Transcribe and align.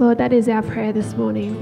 Lord, 0.00 0.16
that 0.16 0.32
is 0.32 0.48
our 0.48 0.62
prayer 0.62 0.94
this 0.94 1.12
morning. 1.12 1.54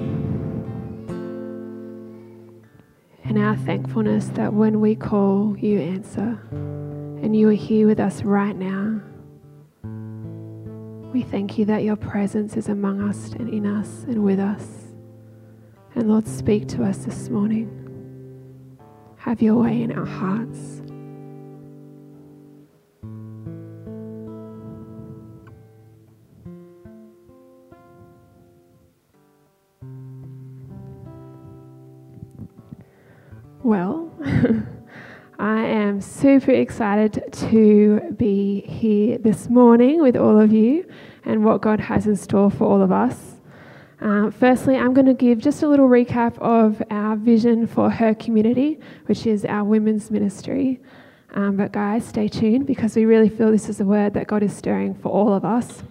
And 3.25 3.37
our 3.37 3.57
thankfulness 3.57 4.29
that 4.35 4.53
when 4.53 4.81
we 4.81 4.95
call, 4.95 5.57
you 5.59 5.81
answer. 5.81 6.39
And 6.53 7.35
you 7.35 7.49
are 7.49 7.53
here 7.53 7.89
with 7.89 7.99
us 7.99 8.23
right 8.23 8.55
now. 8.55 9.01
We 11.13 11.23
thank 11.23 11.59
you 11.59 11.65
that 11.65 11.83
your 11.83 11.97
presence 11.97 12.57
is 12.57 12.69
among 12.69 13.01
us 13.01 13.33
and 13.33 13.53
in 13.53 13.67
us 13.67 14.05
and 14.05 14.23
with 14.23 14.39
us. 14.39 14.95
And 15.97 16.09
Lord, 16.09 16.29
speak 16.29 16.69
to 16.69 16.85
us 16.85 16.99
this 16.99 17.31
morning. 17.31 18.79
Have 19.17 19.43
your 19.43 19.57
way 19.57 19.83
in 19.83 19.91
our 19.91 20.07
hearts. 20.07 20.83
Super 36.19 36.51
excited 36.51 37.23
to 37.33 38.01
be 38.17 38.63
here 38.63 39.19
this 39.19 39.49
morning 39.49 40.03
with 40.03 40.17
all 40.17 40.41
of 40.41 40.53
you 40.53 40.85
and 41.25 41.45
what 41.45 41.61
God 41.61 41.79
has 41.79 42.09
in 42.09 42.17
store 42.17 42.51
for 42.51 42.65
all 42.65 42.83
of 42.83 42.91
us. 42.91 43.37
Uh, 44.01 44.29
firstly, 44.33 44.77
I'm 44.77 44.95
going 44.95 45.07
to 45.07 45.15
give 45.15 45.39
just 45.39 45.63
a 45.63 45.69
little 45.69 45.89
recap 45.89 46.37
of 46.39 46.83
our 46.91 47.15
vision 47.15 47.69
for 47.69 47.89
her 47.89 48.17
community, 48.17 48.81
which 49.07 49.29
is 49.29 49.45
our 49.45 49.63
women's 49.63 50.11
ministry. 50.11 50.81
Um, 51.35 51.57
but, 51.57 51.71
guys, 51.71 52.05
stay 52.05 52.27
tuned 52.27 52.67
because 52.67 52.97
we 52.97 53.05
really 53.05 53.29
feel 53.29 53.53
this 53.53 53.69
is 53.69 53.81
a 53.81 53.85
word 53.85 54.15
that 54.15 54.27
God 54.27 54.43
is 54.43 54.57
stirring 54.57 54.95
for 54.97 55.11
all 55.11 55.33
of 55.33 55.45
us. 55.45 55.85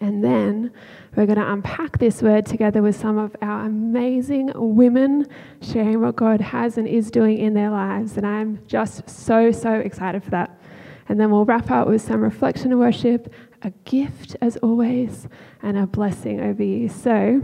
And 0.00 0.22
then 0.22 0.72
we're 1.16 1.26
going 1.26 1.38
to 1.38 1.52
unpack 1.52 1.98
this 1.98 2.22
word 2.22 2.46
together 2.46 2.82
with 2.82 2.94
some 2.94 3.18
of 3.18 3.34
our 3.42 3.66
amazing 3.66 4.52
women 4.54 5.26
sharing 5.60 6.00
what 6.00 6.14
God 6.14 6.40
has 6.40 6.78
and 6.78 6.86
is 6.86 7.10
doing 7.10 7.38
in 7.38 7.54
their 7.54 7.70
lives. 7.70 8.16
And 8.16 8.26
I'm 8.26 8.64
just 8.66 9.08
so, 9.10 9.50
so 9.50 9.74
excited 9.74 10.22
for 10.22 10.30
that. 10.30 10.60
And 11.08 11.18
then 11.18 11.30
we'll 11.30 11.44
wrap 11.44 11.70
up 11.70 11.88
with 11.88 12.02
some 12.02 12.20
reflection 12.20 12.70
and 12.70 12.78
worship, 12.78 13.32
a 13.62 13.70
gift 13.84 14.36
as 14.40 14.56
always, 14.58 15.26
and 15.62 15.76
a 15.76 15.86
blessing 15.86 16.40
over 16.40 16.62
you. 16.62 16.88
So, 16.88 17.42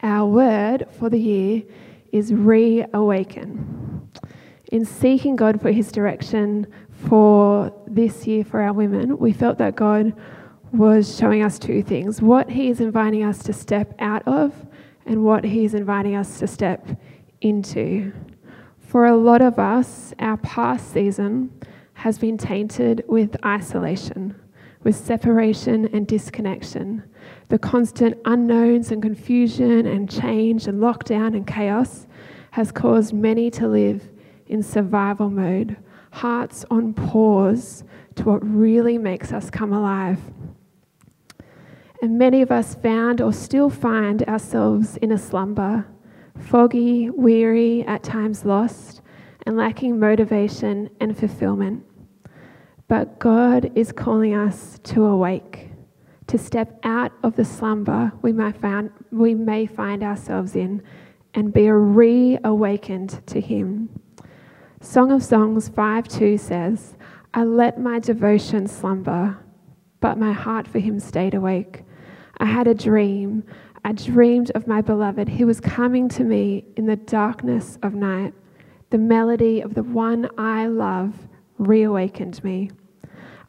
our 0.00 0.26
word 0.26 0.86
for 0.98 1.08
the 1.08 1.18
year 1.18 1.62
is 2.12 2.32
reawaken. 2.32 4.10
In 4.70 4.84
seeking 4.84 5.34
God 5.34 5.60
for 5.60 5.72
his 5.72 5.90
direction 5.90 6.66
for 6.90 7.72
this 7.86 8.26
year 8.26 8.44
for 8.44 8.60
our 8.60 8.72
women, 8.72 9.18
we 9.18 9.32
felt 9.32 9.58
that 9.58 9.76
God 9.76 10.12
was 10.72 11.18
showing 11.18 11.42
us 11.42 11.58
two 11.58 11.82
things 11.82 12.22
what 12.22 12.50
he 12.50 12.70
is 12.70 12.80
inviting 12.80 13.22
us 13.22 13.42
to 13.42 13.52
step 13.52 13.94
out 13.98 14.26
of 14.26 14.54
and 15.04 15.22
what 15.22 15.44
he 15.44 15.64
is 15.64 15.74
inviting 15.74 16.16
us 16.16 16.38
to 16.38 16.46
step 16.46 16.86
into. 17.40 18.12
For 18.78 19.06
a 19.06 19.16
lot 19.16 19.42
of 19.42 19.58
us, 19.58 20.14
our 20.18 20.38
past 20.38 20.92
season 20.92 21.52
has 21.94 22.18
been 22.18 22.38
tainted 22.38 23.04
with 23.06 23.36
isolation, 23.44 24.34
with 24.82 24.96
separation 24.96 25.86
and 25.94 26.06
disconnection. 26.06 27.02
The 27.48 27.58
constant 27.58 28.18
unknowns 28.24 28.90
and 28.90 29.02
confusion 29.02 29.86
and 29.86 30.10
change 30.10 30.66
and 30.66 30.80
lockdown 30.80 31.36
and 31.36 31.46
chaos 31.46 32.06
has 32.52 32.72
caused 32.72 33.12
many 33.12 33.50
to 33.50 33.68
live 33.68 34.10
in 34.46 34.62
survival 34.62 35.30
mode, 35.30 35.76
hearts 36.12 36.64
on 36.70 36.92
pause 36.94 37.84
to 38.16 38.24
what 38.24 38.40
really 38.44 38.98
makes 38.98 39.32
us 39.32 39.50
come 39.50 39.72
alive. 39.72 40.20
And 42.02 42.18
many 42.18 42.42
of 42.42 42.50
us 42.50 42.74
found 42.74 43.20
or 43.20 43.32
still 43.32 43.70
find 43.70 44.24
ourselves 44.24 44.96
in 44.96 45.12
a 45.12 45.18
slumber, 45.18 45.86
foggy, 46.36 47.08
weary, 47.10 47.84
at 47.86 48.02
times 48.02 48.44
lost, 48.44 49.02
and 49.46 49.56
lacking 49.56 50.00
motivation 50.00 50.90
and 50.98 51.16
fulfillment. 51.16 51.84
But 52.88 53.20
God 53.20 53.70
is 53.76 53.92
calling 53.92 54.34
us 54.34 54.80
to 54.82 55.04
awake, 55.04 55.70
to 56.26 56.38
step 56.38 56.80
out 56.82 57.12
of 57.22 57.36
the 57.36 57.44
slumber 57.44 58.10
we 58.20 58.32
may 58.32 58.50
find, 58.50 58.90
we 59.12 59.36
may 59.36 59.66
find 59.66 60.02
ourselves 60.02 60.56
in 60.56 60.82
and 61.34 61.52
be 61.52 61.70
reawakened 61.70 63.24
to 63.28 63.40
Him. 63.40 63.88
Song 64.80 65.12
of 65.12 65.22
Songs 65.22 65.68
5 65.68 66.08
2 66.08 66.36
says, 66.36 66.96
I 67.32 67.44
let 67.44 67.80
my 67.80 68.00
devotion 68.00 68.66
slumber, 68.66 69.38
but 70.00 70.18
my 70.18 70.32
heart 70.32 70.66
for 70.66 70.80
Him 70.80 70.98
stayed 70.98 71.34
awake. 71.34 71.84
I 72.42 72.46
had 72.46 72.66
a 72.66 72.74
dream. 72.74 73.44
I 73.84 73.92
dreamed 73.92 74.50
of 74.56 74.66
my 74.66 74.80
beloved. 74.80 75.28
He 75.28 75.44
was 75.44 75.60
coming 75.60 76.08
to 76.08 76.24
me 76.24 76.64
in 76.76 76.86
the 76.86 76.96
darkness 76.96 77.78
of 77.84 77.94
night. 77.94 78.34
The 78.90 78.98
melody 78.98 79.60
of 79.60 79.74
the 79.74 79.84
one 79.84 80.28
I 80.36 80.66
love 80.66 81.14
reawakened 81.58 82.42
me. 82.42 82.72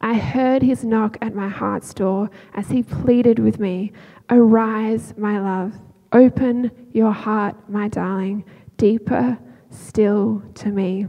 I 0.00 0.14
heard 0.14 0.62
his 0.62 0.84
knock 0.84 1.18
at 1.20 1.34
my 1.34 1.48
heart's 1.48 1.92
door 1.92 2.30
as 2.54 2.68
he 2.68 2.84
pleaded 2.84 3.40
with 3.40 3.58
me 3.58 3.92
Arise, 4.30 5.12
my 5.18 5.40
love. 5.40 5.74
Open 6.12 6.70
your 6.92 7.10
heart, 7.10 7.56
my 7.68 7.88
darling, 7.88 8.44
deeper 8.76 9.36
still 9.70 10.40
to 10.54 10.68
me. 10.68 11.08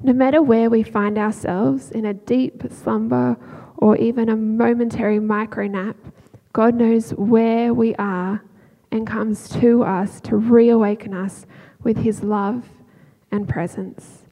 No 0.00 0.12
matter 0.12 0.40
where 0.40 0.70
we 0.70 0.84
find 0.84 1.18
ourselves, 1.18 1.90
in 1.90 2.04
a 2.04 2.14
deep 2.14 2.62
slumber 2.70 3.36
or 3.76 3.96
even 3.96 4.28
a 4.28 4.36
momentary 4.36 5.18
micro 5.18 5.66
nap, 5.66 5.96
God 6.54 6.76
knows 6.76 7.10
where 7.10 7.74
we 7.74 7.96
are 7.96 8.40
and 8.92 9.04
comes 9.04 9.48
to 9.48 9.82
us 9.82 10.20
to 10.20 10.36
reawaken 10.36 11.12
us 11.12 11.46
with 11.82 11.98
his 11.98 12.22
love 12.22 12.68
and 13.32 13.48
presence. 13.48 14.22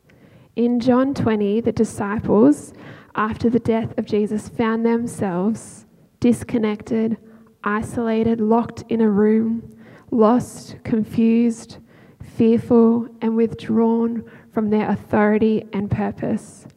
In 0.55 0.79
John 0.79 1.15
20, 1.15 1.63
the 1.63 1.73
disciples, 1.73 2.75
after 3.17 3.51
the 3.51 3.59
death 3.59 3.99
of 3.99 4.07
Jesus, 4.07 4.49
found 4.49 4.87
themselves 4.87 5.85
disconnected, 6.21 7.17
isolated, 7.65 8.41
locked 8.41 8.85
in 8.89 9.01
a 9.01 9.11
room, 9.11 9.77
lost, 10.13 10.77
confused, 10.85 11.79
fearful, 12.23 13.09
and 13.21 13.37
withdrawn 13.37 14.23
from 14.53 14.71
their 14.71 14.89
authority 14.89 15.65
and 15.73 15.91
purpose. 15.91 16.69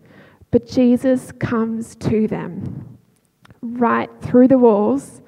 But 0.49 0.65
Jesus 0.65 1.31
comes 1.33 1.95
to 1.97 2.27
them 2.27 2.97
right 3.61 4.09
through 4.23 4.47
the 4.47 4.57
walls 4.57 5.21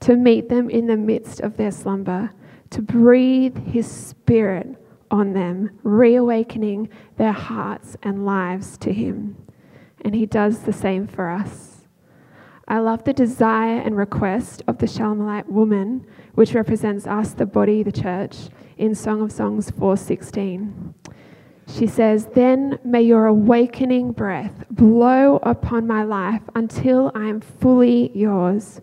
to 0.00 0.16
meet 0.16 0.48
them 0.48 0.70
in 0.70 0.86
the 0.86 0.96
midst 0.96 1.40
of 1.40 1.56
their 1.56 1.70
slumber, 1.70 2.30
to 2.70 2.82
breathe 2.82 3.66
His 3.66 3.90
Spirit 3.90 4.76
on 5.10 5.32
them, 5.32 5.78
reawakening 5.82 6.88
their 7.16 7.32
hearts 7.32 7.96
and 8.02 8.24
lives 8.24 8.78
to 8.78 8.92
Him. 8.92 9.36
And 10.02 10.14
He 10.14 10.26
does 10.26 10.60
the 10.60 10.72
same 10.72 11.06
for 11.06 11.28
us. 11.28 11.86
I 12.66 12.78
love 12.78 13.02
the 13.02 13.12
desire 13.12 13.80
and 13.80 13.96
request 13.96 14.62
of 14.68 14.78
the 14.78 14.86
Shulamite 14.86 15.50
woman, 15.50 16.06
which 16.34 16.54
represents 16.54 17.06
us, 17.06 17.32
the 17.32 17.44
body, 17.44 17.82
the 17.82 17.90
church, 17.90 18.48
in 18.78 18.94
Song 18.94 19.20
of 19.20 19.32
Songs 19.32 19.72
4:16. 19.72 20.94
She 21.66 21.86
says, 21.86 22.26
Then 22.34 22.78
may 22.84 23.02
your 23.02 23.26
awakening 23.26 24.12
breath 24.12 24.64
blow 24.70 25.40
upon 25.42 25.86
my 25.86 26.02
life 26.02 26.42
until 26.54 27.12
I 27.14 27.26
am 27.26 27.40
fully 27.40 28.10
yours. 28.16 28.80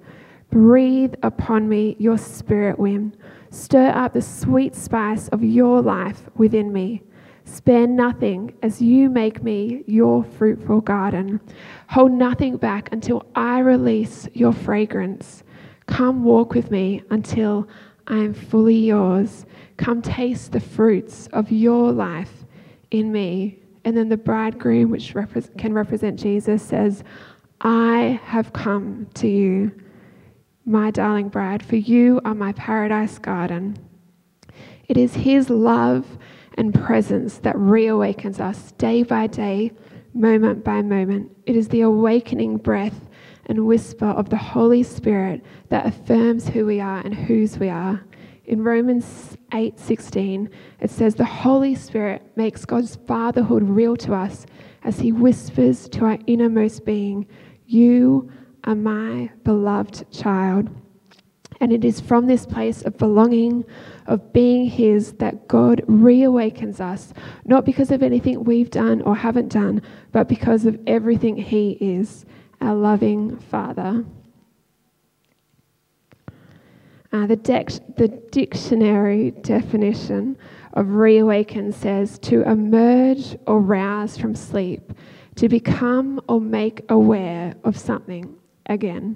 Breathe 0.49 1.13
upon 1.23 1.67
me 1.67 1.95
your 1.99 2.17
spirit 2.17 2.79
wind. 2.79 3.17
Stir 3.49 3.89
up 3.89 4.13
the 4.13 4.21
sweet 4.21 4.75
spice 4.75 5.27
of 5.29 5.43
your 5.43 5.81
life 5.81 6.29
within 6.35 6.71
me. 6.71 7.03
Spare 7.43 7.87
nothing 7.87 8.53
as 8.61 8.81
you 8.81 9.09
make 9.09 9.41
me 9.41 9.83
your 9.87 10.23
fruitful 10.23 10.81
garden. 10.81 11.39
Hold 11.89 12.11
nothing 12.11 12.57
back 12.57 12.91
until 12.91 13.25
I 13.35 13.59
release 13.59 14.27
your 14.33 14.51
fragrance. 14.51 15.43
Come 15.85 16.23
walk 16.23 16.53
with 16.53 16.71
me 16.71 17.03
until 17.09 17.67
I 18.07 18.17
am 18.17 18.33
fully 18.33 18.77
yours. 18.77 19.45
Come 19.77 20.01
taste 20.01 20.51
the 20.51 20.59
fruits 20.59 21.27
of 21.27 21.51
your 21.51 21.91
life 21.91 22.45
in 22.91 23.11
me. 23.11 23.59
And 23.85 23.95
then 23.95 24.09
the 24.09 24.17
bridegroom, 24.17 24.91
which 24.91 25.13
can 25.57 25.73
represent 25.73 26.19
Jesus, 26.19 26.61
says, 26.61 27.03
I 27.61 28.19
have 28.23 28.51
come 28.51 29.07
to 29.15 29.27
you 29.27 29.71
my 30.67 30.91
darling 30.91 31.29
bride, 31.29 31.63
for 31.63 31.77
you 31.77 32.19
are 32.25 32.35
my 32.35 32.51
paradise 32.51 33.17
garden. 33.17 33.77
It 34.89 34.97
is 34.97 35.15
His 35.15 35.49
love 35.49 36.17
and 36.55 36.73
presence 36.73 37.37
that 37.39 37.55
reawakens 37.55 38.41
us 38.41 38.73
day 38.73 39.03
by 39.03 39.27
day, 39.27 39.71
moment 40.13 40.65
by 40.65 40.81
moment. 40.81 41.31
It 41.45 41.55
is 41.55 41.69
the 41.69 41.81
awakening 41.81 42.57
breath 42.57 43.07
and 43.45 43.65
whisper 43.65 44.07
of 44.07 44.29
the 44.29 44.37
Holy 44.37 44.83
Spirit 44.83 45.41
that 45.69 45.85
affirms 45.85 46.49
who 46.49 46.65
we 46.65 46.81
are 46.81 46.99
and 46.99 47.15
whose 47.15 47.57
we 47.57 47.69
are. 47.69 48.03
In 48.43 48.61
Romans 48.61 49.37
8:16, 49.53 50.49
it 50.81 50.89
says 50.89 51.15
the 51.15 51.23
Holy 51.23 51.75
Spirit 51.75 52.23
makes 52.35 52.65
God's 52.65 52.97
fatherhood 53.07 53.63
real 53.63 53.95
to 53.97 54.13
us 54.13 54.45
as 54.83 54.99
he 54.99 55.13
whispers 55.13 55.87
to 55.89 56.05
our 56.05 56.17
innermost 56.27 56.83
being, 56.85 57.25
"You 57.65 58.29
are 58.67 58.75
my 58.75 59.31
beloved 59.43 60.11
child. 60.11 60.69
And 61.59 61.71
it 61.71 61.83
is 61.83 61.99
from 61.99 62.27
this 62.27 62.45
place 62.45 62.83
of 62.83 62.97
belonging, 62.97 63.65
of 64.05 64.31
being 64.33 64.69
His, 64.69 65.13
that 65.13 65.47
God 65.47 65.81
reawakens 65.87 66.79
us, 66.79 67.13
not 67.45 67.65
because 67.65 67.89
of 67.89 68.03
anything 68.03 68.43
we've 68.43 68.69
done 68.69 69.01
or 69.01 69.15
haven't 69.15 69.51
done, 69.51 69.81
but 70.11 70.27
because 70.27 70.65
of 70.65 70.79
everything 70.85 71.37
He 71.37 71.71
is, 71.81 72.25
our 72.61 72.75
loving 72.75 73.37
Father. 73.37 74.05
Uh, 77.11 77.25
the, 77.25 77.81
the 77.95 78.09
dictionary 78.31 79.31
definition 79.31 80.37
of 80.73 80.89
reawaken 80.89 81.71
says 81.71 82.19
to 82.19 82.43
emerge 82.43 83.37
or 83.47 83.61
rouse 83.61 84.17
from 84.17 84.35
sleep, 84.35 84.91
to 85.35 85.47
become 85.47 86.21
or 86.27 86.41
make 86.41 86.81
aware 86.89 87.55
of 87.63 87.77
something 87.77 88.37
again. 88.67 89.15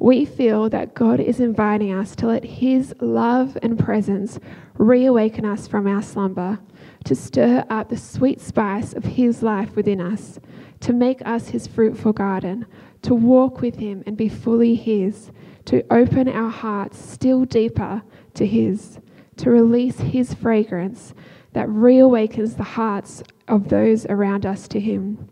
We 0.00 0.24
feel 0.24 0.70
that 0.70 0.94
God 0.94 1.20
is 1.20 1.40
inviting 1.40 1.92
us 1.92 2.16
to 2.16 2.26
let 2.26 2.42
His 2.42 2.94
love 3.00 3.58
and 3.62 3.78
presence 3.78 4.40
reawaken 4.78 5.44
us 5.44 5.68
from 5.68 5.86
our 5.86 6.00
slumber, 6.00 6.58
to 7.04 7.14
stir 7.14 7.64
up 7.68 7.90
the 7.90 7.98
sweet 7.98 8.40
spice 8.40 8.94
of 8.94 9.04
His 9.04 9.42
life 9.42 9.76
within 9.76 10.00
us, 10.00 10.40
to 10.80 10.94
make 10.94 11.20
us 11.26 11.48
His 11.48 11.66
fruitful 11.66 12.14
garden, 12.14 12.64
to 13.02 13.14
walk 13.14 13.60
with 13.60 13.76
Him 13.76 14.02
and 14.06 14.16
be 14.16 14.30
fully 14.30 14.74
His, 14.74 15.30
to 15.66 15.84
open 15.92 16.28
our 16.28 16.50
hearts 16.50 16.98
still 16.98 17.44
deeper 17.44 18.02
to 18.34 18.46
His, 18.46 18.98
to 19.36 19.50
release 19.50 19.98
His 20.00 20.32
fragrance 20.32 21.12
that 21.52 21.68
reawakens 21.68 22.56
the 22.56 22.62
hearts 22.62 23.22
of 23.48 23.68
those 23.68 24.06
around 24.06 24.46
us 24.46 24.66
to 24.68 24.80
Him, 24.80 25.28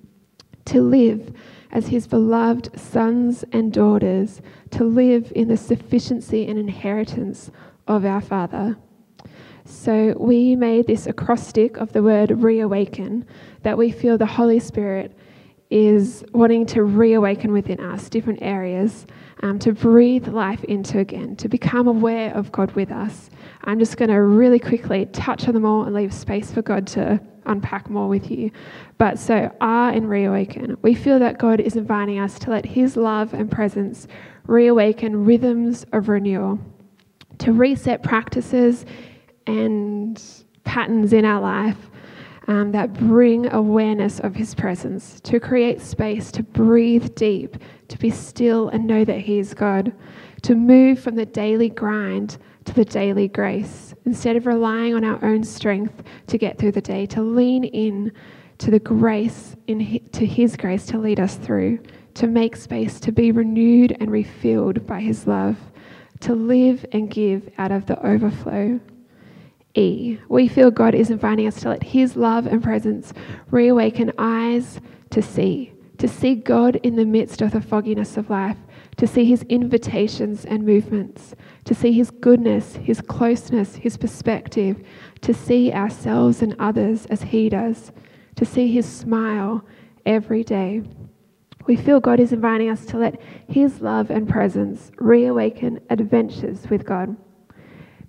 to 0.67 0.83
live 0.83 1.33
as 1.71 1.89
his 1.89 2.07
beloved 2.07 2.79
sons 2.79 3.45
and 3.53 3.73
daughters 3.73 4.41
to 4.71 4.85
live 4.85 5.33
in 5.35 5.49
the 5.49 5.57
sufficiency 5.57 6.47
and 6.47 6.59
inheritance 6.59 7.51
of 7.87 8.05
our 8.05 8.21
Father. 8.21 8.77
So 9.65 10.15
we 10.19 10.57
made 10.57 10.87
this 10.87 11.07
acrostic 11.07 11.77
of 11.77 11.93
the 11.93 12.03
word 12.03 12.31
reawaken 12.31 13.27
that 13.63 13.77
we 13.77 13.91
feel 13.91 14.17
the 14.17 14.27
Holy 14.27 14.61
Spirit 14.61 15.17
is 15.71 16.25
wanting 16.33 16.65
to 16.65 16.83
reawaken 16.83 17.53
within 17.53 17.79
us 17.79 18.09
different 18.09 18.41
areas, 18.41 19.07
um, 19.43 19.59
to 19.59 19.73
breathe 19.73 20.29
life 20.29 20.65
into 20.65 20.99
again, 20.99 21.37
to 21.37 21.49
become 21.49 21.87
aware 21.87 22.35
of 22.35 22.51
God 22.51 22.73
with 22.73 22.91
us. 22.91 23.29
I'm 23.65 23.79
just 23.79 23.99
going 23.99 24.11
to 24.11 24.23
really 24.23 24.59
quickly 24.59 25.07
touch 25.07 25.47
on 25.47 25.55
them 25.55 25.67
all 25.67 25.85
and 25.85 25.95
leave 25.95 26.15
space 26.15 26.51
for 26.51 26.63
God 26.63 26.87
to 26.89 27.21
unpack 27.49 27.91
more 27.91 28.09
with 28.09 28.31
you. 28.31 28.51
But 28.99 29.19
so, 29.19 29.55
are 29.61 29.91
and 29.91 30.09
reawaken, 30.09 30.77
we 30.83 30.95
feel 30.95 31.19
that 31.19 31.39
God 31.39 31.61
is 31.61 31.77
inviting 31.77 32.19
us 32.19 32.39
to 32.41 32.51
let 32.51 32.65
His 32.65 32.97
love 32.97 33.35
and 33.35 33.51
presence 33.51 34.07
reawaken 34.47 35.25
rhythms 35.25 35.85
of 35.93 36.09
renewal, 36.09 36.59
to 37.39 37.53
reset 37.53 38.03
practices 38.03 38.87
and 39.47 40.23
patterns 40.65 41.13
in 41.13 41.25
our 41.25 41.41
life 41.41 41.91
um, 42.49 42.73
that 42.73 42.95
bring 42.95 43.51
awareness 43.53 44.21
of 44.21 44.35
His 44.35 44.55
presence, 44.55 45.21
to 45.21 45.39
create 45.39 45.81
space 45.81 46.33
to 46.33 46.43
breathe 46.43 47.15
deep, 47.15 47.57
to 47.89 47.99
be 47.99 48.11
still 48.11 48.69
and 48.71 48.87
know 48.87 49.05
that 49.05 49.21
He 49.21 49.39
is 49.39 49.55
God, 49.55 49.93
to 50.43 50.55
move 50.55 50.99
from 50.99 51.15
the 51.15 51.27
daily 51.27 51.69
grind 51.69 52.39
to 52.65 52.75
the 52.75 52.85
daily 52.85 53.29
grace. 53.29 53.88
Instead 54.09 54.37
of 54.37 54.47
relying 54.47 54.95
on 54.95 55.05
our 55.05 55.23
own 55.23 55.45
strength 55.45 56.03
to 56.27 56.39
get 56.39 56.57
through 56.57 56.73
the 56.73 56.81
day, 56.81 57.05
to 57.05 57.21
lean 57.21 57.63
in 57.63 58.11
to 58.57 58.71
the 58.71 58.79
grace, 58.79 59.55
in, 59.67 60.01
to 60.13 60.25
His 60.25 60.57
grace 60.57 60.87
to 60.87 60.99
lead 60.99 61.21
us 61.21 61.35
through, 61.35 61.79
to 62.15 62.27
make 62.27 62.57
space 62.57 63.01
to 63.01 63.13
be 63.13 63.33
renewed 63.33 63.95
and 64.01 64.11
refilled 64.11 64.87
by 64.87 65.01
His 65.01 65.27
love, 65.27 65.59
to 66.21 66.35
live 66.35 66.87
and 66.91 67.11
give 67.11 67.51
out 67.59 67.71
of 67.71 67.85
the 67.85 68.03
overflow. 68.03 68.81
E. 69.75 70.17
We 70.31 70.49
feel 70.49 70.71
God 70.71 70.95
is 70.95 71.11
inviting 71.11 71.47
us 71.47 71.61
to 71.61 71.69
let 71.69 71.83
His 71.83 72.17
love 72.17 72.47
and 72.47 72.63
presence 72.63 73.13
reawaken 73.51 74.13
eyes 74.17 74.81
to 75.11 75.21
see, 75.21 75.75
to 75.99 76.09
see 76.09 76.35
God 76.35 76.77
in 76.77 76.97
the 76.97 77.05
midst 77.05 77.43
of 77.43 77.51
the 77.51 77.61
fogginess 77.61 78.17
of 78.17 78.31
life, 78.31 78.57
to 78.99 79.07
see 79.07 79.25
His 79.25 79.43
invitations 79.45 80.45
and 80.45 80.67
movements, 80.67 81.35
to 81.65 81.75
see 81.75 81.93
His 81.93 82.11
goodness, 82.11 82.77
His 82.77 83.01
closeness, 83.01 83.77
His 83.77 83.97
perspective, 83.97 84.83
to 85.23 85.33
see 85.33 85.73
ourselves 85.73 86.43
and 86.43 86.55
others 86.59 87.07
as 87.07 87.23
He 87.23 87.49
does, 87.49 87.93
to 88.37 88.45
see 88.45 88.69
His 88.69 88.87
smile 88.87 89.65
every 90.05 90.45
day. 90.45 90.83
We 91.67 91.77
feel 91.77 92.01
God 92.01 92.19
is 92.19 92.33
inviting 92.33 92.71
us 92.71 92.87
to 92.87 92.99
let 92.99 93.21
His 93.49 93.81
love 93.81 94.11
and 94.11 94.29
presence 94.29 94.91
reawaken 94.99 95.81
adventures 95.91 96.69
with 96.69 96.85
God. 96.85 97.17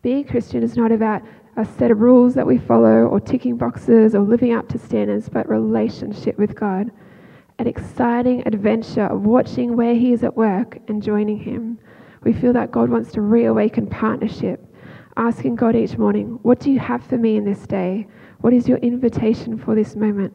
Being 0.02 0.24
Christian 0.24 0.64
is 0.64 0.78
not 0.78 0.92
about 0.92 1.22
a 1.58 1.66
set 1.66 1.92
of 1.92 2.00
rules 2.00 2.34
that 2.36 2.48
we 2.48 2.58
follow 2.58 3.06
or 3.06 3.20
ticking 3.20 3.58
boxes 3.58 4.16
or 4.16 4.22
living 4.22 4.54
up 4.54 4.70
to 4.70 4.80
standards, 4.80 5.30
but 5.30 5.50
relationship 5.50 6.38
with 6.38 6.56
God. 6.56 6.90
An 7.60 7.68
exciting 7.68 8.42
adventure 8.48 9.06
of 9.06 9.26
watching 9.26 9.78
where 9.78 9.94
He 9.94 10.12
is 10.14 10.24
at 10.24 10.36
work 10.36 10.80
and 10.88 11.04
joining 11.04 11.38
Him 11.38 11.78
we 12.24 12.34
feel 12.34 12.54
that 12.54 12.72
God 12.72 12.90
wants 12.90 13.12
to 13.14 13.22
reawaken 13.22 13.88
partnership, 13.88 14.66
asking 15.16 15.56
God 15.56 15.76
each 15.76 15.98
morning, 15.98 16.40
What 16.42 16.60
do 16.60 16.72
you 16.72 16.80
have 16.80 17.04
for 17.04 17.18
me 17.18 17.38
in 17.38 17.46
this 17.46 17.66
day? 17.66 18.08
What 18.42 18.54
is 18.54 18.68
your 18.68 18.78
invitation 18.80 19.58
for 19.58 19.76
this 19.76 19.96
moment? 19.96 20.34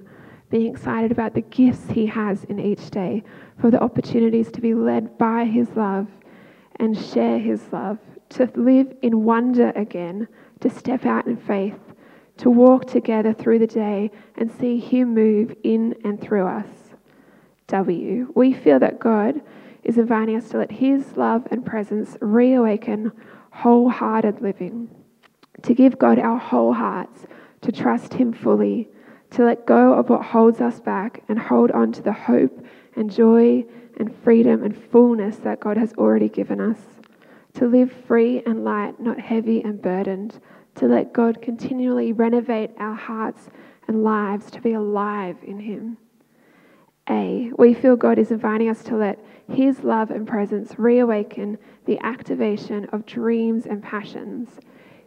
Being 0.50 0.72
excited 0.72 1.12
about 1.12 1.34
the 1.34 1.42
gifts 1.42 1.90
He 1.90 2.06
has 2.06 2.44
in 2.44 2.58
each 2.58 2.90
day, 2.90 3.22
for 3.60 3.70
the 3.70 3.82
opportunities 3.82 4.50
to 4.52 4.60
be 4.60 4.74
led 4.74 5.18
by 5.18 5.44
His 5.44 5.68
love 5.76 6.08
and 6.76 6.96
share 6.96 7.38
His 7.38 7.62
love, 7.72 7.98
to 8.30 8.50
live 8.54 8.94
in 9.02 9.24
wonder 9.24 9.72
again, 9.76 10.26
to 10.60 10.70
step 10.70 11.04
out 11.04 11.26
in 11.26 11.36
faith, 11.36 11.78
to 12.38 12.50
walk 12.50 12.86
together 12.86 13.32
through 13.32 13.58
the 13.58 13.66
day 13.66 14.10
and 14.36 14.50
see 14.50 14.78
Him 14.78 15.14
move 15.14 15.54
in 15.62 15.94
and 16.04 16.20
through 16.20 16.46
us. 16.46 16.83
W. 17.66 18.32
We 18.34 18.52
feel 18.52 18.78
that 18.78 18.98
God 18.98 19.40
is 19.82 19.98
inviting 19.98 20.36
us 20.36 20.48
to 20.50 20.58
let 20.58 20.72
His 20.72 21.16
love 21.16 21.46
and 21.50 21.64
presence 21.64 22.16
reawaken 22.20 23.12
wholehearted 23.50 24.40
living, 24.42 24.90
to 25.62 25.74
give 25.74 25.98
God 25.98 26.18
our 26.18 26.38
whole 26.38 26.72
hearts, 26.72 27.26
to 27.62 27.72
trust 27.72 28.14
Him 28.14 28.32
fully, 28.32 28.88
to 29.30 29.44
let 29.44 29.66
go 29.66 29.94
of 29.94 30.08
what 30.08 30.22
holds 30.22 30.60
us 30.60 30.80
back 30.80 31.22
and 31.28 31.38
hold 31.38 31.70
on 31.70 31.92
to 31.92 32.02
the 32.02 32.12
hope 32.12 32.64
and 32.96 33.10
joy 33.10 33.64
and 33.98 34.14
freedom 34.22 34.62
and 34.62 34.76
fullness 34.76 35.36
that 35.36 35.60
God 35.60 35.76
has 35.76 35.92
already 35.94 36.28
given 36.28 36.60
us, 36.60 36.78
to 37.54 37.66
live 37.66 37.92
free 37.92 38.42
and 38.44 38.64
light, 38.64 39.00
not 39.00 39.18
heavy 39.18 39.62
and 39.62 39.80
burdened, 39.80 40.40
to 40.74 40.86
let 40.86 41.12
God 41.12 41.40
continually 41.40 42.12
renovate 42.12 42.70
our 42.78 42.94
hearts 42.94 43.48
and 43.86 44.02
lives 44.02 44.50
to 44.50 44.60
be 44.60 44.72
alive 44.72 45.36
in 45.42 45.60
Him. 45.60 45.96
A, 47.10 47.50
we 47.58 47.74
feel 47.74 47.96
God 47.96 48.18
is 48.18 48.30
inviting 48.30 48.70
us 48.70 48.82
to 48.84 48.96
let 48.96 49.22
His 49.52 49.84
love 49.84 50.10
and 50.10 50.26
presence 50.26 50.78
reawaken 50.78 51.58
the 51.84 51.98
activation 52.00 52.86
of 52.86 53.04
dreams 53.04 53.66
and 53.66 53.82
passions. 53.82 54.48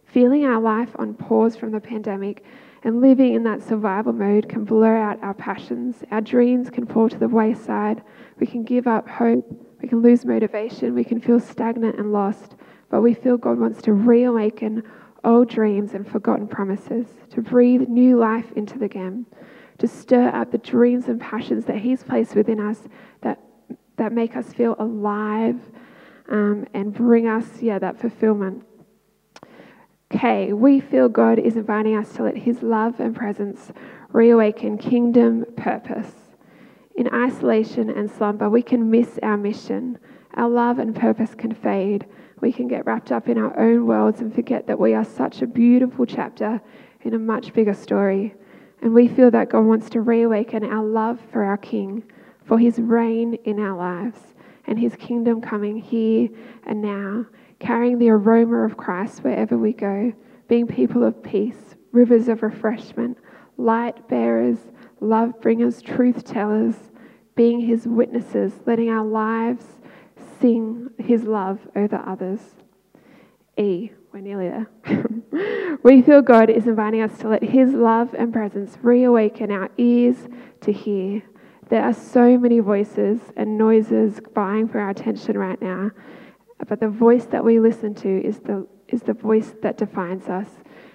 Feeling 0.05 0.45
our 0.45 0.61
life 0.61 0.91
on 0.99 1.15
pause 1.15 1.55
from 1.55 1.71
the 1.71 1.79
pandemic 1.79 2.43
and 2.83 3.01
living 3.01 3.33
in 3.33 3.43
that 3.43 3.63
survival 3.63 4.13
mode 4.13 4.47
can 4.47 4.63
blur 4.63 4.95
out 4.95 5.21
our 5.23 5.33
passions. 5.33 6.03
Our 6.11 6.21
dreams 6.21 6.69
can 6.69 6.85
fall 6.85 7.09
to 7.09 7.17
the 7.17 7.27
wayside. 7.27 8.03
We 8.39 8.45
can 8.45 8.63
give 8.63 8.85
up 8.85 9.09
hope. 9.09 9.45
We 9.81 9.87
can 9.87 10.01
lose 10.03 10.23
motivation. 10.23 10.93
We 10.93 11.03
can 11.03 11.19
feel 11.19 11.39
stagnant 11.39 11.97
and 11.97 12.13
lost. 12.13 12.55
But 12.89 13.01
we 13.01 13.15
feel 13.15 13.37
God 13.37 13.59
wants 13.59 13.81
to 13.81 13.93
reawaken 13.93 14.83
old 15.23 15.49
dreams 15.49 15.93
and 15.93 16.07
forgotten 16.07 16.47
promises, 16.47 17.07
to 17.31 17.41
breathe 17.41 17.89
new 17.89 18.17
life 18.17 18.51
into 18.55 18.77
the 18.77 18.87
game 18.87 19.25
to 19.79 19.87
stir 19.87 20.29
up 20.29 20.51
the 20.51 20.57
dreams 20.57 21.07
and 21.07 21.19
passions 21.19 21.65
that 21.65 21.77
He's 21.77 22.03
placed 22.03 22.35
within 22.35 22.59
us 22.59 22.81
that, 23.21 23.39
that 23.97 24.11
make 24.11 24.35
us 24.35 24.53
feel 24.53 24.75
alive 24.79 25.59
um, 26.29 26.65
and 26.73 26.93
bring 26.93 27.27
us, 27.27 27.61
yeah, 27.61 27.79
that 27.79 27.99
fulfillment. 27.99 28.63
Okay, 30.13 30.53
we 30.53 30.79
feel 30.79 31.09
God 31.09 31.37
is 31.37 31.57
inviting 31.57 31.95
us 31.95 32.13
to 32.13 32.23
let 32.23 32.37
His 32.37 32.63
love 32.63 32.99
and 32.99 33.15
presence 33.15 33.71
reawaken 34.09 34.77
kingdom 34.77 35.45
purpose. 35.57 36.11
In 36.95 37.13
isolation 37.13 37.89
and 37.89 38.09
slumber, 38.09 38.49
we 38.49 38.61
can 38.61 38.89
miss 38.89 39.19
our 39.21 39.37
mission. 39.37 39.99
Our 40.35 40.49
love 40.49 40.79
and 40.79 40.95
purpose 40.95 41.35
can 41.35 41.53
fade. 41.53 42.07
We 42.41 42.51
can 42.51 42.67
get 42.67 42.85
wrapped 42.85 43.11
up 43.11 43.27
in 43.27 43.37
our 43.37 43.57
own 43.59 43.85
worlds 43.85 44.21
and 44.21 44.33
forget 44.33 44.65
that 44.67 44.79
we 44.79 44.93
are 44.93 45.03
such 45.03 45.41
a 45.41 45.47
beautiful 45.47 46.05
chapter 46.05 46.61
in 47.01 47.13
a 47.13 47.19
much 47.19 47.53
bigger 47.53 47.73
story. 47.73 48.33
And 48.81 48.93
we 48.93 49.07
feel 49.07 49.31
that 49.31 49.49
God 49.49 49.65
wants 49.65 49.89
to 49.91 50.01
reawaken 50.01 50.63
our 50.63 50.83
love 50.83 51.19
for 51.31 51.43
our 51.43 51.57
King, 51.57 52.03
for 52.45 52.57
his 52.57 52.79
reign 52.79 53.35
in 53.43 53.59
our 53.59 53.75
lives, 53.75 54.19
and 54.65 54.79
his 54.79 54.95
kingdom 54.95 55.41
coming 55.41 55.77
here 55.77 56.29
and 56.65 56.81
now, 56.81 57.25
carrying 57.59 57.97
the 57.97 58.09
aroma 58.09 58.65
of 58.65 58.77
Christ 58.77 59.23
wherever 59.23 59.57
we 59.57 59.73
go, 59.73 60.13
being 60.47 60.67
people 60.67 61.03
of 61.03 61.21
peace, 61.23 61.75
rivers 61.91 62.27
of 62.27 62.43
refreshment, 62.43 63.17
light 63.57 64.07
bearers, 64.07 64.59
love 64.99 65.39
bringers, 65.41 65.81
truth 65.81 66.23
tellers, 66.23 66.75
being 67.35 67.59
his 67.59 67.87
witnesses, 67.87 68.53
letting 68.65 68.89
our 68.89 69.05
lives 69.05 69.65
sing 70.39 70.89
his 70.97 71.23
love 71.23 71.59
over 71.75 72.01
others. 72.05 72.39
E. 73.57 73.91
We're 74.17 74.23
nearly 74.23 74.49
there. 74.49 75.77
we 75.83 76.01
feel 76.01 76.23
God 76.23 76.49
is 76.49 76.65
inviting 76.65 77.03
us 77.03 77.19
to 77.19 77.27
let 77.27 77.43
His 77.43 77.71
love 77.73 78.15
and 78.15 78.33
presence 78.33 78.75
reawaken 78.81 79.51
our 79.51 79.69
ears 79.77 80.15
to 80.61 80.71
hear. 80.71 81.21
There 81.69 81.83
are 81.83 81.93
so 81.93 82.35
many 82.35 82.57
voices 82.57 83.19
and 83.35 83.59
noises 83.59 84.19
vying 84.33 84.69
for 84.69 84.79
our 84.79 84.89
attention 84.89 85.37
right 85.37 85.61
now, 85.61 85.91
but 86.67 86.79
the 86.79 86.89
voice 86.89 87.25
that 87.25 87.45
we 87.45 87.59
listen 87.59 87.93
to 87.93 88.25
is 88.25 88.39
the, 88.39 88.65
is 88.87 89.03
the 89.03 89.13
voice 89.13 89.53
that 89.61 89.77
defines 89.77 90.27
us. 90.29 90.47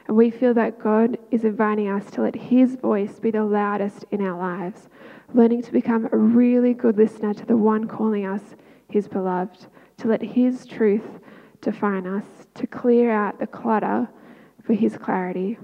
And 0.09 0.17
we 0.17 0.33
feel 0.33 0.53
that 0.55 0.81
God 0.81 1.17
is 1.31 1.45
inviting 1.45 1.89
us 1.89 2.11
to 2.11 2.23
let 2.23 2.35
His 2.35 2.75
voice 2.75 3.21
be 3.21 3.31
the 3.31 3.45
loudest 3.45 4.05
in 4.11 4.21
our 4.21 4.37
lives, 4.37 4.89
learning 5.33 5.63
to 5.63 5.71
become 5.71 6.09
a 6.11 6.17
really 6.17 6.75
good 6.75 6.97
listener 6.97 7.35
to 7.35 7.47
the 7.47 7.57
one 7.57 7.87
calling 7.87 8.27
us 8.27 8.43
His 8.89 9.07
beloved, 9.07 9.67
to 9.99 10.09
let 10.09 10.23
His 10.23 10.67
truth 10.67 11.21
define 11.61 12.09
us, 12.09 12.25
to 12.55 12.67
clear 12.67 13.11
out 13.11 13.39
the 13.39 13.47
clutter 13.47 14.09
for 14.65 14.75
His 14.75 14.97
clarity. 14.97 15.59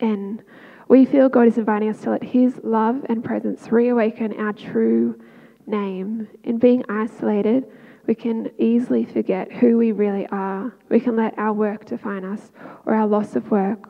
And 0.00 0.42
we 0.88 1.04
feel 1.04 1.28
God 1.28 1.48
is 1.48 1.58
inviting 1.58 1.88
us 1.88 2.00
to 2.02 2.10
let 2.10 2.22
His 2.22 2.60
love 2.62 3.04
and 3.08 3.24
presence 3.24 3.70
reawaken 3.72 4.38
our 4.38 4.52
true 4.52 5.20
name. 5.66 6.28
In 6.44 6.58
being 6.58 6.84
isolated, 6.88 7.66
we 8.06 8.14
can 8.14 8.50
easily 8.58 9.04
forget 9.04 9.50
who 9.50 9.78
we 9.78 9.92
really 9.92 10.26
are. 10.28 10.72
We 10.88 11.00
can 11.00 11.16
let 11.16 11.36
our 11.38 11.52
work 11.52 11.86
define 11.86 12.24
us, 12.24 12.52
or 12.84 12.94
our 12.94 13.06
loss 13.06 13.34
of 13.34 13.50
work, 13.50 13.88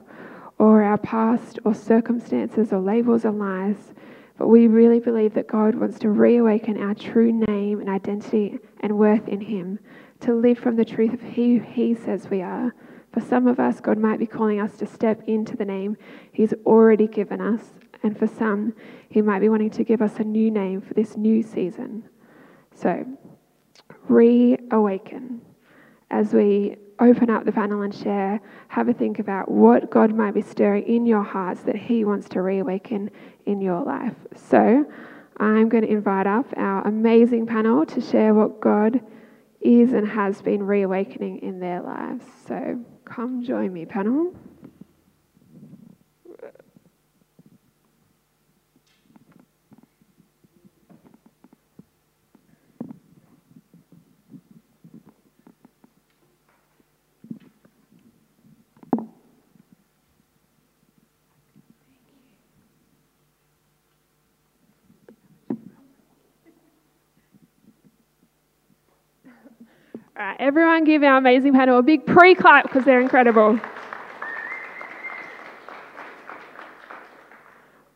or 0.58 0.82
our 0.82 0.96
past, 0.96 1.58
or 1.64 1.74
circumstances, 1.74 2.72
or 2.72 2.80
labels 2.80 3.26
or 3.26 3.32
lies. 3.32 3.92
But 4.38 4.48
we 4.48 4.68
really 4.68 5.00
believe 5.00 5.34
that 5.34 5.48
God 5.48 5.74
wants 5.74 5.98
to 6.00 6.10
reawaken 6.10 6.80
our 6.80 6.94
true 6.94 7.32
name 7.46 7.80
and 7.80 7.90
identity 7.90 8.58
and 8.80 8.98
worth 8.98 9.28
in 9.28 9.40
Him, 9.40 9.78
to 10.26 10.34
live 10.34 10.58
from 10.58 10.74
the 10.74 10.84
truth 10.84 11.14
of 11.14 11.20
who 11.20 11.60
He 11.60 11.94
says 11.94 12.28
we 12.28 12.42
are. 12.42 12.74
For 13.12 13.20
some 13.20 13.46
of 13.46 13.60
us, 13.60 13.80
God 13.80 13.96
might 13.96 14.18
be 14.18 14.26
calling 14.26 14.60
us 14.60 14.76
to 14.78 14.86
step 14.86 15.22
into 15.28 15.56
the 15.56 15.64
name 15.64 15.96
He's 16.32 16.52
already 16.64 17.06
given 17.06 17.40
us. 17.40 17.60
And 18.02 18.18
for 18.18 18.26
some, 18.26 18.74
He 19.08 19.22
might 19.22 19.38
be 19.38 19.48
wanting 19.48 19.70
to 19.70 19.84
give 19.84 20.02
us 20.02 20.16
a 20.16 20.24
new 20.24 20.50
name 20.50 20.80
for 20.80 20.94
this 20.94 21.16
new 21.16 21.44
season. 21.44 22.08
So, 22.74 23.06
reawaken. 24.08 25.42
As 26.10 26.34
we 26.34 26.76
open 26.98 27.30
up 27.30 27.44
the 27.44 27.52
panel 27.52 27.82
and 27.82 27.94
share, 27.94 28.40
have 28.66 28.88
a 28.88 28.92
think 28.92 29.20
about 29.20 29.48
what 29.48 29.90
God 29.90 30.12
might 30.12 30.34
be 30.34 30.42
stirring 30.42 30.82
in 30.84 31.06
your 31.06 31.22
hearts 31.22 31.60
that 31.62 31.76
He 31.76 32.04
wants 32.04 32.28
to 32.30 32.42
reawaken 32.42 33.10
in 33.46 33.60
your 33.60 33.84
life. 33.84 34.16
So, 34.34 34.84
I'm 35.36 35.68
going 35.68 35.84
to 35.84 35.90
invite 35.90 36.26
up 36.26 36.46
our 36.56 36.84
amazing 36.84 37.46
panel 37.46 37.86
to 37.86 38.00
share 38.00 38.34
what 38.34 38.60
God 38.60 39.00
is 39.66 39.92
and 39.92 40.06
has 40.06 40.40
been 40.40 40.62
reawakening 40.62 41.40
in 41.42 41.58
their 41.58 41.82
lives. 41.82 42.24
So, 42.46 42.84
come 43.04 43.42
join 43.42 43.72
me, 43.72 43.84
panel. 43.84 44.32
All 70.18 70.24
right, 70.24 70.36
everyone 70.38 70.84
give 70.84 71.02
our 71.02 71.18
amazing 71.18 71.52
panel 71.52 71.78
a 71.78 71.82
big 71.82 72.06
pre 72.06 72.34
clap 72.34 72.62
because 72.62 72.86
they're 72.86 73.02
incredible. 73.02 73.60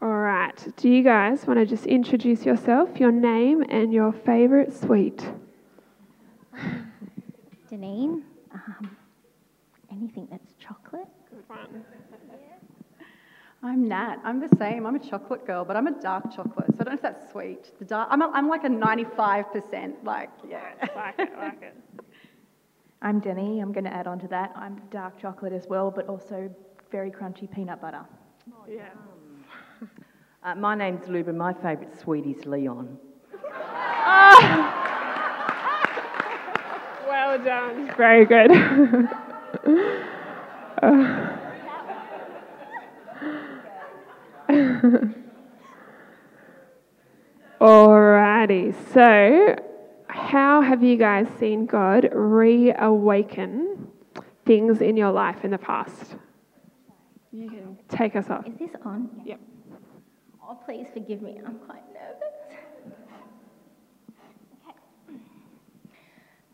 All 0.03 0.09
right, 0.09 0.77
do 0.77 0.91
you 0.91 1.03
guys 1.03 1.47
want 1.47 1.61
to 1.61 1.65
just 1.65 1.87
introduce 1.87 2.45
yourself, 2.45 3.01
your 3.01 3.11
name, 3.11 3.65
and 3.71 3.91
your 3.91 4.13
favourite 4.13 4.71
sweet? 4.71 5.31
Deneen, 7.73 8.23
um, 8.53 8.97
anything 9.91 10.29
that's 10.31 10.53
chocolate. 10.59 11.09
Good 11.31 11.45
one. 11.49 11.85
I'm 13.63 13.89
Nat. 13.89 14.17
I'm 14.25 14.41
the 14.41 14.49
same. 14.59 14.87
I'm 14.87 14.95
a 14.95 14.99
chocolate 14.99 15.47
girl, 15.47 15.67
but 15.67 15.77
I'm 15.77 15.87
a 15.87 16.01
dark 16.01 16.35
chocolate, 16.35 16.67
so 16.69 16.77
I 16.81 16.85
don't 16.85 16.87
know 16.89 16.95
if 16.95 17.03
that's 17.03 17.31
sweet. 17.31 17.79
The 17.79 17.85
dark, 17.85 18.09
I'm, 18.11 18.23
a, 18.23 18.31
I'm 18.33 18.49
like 18.49 18.65
a 18.65 18.69
95%, 18.69 20.03
like, 20.03 20.31
yeah. 20.49 20.61
like 20.97 21.19
it, 21.19 21.31
like 21.37 21.63
it. 21.63 21.77
I'm 23.03 23.19
Denny. 23.19 23.61
I'm 23.61 23.73
going 23.73 23.85
to 23.85 23.95
add 23.95 24.07
on 24.07 24.19
to 24.21 24.29
that. 24.29 24.53
I'm 24.55 24.81
dark 24.91 25.19
chocolate 25.21 25.53
as 25.53 25.67
well, 25.69 25.91
but 25.91 26.07
also 26.07 26.55
very 26.91 27.11
crunchy 27.11 27.51
peanut 27.51 27.81
butter. 27.81 28.05
Oh, 28.53 28.67
yeah. 28.69 28.91
Uh, 30.43 30.55
my 30.55 30.75
name's 30.75 31.07
Luba. 31.09 31.33
My 31.33 31.53
favourite 31.53 31.99
sweet 32.01 32.27
is 32.27 32.45
Leon. 32.47 32.99
Well 37.07 37.39
done. 37.45 37.93
Very 37.97 38.25
good. 38.25 38.51
Uh. 40.81 41.37
Alrighty, 47.61 48.75
so 48.95 49.57
how 50.13 50.61
have 50.61 50.83
you 50.83 50.97
guys 50.97 51.27
seen 51.39 51.67
God 51.67 52.09
reawaken 52.13 53.89
things 54.45 54.81
in 54.81 54.97
your 54.97 55.11
life 55.11 55.45
in 55.45 55.51
the 55.51 55.59
past? 55.59 56.17
You 57.33 57.49
can 57.49 57.79
take 57.89 58.17
us 58.17 58.29
off. 58.29 58.47
Is 58.47 58.57
this 58.59 58.71
on? 58.85 59.09
Yep. 59.25 59.41
Oh, 60.43 60.59
please 60.65 60.89
forgive 60.93 61.23
me. 61.23 61.41
I'm 61.47 61.59
quite 61.61 61.85
nervous. 61.95 62.35
Okay. 64.69 65.19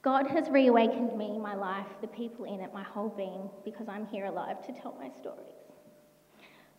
God 0.02 0.26
has 0.26 0.48
reawakened 0.50 1.16
me, 1.16 1.38
my 1.38 1.54
life, 1.54 1.86
the 2.02 2.08
people 2.08 2.44
in 2.44 2.60
it, 2.60 2.74
my 2.74 2.82
whole 2.82 3.08
being, 3.08 3.48
because 3.64 3.88
I'm 3.88 4.06
here 4.06 4.26
alive 4.26 4.64
to 4.66 4.72
tell 4.72 4.96
my 5.00 5.10
stories. 5.18 5.65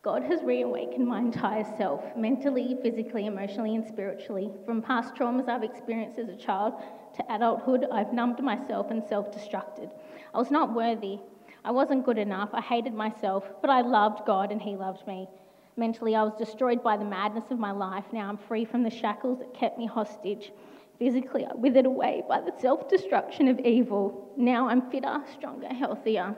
God 0.03 0.23
has 0.23 0.43
reawakened 0.43 1.07
my 1.07 1.19
entire 1.19 1.65
self, 1.77 2.03
mentally, 2.15 2.77
physically, 2.81 3.25
emotionally, 3.25 3.75
and 3.75 3.85
spiritually. 3.85 4.51
From 4.65 4.81
past 4.81 5.15
traumas 5.15 5.49
I've 5.49 5.63
experienced 5.63 6.19
as 6.19 6.29
a 6.29 6.35
child 6.35 6.75
to 7.15 7.33
adulthood, 7.33 7.85
I've 7.91 8.13
numbed 8.13 8.41
myself 8.41 8.91
and 8.91 9.03
self 9.03 9.31
destructed. 9.31 9.91
I 10.33 10.37
was 10.37 10.51
not 10.51 10.75
worthy. 10.75 11.19
I 11.65 11.71
wasn't 11.71 12.05
good 12.05 12.17
enough. 12.17 12.49
I 12.53 12.61
hated 12.61 12.93
myself, 12.93 13.43
but 13.61 13.69
I 13.69 13.81
loved 13.81 14.25
God 14.25 14.51
and 14.51 14.61
He 14.61 14.75
loved 14.75 15.05
me. 15.07 15.27
Mentally, 15.75 16.15
I 16.15 16.23
was 16.23 16.33
destroyed 16.37 16.83
by 16.83 16.95
the 16.95 17.05
madness 17.05 17.51
of 17.51 17.59
my 17.59 17.71
life. 17.71 18.05
Now 18.13 18.29
I'm 18.29 18.37
free 18.37 18.65
from 18.65 18.83
the 18.83 18.89
shackles 18.89 19.39
that 19.39 19.53
kept 19.53 19.77
me 19.77 19.87
hostage. 19.87 20.51
Physically, 20.99 21.45
I 21.45 21.53
withered 21.53 21.85
away 21.85 22.23
by 22.29 22.41
the 22.41 22.53
self 22.59 22.87
destruction 22.89 23.47
of 23.47 23.59
evil. 23.59 24.31
Now 24.37 24.69
I'm 24.69 24.89
fitter, 24.89 25.21
stronger, 25.33 25.67
healthier. 25.67 26.35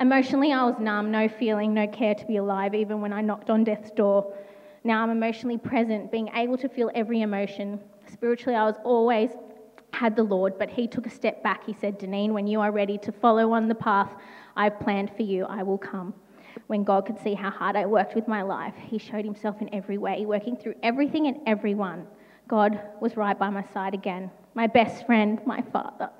Emotionally, 0.00 0.52
I 0.52 0.64
was 0.64 0.78
numb, 0.80 1.12
no 1.12 1.28
feeling, 1.28 1.72
no 1.72 1.86
care 1.86 2.14
to 2.16 2.26
be 2.26 2.36
alive, 2.36 2.74
even 2.74 3.00
when 3.00 3.12
I 3.12 3.20
knocked 3.20 3.48
on 3.48 3.62
death's 3.62 3.92
door. 3.92 4.34
Now 4.82 5.02
I'm 5.02 5.10
emotionally 5.10 5.56
present, 5.56 6.10
being 6.10 6.28
able 6.34 6.58
to 6.58 6.68
feel 6.68 6.90
every 6.94 7.20
emotion. 7.20 7.78
Spiritually, 8.12 8.56
I 8.56 8.64
was 8.64 8.74
always 8.82 9.30
had 9.92 10.16
the 10.16 10.24
Lord, 10.24 10.58
but 10.58 10.68
He 10.68 10.88
took 10.88 11.06
a 11.06 11.10
step 11.10 11.42
back. 11.44 11.64
He 11.64 11.72
said, 11.72 12.00
Deneen, 12.00 12.32
when 12.32 12.48
you 12.48 12.60
are 12.60 12.72
ready 12.72 12.98
to 12.98 13.12
follow 13.12 13.52
on 13.52 13.68
the 13.68 13.74
path 13.74 14.10
I've 14.56 14.78
planned 14.80 15.10
for 15.16 15.22
you, 15.22 15.44
I 15.44 15.62
will 15.62 15.78
come. 15.78 16.12
When 16.66 16.84
God 16.84 17.06
could 17.06 17.18
see 17.18 17.34
how 17.34 17.50
hard 17.50 17.76
I 17.76 17.86
worked 17.86 18.14
with 18.14 18.26
my 18.28 18.42
life, 18.42 18.74
He 18.76 18.98
showed 18.98 19.24
Himself 19.24 19.60
in 19.62 19.72
every 19.72 19.98
way, 19.98 20.26
working 20.26 20.56
through 20.56 20.74
everything 20.82 21.28
and 21.28 21.40
everyone. 21.46 22.06
God 22.48 22.80
was 23.00 23.16
right 23.16 23.38
by 23.38 23.50
my 23.50 23.64
side 23.72 23.94
again, 23.94 24.30
my 24.54 24.66
best 24.66 25.06
friend, 25.06 25.40
my 25.46 25.62
Father. 25.72 26.10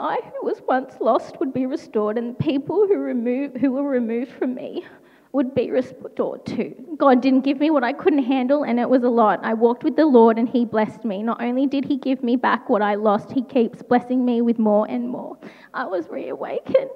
I, 0.00 0.18
who 0.24 0.46
was 0.46 0.62
once 0.66 0.94
lost, 0.98 1.38
would 1.40 1.52
be 1.52 1.66
restored, 1.66 2.16
and 2.16 2.30
the 2.30 2.42
people 2.42 2.86
who, 2.88 2.96
remove, 2.96 3.54
who 3.56 3.72
were 3.72 3.88
removed 3.88 4.32
from 4.32 4.54
me 4.54 4.86
would 5.32 5.54
be 5.54 5.70
restored 5.70 6.44
too. 6.46 6.74
God 6.96 7.20
didn't 7.20 7.42
give 7.42 7.60
me 7.60 7.70
what 7.70 7.84
I 7.84 7.92
couldn't 7.92 8.24
handle, 8.24 8.64
and 8.64 8.80
it 8.80 8.88
was 8.88 9.04
a 9.04 9.08
lot. 9.08 9.40
I 9.44 9.52
walked 9.54 9.84
with 9.84 9.96
the 9.96 10.06
Lord, 10.06 10.38
and 10.38 10.48
He 10.48 10.64
blessed 10.64 11.04
me. 11.04 11.22
Not 11.22 11.42
only 11.42 11.66
did 11.66 11.84
He 11.84 11.98
give 11.98 12.22
me 12.22 12.36
back 12.36 12.70
what 12.70 12.80
I 12.80 12.94
lost, 12.94 13.30
He 13.30 13.42
keeps 13.42 13.82
blessing 13.82 14.24
me 14.24 14.40
with 14.40 14.58
more 14.58 14.88
and 14.88 15.08
more. 15.08 15.36
I 15.74 15.84
was 15.84 16.08
reawakened. 16.08 16.90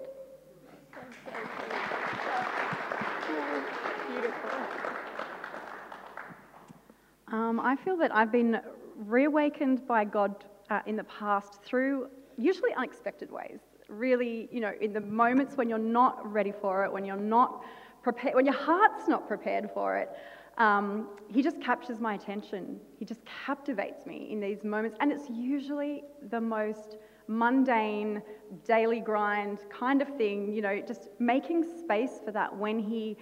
Um, 7.29 7.59
I 7.61 7.77
feel 7.85 7.97
that 7.99 8.15
I've 8.15 8.33
been 8.33 8.61
reawakened 8.97 9.87
by 9.87 10.05
God 10.05 10.45
uh, 10.71 10.81
in 10.87 10.97
the 10.97 11.05
past 11.05 11.63
through 11.63 12.09
usually 12.39 12.73
unexpected 12.75 13.31
ways. 13.31 13.61
Really, 13.89 14.49
you 14.51 14.61
know, 14.61 14.73
in 14.81 14.93
the 14.93 15.01
moments 15.01 15.57
when 15.57 15.69
you're 15.69 15.79
not 15.79 16.31
ready 16.31 16.53
for 16.53 16.85
it, 16.85 16.93
when 16.93 17.05
you're 17.05 17.17
not 17.17 17.63
prepared, 18.03 18.35
when 18.35 18.47
your 18.47 18.55
heart's 18.55 19.09
not 19.09 19.27
prepared 19.29 19.71
for 19.73 19.97
it, 19.97 20.11
um, 20.59 21.09
he 21.29 21.43
just 21.43 21.61
captures 21.61 22.01
my 22.01 22.15
attention. 22.15 22.79
He 22.99 23.05
just 23.05 23.21
captivates 23.47 24.07
me 24.07 24.29
in 24.31 24.41
these 24.41 24.65
moments, 24.65 24.97
and 25.01 25.11
it's 25.11 25.29
usually 25.29 26.05
the 26.31 26.41
most 26.41 26.97
mundane, 27.27 28.23
daily 28.65 29.01
grind 29.01 29.59
kind 29.71 30.03
of 30.03 30.09
thing, 30.17 30.53
you 30.53 30.63
know, 30.63 30.81
just 30.87 31.09
making 31.19 31.65
space 31.79 32.21
for 32.25 32.31
that 32.33 32.55
when 32.55 32.79
he 32.79 33.17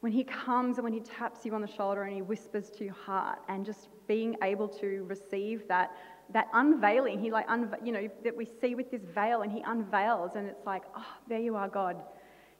when 0.00 0.12
he 0.12 0.22
comes 0.22 0.76
and 0.76 0.84
when 0.84 0.92
he 0.92 1.00
taps 1.00 1.46
you 1.46 1.54
on 1.54 1.62
the 1.62 1.66
shoulder 1.66 2.02
and 2.02 2.14
he 2.14 2.20
whispers 2.20 2.68
to 2.68 2.84
your 2.84 2.92
heart 2.92 3.38
and 3.48 3.64
just 3.64 3.88
being 4.06 4.36
able 4.42 4.68
to 4.68 5.02
receive 5.08 5.66
that 5.66 5.96
that 6.32 6.48
unveiling. 6.52 7.20
He 7.20 7.30
like 7.30 7.46
you 7.84 7.92
know 7.92 8.08
that 8.24 8.36
we 8.36 8.46
see 8.60 8.74
with 8.74 8.90
this 8.90 9.02
veil 9.14 9.42
and 9.42 9.52
he 9.52 9.62
unveils 9.66 10.32
and 10.36 10.48
it's 10.48 10.66
like 10.66 10.82
oh 10.96 11.06
there 11.28 11.38
you 11.38 11.56
are 11.56 11.68
god. 11.68 12.02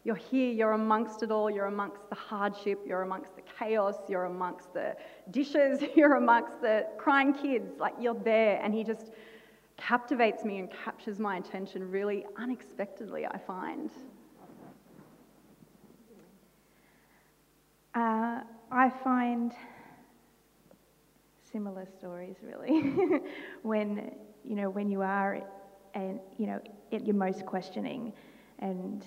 You're 0.04 0.16
here 0.16 0.52
you're 0.52 0.73
amongst 0.73 1.23
it 1.23 1.30
all. 1.30 1.50
You're 1.50 1.66
amongst 1.66 2.09
the 2.11 2.16
hardship. 2.16 2.80
You're 2.87 3.02
amongst 3.02 3.37
the 3.37 3.42
chaos. 3.59 3.97
You're 4.09 4.25
amongst 4.25 4.73
the 4.75 4.97
dishes. 5.30 5.83
You're 5.97 6.16
amongst 6.16 6.61
the 6.61 6.87
crying 6.99 7.33
kids. 7.33 7.78
Like 7.78 7.94
you're 7.99 8.14
there. 8.14 8.61
And 8.62 8.75
he 8.75 8.85
just 8.85 9.12
captivates 9.76 10.44
me 10.44 10.59
and 10.59 10.68
captures 10.85 11.18
my 11.18 11.37
attention 11.37 11.90
really 11.90 12.25
unexpectedly 12.37 13.26
i 13.26 13.37
find. 13.37 13.90
Uh, 17.94 18.40
I 18.71 18.90
find 19.02 19.52
similar 21.54 21.87
stories 21.99 22.37
really 22.42 22.82
when 23.62 24.11
you 24.44 24.56
know 24.56 24.68
when 24.68 24.90
you 24.90 25.00
are 25.00 25.40
and 25.94 26.18
you 26.37 26.46
know 26.46 26.61
at 26.92 27.06
your 27.06 27.14
most 27.14 27.46
questioning 27.46 28.12
and 28.58 29.04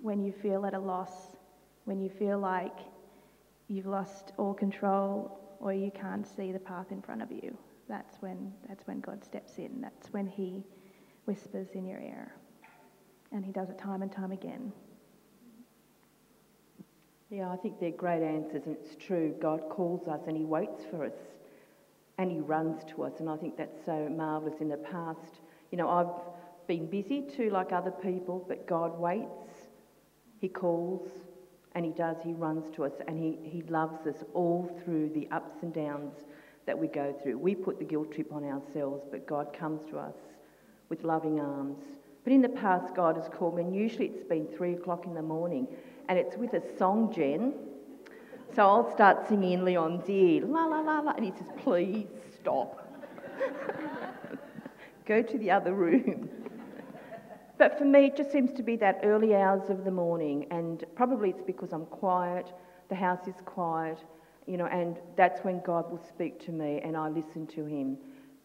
when 0.00 0.18
you 0.26 0.32
feel 0.32 0.64
at 0.64 0.74
a 0.74 0.78
loss 0.78 1.36
when 1.84 2.00
you 2.00 2.08
feel 2.08 2.38
like 2.38 2.78
you've 3.68 3.86
lost 3.86 4.32
all 4.38 4.54
control 4.54 5.38
or 5.60 5.72
you 5.72 5.90
can't 5.90 6.26
see 6.26 6.50
the 6.50 6.58
path 6.58 6.86
in 6.90 7.02
front 7.02 7.20
of 7.20 7.30
you 7.30 7.56
that's 7.92 8.16
when 8.20 8.52
that's 8.68 8.86
when 8.86 9.00
God 9.00 9.22
steps 9.22 9.58
in. 9.58 9.80
That's 9.82 10.10
when 10.12 10.26
he 10.26 10.64
whispers 11.26 11.68
in 11.74 11.84
your 11.86 12.00
ear. 12.00 12.34
And 13.32 13.44
he 13.44 13.52
does 13.52 13.68
it 13.68 13.78
time 13.78 14.00
and 14.00 14.10
time 14.10 14.32
again. 14.32 14.72
Yeah, 17.30 17.50
I 17.50 17.56
think 17.56 17.80
they're 17.80 17.90
great 17.90 18.22
answers, 18.22 18.62
and 18.66 18.76
it's 18.76 18.94
true. 18.96 19.34
God 19.40 19.62
calls 19.70 20.06
us 20.06 20.20
and 20.26 20.36
He 20.36 20.44
waits 20.44 20.84
for 20.90 21.06
us 21.06 21.14
and 22.18 22.30
He 22.30 22.40
runs 22.40 22.82
to 22.94 23.02
us, 23.04 23.12
and 23.18 23.28
I 23.28 23.36
think 23.36 23.56
that's 23.56 23.84
so 23.84 24.08
marvellous. 24.08 24.60
In 24.60 24.68
the 24.68 24.76
past, 24.76 25.40
you 25.70 25.78
know, 25.78 25.88
I've 25.88 26.66
been 26.66 26.86
busy 26.86 27.22
too, 27.22 27.50
like 27.50 27.72
other 27.72 27.90
people, 27.90 28.44
but 28.48 28.66
God 28.66 28.98
waits, 28.98 29.70
He 30.40 30.48
calls, 30.48 31.08
and 31.74 31.84
He 31.84 31.92
does, 31.92 32.16
He 32.22 32.32
runs 32.32 32.74
to 32.76 32.84
us, 32.84 32.92
and 33.08 33.18
He, 33.18 33.38
he 33.48 33.62
loves 33.62 34.06
us 34.06 34.22
all 34.34 34.70
through 34.84 35.10
the 35.10 35.28
ups 35.30 35.62
and 35.62 35.72
downs 35.72 36.14
that 36.66 36.78
we 36.78 36.86
go 36.86 37.14
through. 37.22 37.38
We 37.38 37.54
put 37.54 37.78
the 37.78 37.84
guilt 37.84 38.12
trip 38.12 38.32
on 38.32 38.44
ourselves, 38.44 39.04
but 39.10 39.26
God 39.26 39.52
comes 39.52 39.84
to 39.86 39.98
us 39.98 40.14
with 40.88 41.04
loving 41.04 41.40
arms. 41.40 41.78
But 42.24 42.32
in 42.32 42.42
the 42.42 42.48
past, 42.48 42.94
God 42.94 43.16
has 43.16 43.28
called 43.28 43.56
me, 43.56 43.62
and 43.62 43.74
usually 43.74 44.06
it's 44.06 44.22
been 44.22 44.46
three 44.46 44.74
o'clock 44.74 45.06
in 45.06 45.14
the 45.14 45.22
morning, 45.22 45.66
and 46.08 46.18
it's 46.18 46.36
with 46.36 46.52
a 46.54 46.62
song, 46.78 47.12
Jen. 47.12 47.54
So 48.54 48.66
I'll 48.66 48.90
start 48.92 49.26
singing 49.28 49.52
in 49.52 49.64
Leon's 49.64 50.08
ear, 50.10 50.44
la 50.44 50.66
la 50.66 50.80
la 50.80 51.00
la, 51.00 51.12
and 51.12 51.24
he 51.24 51.30
says, 51.30 51.46
please 51.58 52.06
stop. 52.38 52.86
Go 55.06 55.22
to 55.22 55.38
the 55.38 55.50
other 55.50 55.72
room. 55.72 56.28
But 57.56 57.78
for 57.78 57.84
me, 57.84 58.06
it 58.06 58.16
just 58.16 58.30
seems 58.30 58.52
to 58.54 58.62
be 58.62 58.76
that 58.76 59.00
early 59.04 59.34
hours 59.34 59.70
of 59.70 59.84
the 59.84 59.90
morning, 59.90 60.46
and 60.50 60.84
probably 60.96 61.30
it's 61.30 61.42
because 61.42 61.72
I'm 61.72 61.86
quiet, 61.86 62.52
the 62.88 62.94
house 62.94 63.26
is 63.26 63.36
quiet, 63.46 63.98
you 64.46 64.58
know, 64.58 64.66
and 64.66 64.98
that's 65.16 65.42
when 65.44 65.60
God 65.60 65.90
will 65.90 66.02
speak 66.06 66.44
to 66.46 66.52
me 66.52 66.80
and 66.82 66.96
I 66.96 67.08
listen 67.08 67.46
to 67.48 67.64
Him. 67.64 67.96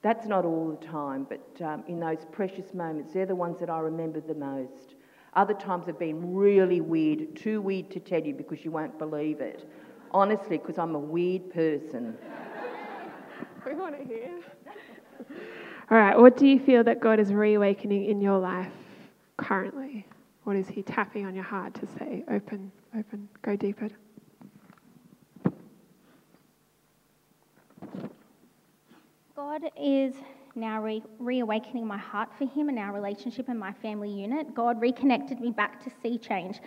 That's 0.03 0.25
not 0.25 0.45
all 0.45 0.69
the 0.69 0.85
time, 0.85 1.27
but 1.27 1.61
um, 1.65 1.83
in 1.87 1.99
those 1.99 2.25
precious 2.31 2.73
moments, 2.73 3.13
they're 3.13 3.25
the 3.25 3.35
ones 3.35 3.59
that 3.59 3.69
I 3.69 3.79
remember 3.79 4.21
the 4.21 4.35
most. 4.35 4.95
Other 5.33 5.53
times 5.53 5.87
have 5.87 5.99
been 5.99 6.35
really 6.35 6.79
weird, 6.79 7.35
too 7.35 7.59
weird 7.59 7.91
to 7.91 7.99
tell 7.99 8.21
you 8.21 8.33
because 8.33 8.63
you 8.63 8.71
won't 8.71 8.97
believe 8.97 9.41
it. 9.41 9.69
Honestly, 10.11 10.57
because 10.57 10.77
I'm 10.77 10.95
a 10.95 10.99
weird 10.99 11.53
person. 11.53 12.17
We 13.65 13.73
want 13.73 13.97
to 13.97 14.05
hear. 14.05 14.29
All 15.91 15.97
right, 15.97 16.17
what 16.17 16.37
do 16.37 16.47
you 16.47 16.57
feel 16.57 16.85
that 16.85 17.01
God 17.01 17.19
is 17.19 17.33
reawakening 17.33 18.05
in 18.05 18.21
your 18.21 18.39
life 18.39 18.71
currently? 19.35 20.05
What 20.45 20.55
is 20.55 20.69
He 20.69 20.83
tapping 20.83 21.25
on 21.25 21.35
your 21.35 21.43
heart 21.43 21.73
to 21.73 21.87
say, 21.99 22.23
open, 22.29 22.71
open, 22.97 23.27
go 23.41 23.57
deeper? 23.57 23.89
God 29.35 29.63
is 29.77 30.13
now 30.55 30.81
re- 30.81 31.03
reawakening 31.19 31.85
my 31.85 31.97
heart 31.97 32.29
for 32.37 32.45
Him 32.45 32.69
and 32.69 32.79
our 32.79 32.93
relationship 32.93 33.49
and 33.49 33.59
my 33.59 33.73
family 33.73 34.09
unit. 34.09 34.53
God 34.55 34.79
reconnected 34.81 35.41
me 35.41 35.51
back 35.51 35.83
to 35.83 35.91
sea 36.01 36.17
change 36.17 36.59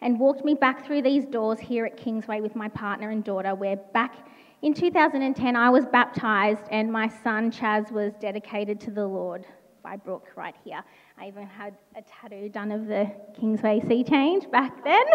and 0.00 0.18
walked 0.18 0.44
me 0.44 0.54
back 0.54 0.86
through 0.86 1.02
these 1.02 1.24
doors 1.24 1.58
here 1.58 1.84
at 1.84 1.96
Kingsway 1.96 2.40
with 2.40 2.54
my 2.54 2.68
partner 2.68 3.10
and 3.10 3.24
daughter, 3.24 3.54
where 3.54 3.76
back 3.76 4.26
in 4.62 4.74
2010 4.74 5.56
I 5.56 5.70
was 5.70 5.86
baptized 5.86 6.62
and 6.70 6.90
my 6.90 7.08
son 7.22 7.50
Chaz 7.50 7.90
was 7.90 8.12
dedicated 8.20 8.80
to 8.80 8.90
the 8.90 9.06
Lord 9.06 9.44
by 9.82 9.96
Brooke 9.96 10.30
right 10.36 10.54
here. 10.64 10.82
I 11.18 11.28
even 11.28 11.46
had 11.46 11.76
a 11.96 12.02
tattoo 12.02 12.48
done 12.48 12.72
of 12.72 12.86
the 12.86 13.10
Kingsway 13.38 13.80
Sea 13.86 14.02
Change 14.04 14.50
back 14.50 14.82
then. 14.84 15.04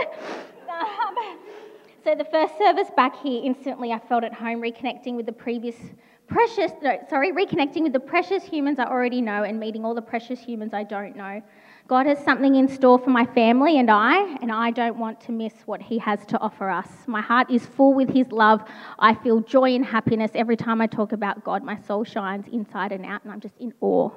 Um, 0.70 1.40
so 2.04 2.14
the 2.14 2.26
first 2.26 2.56
service 2.60 2.90
back 2.96 3.16
here, 3.18 3.42
instantly 3.44 3.92
I 3.92 3.98
felt 3.98 4.24
at 4.24 4.34
home, 4.34 4.62
reconnecting 4.62 5.16
with 5.16 5.26
the 5.26 5.32
previous 5.32 5.76
precious, 6.30 6.72
no, 6.82 6.98
sorry, 7.10 7.32
reconnecting 7.34 7.82
with 7.82 7.94
the 7.94 8.00
precious 8.00 8.44
humans 8.44 8.80
I 8.80 8.86
already 8.86 9.22
know 9.22 9.44
and 9.44 9.60
meeting 9.60 9.84
all 9.84 9.96
the 9.96 10.02
precious 10.02 10.40
humans 10.40 10.74
I 10.74 10.84
don't 10.84 11.16
know. 11.16 11.42
God 11.90 12.06
has 12.06 12.24
something 12.24 12.56
in 12.56 12.68
store 12.68 13.00
for 13.00 13.10
my 13.10 13.26
family 13.26 13.80
and 13.80 13.90
I, 13.90 14.36
and 14.44 14.52
I 14.52 14.70
don't 14.70 15.00
want 15.00 15.20
to 15.22 15.32
miss 15.32 15.54
what 15.66 15.82
He 15.82 15.98
has 15.98 16.24
to 16.28 16.38
offer 16.40 16.70
us. 16.70 16.88
My 17.08 17.20
heart 17.20 17.50
is 17.50 17.66
full 17.66 17.96
with 17.96 18.14
His 18.14 18.32
love. 18.32 18.64
I 19.00 19.16
feel 19.16 19.40
joy 19.40 19.74
and 19.74 19.84
happiness 19.84 20.30
every 20.36 20.56
time 20.56 20.82
I 20.82 20.86
talk 20.86 21.14
about 21.14 21.44
God. 21.44 21.64
My 21.64 21.76
soul 21.82 22.04
shines 22.04 22.48
inside 22.50 22.92
and 22.92 23.04
out, 23.04 23.24
and 23.24 23.34
I'm 23.34 23.40
just 23.40 23.58
in 23.60 23.74
awe. 23.82 24.12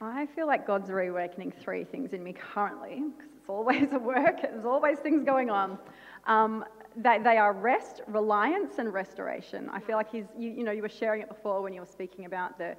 I 0.00 0.26
feel 0.26 0.46
like 0.46 0.66
God's 0.66 0.90
reawakening 0.90 1.52
three 1.52 1.84
things 1.84 2.14
in 2.14 2.24
me 2.24 2.32
currently, 2.32 3.02
because 3.14 3.30
it's 3.38 3.48
always 3.50 3.92
a 3.92 3.98
work, 3.98 4.40
there's 4.40 4.64
always 4.64 5.00
things 5.00 5.22
going 5.22 5.50
on. 5.50 5.78
Um, 6.26 6.64
they, 6.96 7.18
they 7.22 7.36
are 7.36 7.52
rest, 7.52 8.00
reliance, 8.06 8.78
and 8.78 8.90
restoration. 8.90 9.68
I 9.70 9.80
feel 9.80 9.96
like 9.96 10.10
he's, 10.10 10.24
you, 10.38 10.50
you 10.50 10.64
know, 10.64 10.72
you 10.72 10.82
were 10.82 10.88
sharing 10.88 11.20
it 11.20 11.28
before 11.28 11.60
when 11.62 11.74
you 11.74 11.80
were 11.80 11.86
speaking 11.86 12.24
about 12.24 12.56
the 12.56 12.74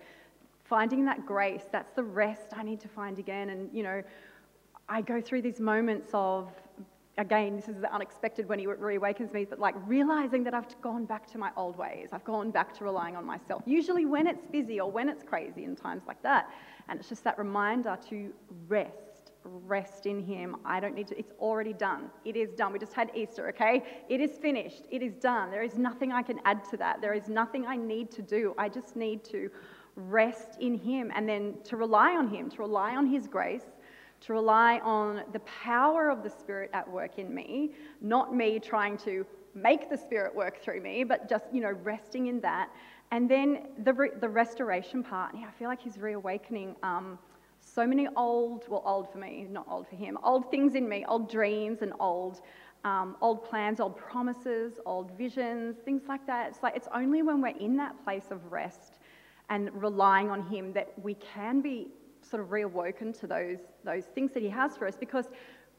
finding 0.69 1.03
that 1.05 1.25
grace. 1.25 1.63
That's 1.71 1.91
the 1.93 2.03
rest 2.03 2.53
I 2.55 2.63
need 2.63 2.79
to 2.81 2.87
find 2.87 3.17
again. 3.17 3.49
And, 3.49 3.69
you 3.73 3.83
know, 3.83 4.03
I 4.87 5.01
go 5.01 5.19
through 5.19 5.41
these 5.41 5.59
moments 5.59 6.11
of, 6.13 6.49
again, 7.17 7.55
this 7.55 7.67
is 7.67 7.81
the 7.81 7.93
unexpected 7.93 8.47
when 8.47 8.59
he 8.59 8.67
reawakens 8.67 9.33
me, 9.33 9.45
but 9.45 9.59
like 9.59 9.75
realizing 9.87 10.43
that 10.45 10.53
I've 10.53 10.79
gone 10.81 11.05
back 11.05 11.27
to 11.31 11.37
my 11.37 11.51
old 11.57 11.75
ways. 11.77 12.09
I've 12.13 12.23
gone 12.23 12.51
back 12.51 12.73
to 12.77 12.83
relying 12.83 13.15
on 13.15 13.25
myself, 13.25 13.63
usually 13.65 14.05
when 14.05 14.27
it's 14.27 14.45
busy 14.45 14.79
or 14.79 14.89
when 14.89 15.09
it's 15.09 15.23
crazy 15.23 15.65
in 15.65 15.75
times 15.75 16.03
like 16.07 16.21
that. 16.23 16.49
And 16.87 16.99
it's 16.99 17.09
just 17.09 17.23
that 17.23 17.37
reminder 17.37 17.97
to 18.09 18.31
rest, 18.67 19.31
rest 19.43 20.05
in 20.05 20.23
Him. 20.23 20.55
I 20.65 20.79
don't 20.79 20.95
need 20.95 21.07
to, 21.07 21.19
it's 21.19 21.33
already 21.39 21.73
done. 21.73 22.09
It 22.25 22.35
is 22.35 22.51
done. 22.53 22.73
We 22.73 22.79
just 22.79 22.93
had 22.93 23.11
Easter, 23.15 23.49
okay? 23.49 23.83
It 24.07 24.21
is 24.21 24.37
finished. 24.37 24.83
It 24.89 25.01
is 25.01 25.15
done. 25.15 25.51
There 25.51 25.63
is 25.63 25.77
nothing 25.77 26.11
I 26.11 26.23
can 26.23 26.39
add 26.45 26.63
to 26.71 26.77
that. 26.77 27.01
There 27.01 27.13
is 27.13 27.27
nothing 27.27 27.65
I 27.67 27.75
need 27.75 28.11
to 28.11 28.21
do. 28.21 28.55
I 28.57 28.69
just 28.69 28.95
need 28.95 29.23
to 29.25 29.51
rest 30.07 30.57
in 30.59 30.75
Him 30.75 31.11
and 31.15 31.27
then 31.27 31.55
to 31.65 31.77
rely 31.77 32.15
on 32.15 32.27
Him, 32.27 32.49
to 32.51 32.57
rely 32.57 32.95
on 32.95 33.05
His 33.05 33.27
grace. 33.27 33.65
To 34.23 34.33
rely 34.33 34.79
on 34.79 35.23
the 35.31 35.39
power 35.39 36.09
of 36.09 36.23
the 36.23 36.29
Spirit 36.29 36.71
at 36.73 36.89
work 36.89 37.19
in 37.19 37.33
me, 37.33 37.71
not 38.01 38.35
me 38.35 38.59
trying 38.59 38.97
to 38.97 39.25
make 39.55 39.89
the 39.89 39.95
Spirit 39.95 40.35
work 40.35 40.61
through 40.61 40.81
me, 40.81 41.05
but 41.05 41.29
just, 41.29 41.45
you 41.53 41.61
know, 41.61 41.71
resting 41.83 42.27
in 42.27 42.41
that 42.41 42.69
and 43.11 43.29
then 43.29 43.67
the, 43.83 43.93
re- 43.93 44.11
the 44.19 44.29
restoration 44.29 45.03
part, 45.03 45.33
yeah, 45.35 45.47
I 45.47 45.51
feel 45.51 45.67
like 45.67 45.81
he's 45.81 45.97
reawakening 45.97 46.75
um, 46.83 47.17
so 47.59 47.85
many 47.85 48.07
old, 48.15 48.65
well, 48.69 48.83
old 48.85 49.11
for 49.11 49.17
me, 49.17 49.47
not 49.49 49.65
old 49.69 49.87
for 49.87 49.95
him, 49.95 50.17
old 50.23 50.51
things 50.51 50.75
in 50.75 50.87
me, 50.87 51.05
old 51.07 51.29
dreams 51.29 51.81
and 51.81 51.93
old, 51.99 52.41
um, 52.83 53.17
old 53.19 53.43
plans, 53.43 53.79
old 53.79 53.97
promises, 53.97 54.79
old 54.85 55.11
visions, 55.17 55.77
things 55.83 56.03
like 56.07 56.25
that. 56.27 56.49
It's 56.49 56.61
like 56.61 56.75
it's 56.75 56.87
only 56.93 57.23
when 57.23 57.41
we're 57.41 57.57
in 57.57 57.75
that 57.77 58.01
place 58.03 58.25
of 58.29 58.51
rest 58.51 58.98
and 59.49 59.69
relying 59.73 60.29
on 60.29 60.47
him 60.47 60.73
that 60.73 60.93
we 61.01 61.15
can 61.15 61.61
be 61.61 61.87
sort 62.21 62.41
of 62.41 62.49
reawoken 62.49 63.17
to 63.19 63.27
those, 63.27 63.59
those 63.83 64.05
things 64.05 64.31
that 64.33 64.43
he 64.43 64.49
has 64.49 64.77
for 64.77 64.87
us 64.87 64.95
because 64.95 65.25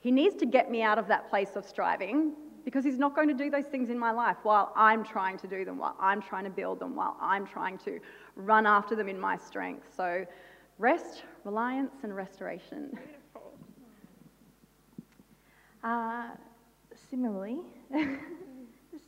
he 0.00 0.11
needs 0.11 0.35
to 0.37 0.46
get 0.46 0.70
me 0.70 0.83
out 0.83 0.98
of 0.98 1.06
that 1.09 1.28
place 1.28 1.56
of 1.56 1.64
striving 1.64 2.33
because 2.64 2.85
he's 2.85 2.98
not 2.98 3.14
going 3.14 3.28
to 3.28 3.35
do 3.35 3.50
those 3.50 3.66
things 3.66 3.90
in 3.90 3.98
my 3.98 4.11
life 4.11 4.37
while 4.42 4.72
I'm 4.76 5.04
trying 5.04 5.38
to 5.38 5.46
do 5.46 5.64
them, 5.64 5.78
while 5.78 5.96
I'm 6.00 6.20
trying 6.20 6.44
to 6.44 6.50
build 6.50 6.80
them, 6.80 6.94
while 6.94 7.16
I'm 7.20 7.46
trying 7.46 7.78
to 7.78 8.00
run 8.37 8.66
after 8.66 8.94
them 8.94 9.09
in 9.09 9.18
my 9.18 9.37
strength. 9.37 9.87
So, 9.96 10.26
rest, 10.78 11.22
reliance, 11.44 11.94
and 12.02 12.14
restoration. 12.14 12.98
Uh, 15.83 16.28
similarly, 17.11 17.61
there's 17.90 18.18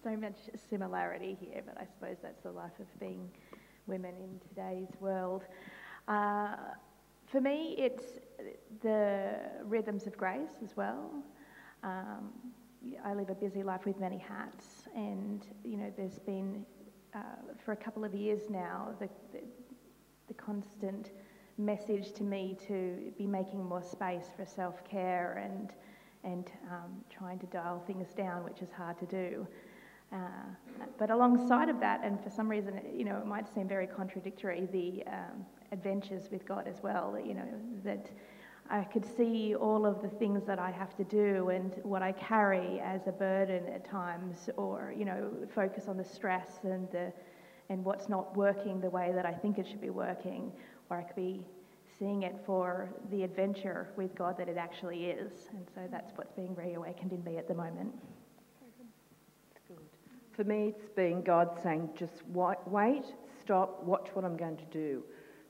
so 0.02 0.16
much 0.16 0.36
similarity 0.70 1.36
here, 1.38 1.62
but 1.66 1.76
I 1.78 1.84
suppose 1.84 2.16
that's 2.22 2.42
the 2.42 2.50
life 2.50 2.72
of 2.80 2.86
being 2.98 3.28
women 3.86 4.14
in 4.20 4.40
today's 4.48 4.88
world. 5.00 5.44
Uh, 6.08 6.56
for 7.26 7.40
me, 7.40 7.74
it's 7.78 8.04
the 8.82 9.36
rhythms 9.64 10.06
of 10.06 10.16
grace 10.16 10.58
as 10.62 10.76
well. 10.76 11.10
Um, 11.82 12.30
I 13.04 13.14
live 13.14 13.30
a 13.30 13.34
busy 13.34 13.62
life 13.62 13.84
with 13.86 13.98
many 14.00 14.18
hats, 14.18 14.88
and 14.94 15.46
you 15.64 15.76
know, 15.76 15.92
there's 15.96 16.18
been 16.18 16.64
uh, 17.14 17.18
for 17.64 17.72
a 17.72 17.76
couple 17.76 18.04
of 18.04 18.14
years 18.14 18.50
now 18.50 18.88
the, 18.98 19.08
the, 19.32 19.40
the 20.28 20.34
constant 20.34 21.10
message 21.58 22.12
to 22.12 22.22
me 22.22 22.56
to 22.66 23.12
be 23.18 23.26
making 23.26 23.64
more 23.64 23.82
space 23.82 24.26
for 24.36 24.46
self 24.46 24.84
care 24.84 25.42
and 25.44 25.72
and 26.24 26.50
um, 26.70 27.04
trying 27.10 27.38
to 27.38 27.46
dial 27.46 27.82
things 27.86 28.14
down, 28.14 28.44
which 28.44 28.62
is 28.62 28.70
hard 28.70 28.96
to 28.98 29.06
do. 29.06 29.46
Uh, 30.12 30.18
but 30.98 31.10
alongside 31.10 31.68
of 31.68 31.80
that, 31.80 32.02
and 32.04 32.22
for 32.22 32.30
some 32.30 32.48
reason, 32.48 32.80
you 32.94 33.04
know, 33.04 33.16
it 33.16 33.26
might 33.26 33.52
seem 33.52 33.66
very 33.66 33.86
contradictory, 33.86 34.68
the 34.70 35.02
um, 35.10 35.46
adventures 35.70 36.28
with 36.30 36.46
God 36.46 36.68
as 36.68 36.82
well. 36.82 37.18
You 37.24 37.34
know 37.34 37.48
that 37.84 38.10
I 38.70 38.84
could 38.84 39.04
see 39.04 39.54
all 39.54 39.86
of 39.86 40.02
the 40.02 40.08
things 40.08 40.44
that 40.46 40.58
I 40.58 40.70
have 40.70 40.94
to 40.96 41.04
do 41.04 41.48
and 41.48 41.74
what 41.82 42.02
I 42.02 42.12
carry 42.12 42.80
as 42.80 43.06
a 43.06 43.12
burden 43.12 43.66
at 43.68 43.84
times, 43.84 44.50
or 44.56 44.94
you 44.96 45.04
know, 45.04 45.30
focus 45.54 45.88
on 45.88 45.96
the 45.96 46.04
stress 46.04 46.60
and 46.64 46.90
the 46.90 47.12
and 47.68 47.84
what's 47.84 48.08
not 48.08 48.36
working 48.36 48.80
the 48.80 48.90
way 48.90 49.12
that 49.14 49.24
I 49.24 49.32
think 49.32 49.58
it 49.58 49.66
should 49.66 49.80
be 49.80 49.90
working, 49.90 50.52
or 50.90 50.98
I 50.98 51.02
could 51.02 51.16
be 51.16 51.46
seeing 51.98 52.22
it 52.22 52.34
for 52.44 52.90
the 53.10 53.22
adventure 53.22 53.88
with 53.96 54.14
God 54.14 54.36
that 54.38 54.48
it 54.48 54.56
actually 54.58 55.06
is. 55.06 55.48
And 55.52 55.66
so 55.74 55.80
that's 55.90 56.12
what's 56.16 56.32
being 56.32 56.54
reawakened 56.54 57.12
in 57.12 57.24
me 57.24 57.38
at 57.38 57.48
the 57.48 57.54
moment. 57.54 57.94
For 60.32 60.44
me, 60.44 60.68
it's 60.74 60.88
been 60.88 61.22
God 61.22 61.60
saying, 61.62 61.90
just 61.94 62.22
wait, 62.32 63.02
stop, 63.42 63.82
watch 63.84 64.08
what 64.14 64.24
I'm 64.24 64.36
going 64.36 64.56
to 64.56 64.64
do. 64.66 65.02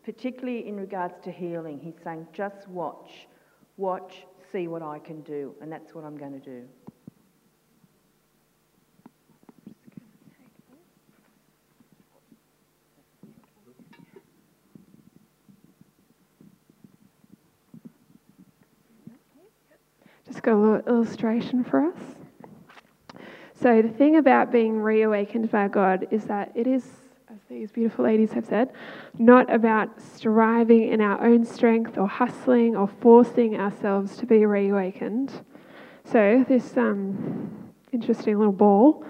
Particularly 0.03 0.67
in 0.67 0.77
regards 0.77 1.15
to 1.23 1.31
healing, 1.31 1.79
He's 1.79 1.95
saying, 2.03 2.27
just 2.33 2.67
watch, 2.69 3.29
watch, 3.77 4.27
see 4.51 4.67
what 4.67 4.83
I 4.83 4.99
can 4.99 5.21
do. 5.21 5.55
And 5.61 5.71
that's 5.71 5.95
what 5.95 6.05
I'm 6.05 6.17
going 6.17 6.33
to 6.33 6.41
do. 6.41 6.65
Just 20.27 20.43
got 20.43 20.55
a 20.55 20.57
little 20.57 20.81
illustration 20.89 21.63
for 21.63 21.85
us. 21.87 22.22
So, 23.63 23.81
the 23.81 23.91
thing 23.91 24.17
about 24.17 24.51
being 24.51 24.81
reawakened 24.81 25.49
by 25.53 25.69
God 25.69 26.09
is 26.11 26.25
that 26.25 26.51
it 26.57 26.67
is, 26.67 26.85
as 27.31 27.39
these 27.49 27.71
beautiful 27.71 28.05
ladies 28.05 28.33
have 28.33 28.45
said, 28.45 28.73
not 29.21 29.49
about 29.55 29.89
striving 30.01 30.89
in 30.89 31.01
our 31.01 31.25
own 31.25 31.45
strength 31.45 31.97
or 31.97 32.09
hustling 32.09 32.75
or 32.75 32.89
forcing 32.89 33.57
ourselves 33.57 34.17
to 34.17 34.27
be 34.27 34.45
reawakened. 34.47 35.45
So, 36.05 36.45
this 36.49 36.77
um, 36.77 37.73
interesting 37.93 38.37
little 38.37 38.53
ball 38.53 39.05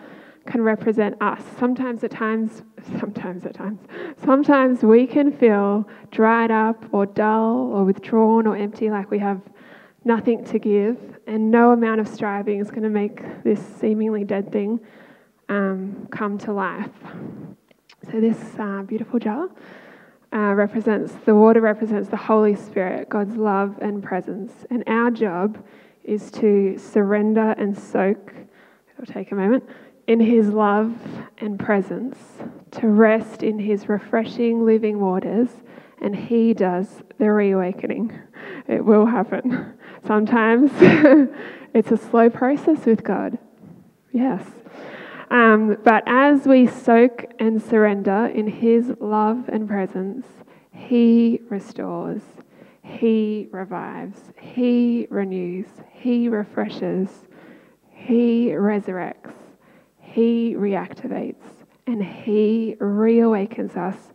can 0.45 0.61
represent 0.61 1.17
us. 1.23 1.43
Sometimes 1.59 2.05
at 2.05 2.11
times, 2.11 2.63
sometimes 3.01 3.47
at 3.47 3.55
times, 3.55 3.81
sometimes 4.23 4.83
we 4.83 5.07
can 5.07 5.33
feel 5.33 5.89
dried 6.11 6.51
up 6.51 6.85
or 6.93 7.07
dull 7.07 7.73
or 7.73 7.85
withdrawn 7.85 8.47
or 8.47 8.55
empty, 8.55 8.91
like 8.91 9.11
we 9.11 9.19
have 9.19 9.41
nothing 10.05 10.45
to 10.47 10.59
give, 10.59 10.99
and 11.27 11.51
no 11.51 11.73
amount 11.73 12.01
of 12.01 12.09
striving 12.09 12.59
is 12.61 12.71
going 12.71 12.83
to 12.83 12.91
make 12.91 13.23
this 13.45 13.61
seemingly 13.81 14.25
dead 14.25 14.51
thing 14.51 14.81
um, 15.49 16.09
come 16.11 16.39
to 16.39 16.53
life. 16.53 16.91
So, 18.11 18.21
this 18.21 18.39
uh, 18.59 18.83
beautiful 18.83 19.19
jar 19.19 19.49
uh, 20.33 20.55
represents 20.55 21.13
the 21.25 21.35
water, 21.35 21.61
represents 21.61 22.09
the 22.09 22.17
Holy 22.17 22.57
Spirit, 22.57 23.09
God's 23.09 23.37
love 23.37 23.79
and 23.81 24.03
presence. 24.03 24.53
And 24.71 24.83
our 24.87 25.11
job 25.11 25.65
is 26.05 26.31
to 26.33 26.77
surrender 26.79 27.55
and 27.59 27.77
soak, 27.79 28.33
it'll 28.93 29.13
take 29.13 29.31
a 29.31 29.35
moment, 29.35 29.65
in 30.07 30.19
His 30.19 30.49
love 30.49 30.97
and 31.39 31.59
presence, 31.59 32.19
to 32.73 32.89
rest 32.89 33.43
in 33.43 33.59
His 33.59 33.89
refreshing 33.89 34.65
living 34.65 34.99
waters, 34.99 35.49
and 36.01 36.17
He 36.17 36.55
does 36.55 37.03
the 37.19 37.31
reawakening. 37.31 38.19
It 38.67 38.85
will 38.85 39.07
happen. 39.07 39.75
Sometimes 40.05 40.71
it's 41.75 41.93
a 41.93 41.97
slow 41.97 42.29
process 42.29 42.85
with 42.85 43.05
God. 43.05 43.39
Yes. 44.13 44.43
Um, 45.31 45.79
but 45.83 46.03
as 46.07 46.47
we 46.47 46.67
soak 46.67 47.25
and 47.39 47.63
surrender 47.63 48.27
in 48.27 48.49
His 48.49 48.93
love 49.01 49.49
and 49.49 49.67
presence, 49.67 50.27
He 50.73 51.41
restores, 51.49 52.23
He 52.83 53.49
revives, 53.51 54.19
He 54.39 55.07
renews, 55.09 55.69
He 55.91 56.29
refreshes, 56.29 57.09
He 57.91 58.49
resurrects, 58.49 59.33
He 60.01 60.55
reactivates, 60.55 61.65
and 61.87 62.05
He 62.05 62.77
reawakens 62.79 63.77
us 63.77 64.13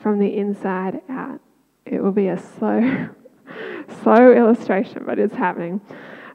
from 0.00 0.18
the 0.18 0.36
inside 0.36 1.02
out. 1.10 1.40
It 1.84 2.02
will 2.02 2.12
be 2.12 2.28
a 2.28 2.38
slow 2.38 3.10
slow 4.02 4.32
illustration, 4.32 5.02
but 5.06 5.18
it's 5.18 5.34
happening. 5.34 5.80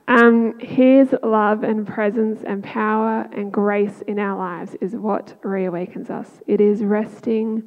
Um, 0.08 0.60
his 0.60 1.16
love 1.24 1.64
and 1.64 1.88
presence 1.88 2.44
and 2.46 2.64
power 2.64 3.30
and 3.32 3.52
grace 3.52 4.04
in 4.08 4.20
our 4.20 4.38
lives 4.38 4.76
is 4.82 4.96
what 4.96 5.42
reawakens 5.42 6.10
us. 6.10 6.42
It 6.48 6.60
is 6.60 6.84
resting 6.84 7.64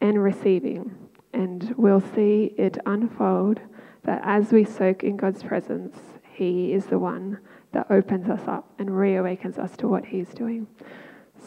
and 0.00 0.22
receiving. 0.22 0.96
And 1.32 1.74
we'll 1.76 2.00
see 2.00 2.54
it 2.56 2.78
unfold 2.86 3.60
that 4.04 4.22
as 4.24 4.52
we 4.52 4.64
soak 4.64 5.02
in 5.02 5.16
God's 5.16 5.42
presence, 5.42 5.98
He 6.32 6.72
is 6.72 6.86
the 6.86 6.98
one 6.98 7.38
that 7.72 7.90
opens 7.90 8.30
us 8.30 8.46
up 8.46 8.72
and 8.78 8.88
reawakens 8.88 9.58
us 9.58 9.76
to 9.78 9.88
what 9.88 10.06
He's 10.06 10.28
doing. 10.28 10.66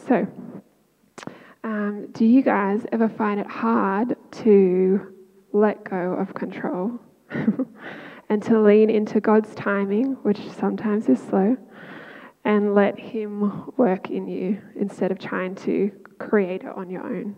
So, 0.06 0.28
um, 1.64 2.08
do 2.12 2.24
you 2.24 2.42
guys 2.42 2.86
ever 2.92 3.08
find 3.08 3.40
it 3.40 3.46
hard 3.46 4.16
to 4.30 5.12
let 5.52 5.82
go 5.84 6.12
of 6.12 6.34
control? 6.34 7.00
and 8.28 8.42
to 8.42 8.60
lean 8.60 8.90
into 8.90 9.20
God's 9.20 9.54
timing, 9.54 10.14
which 10.22 10.40
sometimes 10.50 11.08
is 11.08 11.20
slow, 11.20 11.56
and 12.44 12.74
let 12.74 12.98
Him 12.98 13.72
work 13.76 14.10
in 14.10 14.26
you 14.26 14.60
instead 14.76 15.10
of 15.10 15.18
trying 15.18 15.54
to 15.56 15.90
create 16.18 16.62
it 16.62 16.76
on 16.76 16.90
your 16.90 17.04
own. 17.04 17.36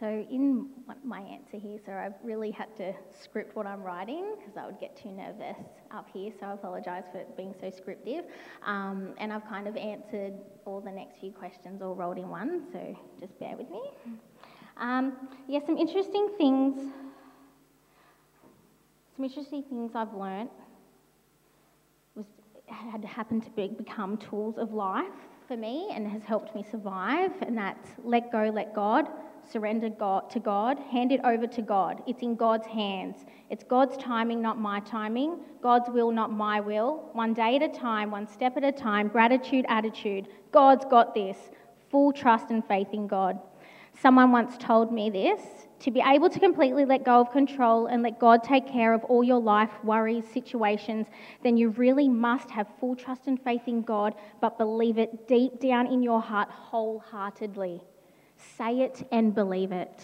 So, 0.00 0.06
in 0.06 0.68
my 1.04 1.20
answer 1.20 1.56
here, 1.56 1.78
so 1.86 1.92
I've 1.92 2.14
really 2.22 2.50
had 2.50 2.74
to 2.76 2.92
script 3.18 3.56
what 3.56 3.66
I'm 3.66 3.82
writing 3.82 4.34
because 4.36 4.56
I 4.56 4.66
would 4.66 4.80
get 4.80 4.96
too 5.00 5.10
nervous 5.10 5.56
up 5.90 6.08
here, 6.12 6.32
so 6.38 6.46
I 6.46 6.52
apologise 6.52 7.04
for 7.12 7.24
being 7.36 7.54
so 7.60 7.70
scriptive. 7.70 8.24
Um, 8.66 9.14
and 9.18 9.32
I've 9.32 9.46
kind 9.48 9.68
of 9.68 9.76
answered 9.76 10.34
all 10.64 10.80
the 10.80 10.90
next 10.90 11.20
few 11.20 11.30
questions 11.30 11.80
all 11.80 11.94
rolled 11.94 12.18
in 12.18 12.28
one, 12.28 12.64
so 12.72 12.98
just 13.20 13.38
bear 13.38 13.56
with 13.56 13.70
me. 13.70 13.82
Um, 14.76 15.16
yeah, 15.48 15.60
some 15.64 15.78
interesting 15.78 16.28
things 16.36 16.92
some 19.14 19.24
interesting 19.24 19.62
things 19.62 19.92
I've 19.94 20.12
learnt 20.14 20.50
was 22.14 22.26
had 22.66 23.04
happened 23.04 23.44
to 23.44 23.50
be, 23.50 23.68
become 23.68 24.16
tools 24.16 24.58
of 24.58 24.72
life 24.72 25.06
for 25.46 25.56
me 25.56 25.90
and 25.92 26.08
has 26.08 26.22
helped 26.22 26.54
me 26.54 26.64
survive, 26.68 27.30
and 27.42 27.56
that's 27.56 27.90
let 28.02 28.32
go, 28.32 28.50
let 28.52 28.74
God, 28.74 29.06
surrender 29.48 29.90
God 29.90 30.30
to 30.30 30.40
God, 30.40 30.78
hand 30.90 31.12
it 31.12 31.20
over 31.22 31.46
to 31.46 31.62
God. 31.62 32.02
It's 32.06 32.22
in 32.22 32.34
God's 32.34 32.66
hands. 32.66 33.26
It's 33.50 33.62
God's 33.62 33.96
timing, 33.98 34.40
not 34.40 34.58
my 34.58 34.80
timing. 34.80 35.38
God's 35.62 35.90
will, 35.90 36.10
not 36.10 36.32
my 36.32 36.60
will. 36.60 37.10
One 37.12 37.34
day 37.34 37.56
at 37.56 37.62
a 37.62 37.68
time, 37.68 38.10
one 38.10 38.26
step 38.26 38.56
at 38.56 38.64
a 38.64 38.72
time. 38.72 39.08
Gratitude, 39.08 39.66
attitude. 39.68 40.28
God's 40.50 40.86
got 40.86 41.14
this. 41.14 41.36
Full 41.90 42.12
trust 42.12 42.50
and 42.50 42.64
faith 42.64 42.88
in 42.92 43.06
God. 43.06 43.38
Someone 44.00 44.32
once 44.32 44.56
told 44.58 44.92
me 44.92 45.10
this 45.10 45.40
to 45.84 45.90
be 45.90 46.00
able 46.00 46.30
to 46.30 46.40
completely 46.40 46.86
let 46.86 47.04
go 47.04 47.20
of 47.20 47.30
control 47.30 47.88
and 47.88 48.02
let 48.02 48.18
God 48.18 48.42
take 48.42 48.66
care 48.66 48.94
of 48.94 49.04
all 49.04 49.22
your 49.22 49.38
life 49.38 49.68
worries, 49.84 50.24
situations, 50.32 51.06
then 51.42 51.58
you 51.58 51.68
really 51.68 52.08
must 52.08 52.50
have 52.50 52.66
full 52.80 52.96
trust 52.96 53.26
and 53.26 53.38
faith 53.38 53.60
in 53.66 53.82
God, 53.82 54.14
but 54.40 54.56
believe 54.56 54.96
it 54.96 55.28
deep 55.28 55.60
down 55.60 55.86
in 55.86 56.02
your 56.02 56.22
heart 56.22 56.48
wholeheartedly. 56.48 57.82
Say 58.56 58.80
it 58.80 59.06
and 59.12 59.34
believe 59.34 59.72
it. 59.72 60.02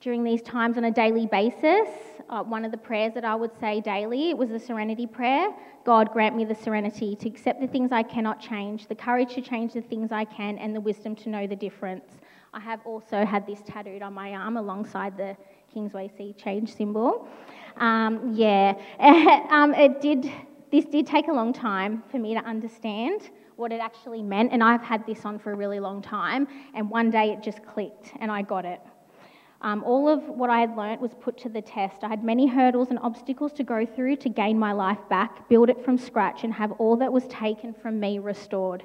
During 0.00 0.24
these 0.24 0.40
times 0.40 0.78
on 0.78 0.84
a 0.84 0.90
daily 0.90 1.26
basis, 1.26 1.90
uh, 2.30 2.42
one 2.42 2.64
of 2.64 2.70
the 2.70 2.78
prayers 2.78 3.12
that 3.12 3.24
I 3.26 3.34
would 3.34 3.52
say 3.60 3.82
daily 3.82 4.32
was 4.32 4.48
the 4.48 4.58
serenity 4.58 5.06
prayer. 5.06 5.48
God 5.84 6.10
grant 6.10 6.34
me 6.34 6.46
the 6.46 6.54
serenity 6.54 7.14
to 7.16 7.28
accept 7.28 7.60
the 7.60 7.66
things 7.66 7.92
I 7.92 8.02
cannot 8.02 8.40
change, 8.40 8.86
the 8.86 8.94
courage 8.94 9.34
to 9.34 9.42
change 9.42 9.74
the 9.74 9.82
things 9.82 10.10
I 10.10 10.24
can, 10.24 10.56
and 10.56 10.74
the 10.74 10.80
wisdom 10.80 11.14
to 11.16 11.28
know 11.28 11.46
the 11.46 11.54
difference. 11.54 12.21
I 12.54 12.60
have 12.60 12.80
also 12.84 13.24
had 13.24 13.46
this 13.46 13.62
tattooed 13.66 14.02
on 14.02 14.12
my 14.12 14.32
arm 14.32 14.58
alongside 14.58 15.16
the 15.16 15.34
Kingsway 15.72 16.10
Sea 16.18 16.34
change 16.34 16.74
symbol. 16.74 17.26
Um, 17.78 18.32
yeah, 18.34 18.74
um, 19.50 19.72
it 19.72 20.02
did. 20.02 20.30
This 20.70 20.84
did 20.84 21.06
take 21.06 21.28
a 21.28 21.32
long 21.32 21.54
time 21.54 22.02
for 22.10 22.18
me 22.18 22.34
to 22.34 22.40
understand 22.40 23.30
what 23.56 23.72
it 23.72 23.80
actually 23.80 24.22
meant. 24.22 24.52
And 24.52 24.62
I've 24.62 24.82
had 24.82 25.06
this 25.06 25.24
on 25.24 25.38
for 25.38 25.52
a 25.52 25.56
really 25.56 25.80
long 25.80 26.02
time. 26.02 26.46
And 26.74 26.90
one 26.90 27.10
day 27.10 27.30
it 27.30 27.42
just 27.42 27.64
clicked 27.64 28.12
and 28.20 28.30
I 28.30 28.42
got 28.42 28.64
it. 28.64 28.80
Um, 29.62 29.84
all 29.84 30.08
of 30.08 30.22
what 30.24 30.50
I 30.50 30.60
had 30.60 30.76
learnt 30.76 31.00
was 31.00 31.12
put 31.20 31.38
to 31.38 31.48
the 31.48 31.62
test. 31.62 32.02
I 32.02 32.08
had 32.08 32.24
many 32.24 32.46
hurdles 32.48 32.88
and 32.90 32.98
obstacles 32.98 33.52
to 33.54 33.62
go 33.62 33.86
through 33.86 34.16
to 34.16 34.28
gain 34.28 34.58
my 34.58 34.72
life 34.72 34.98
back, 35.08 35.48
build 35.48 35.70
it 35.70 35.84
from 35.84 35.96
scratch, 35.96 36.42
and 36.42 36.52
have 36.52 36.72
all 36.72 36.96
that 36.96 37.12
was 37.12 37.26
taken 37.28 37.72
from 37.72 38.00
me 38.00 38.18
restored. 38.18 38.82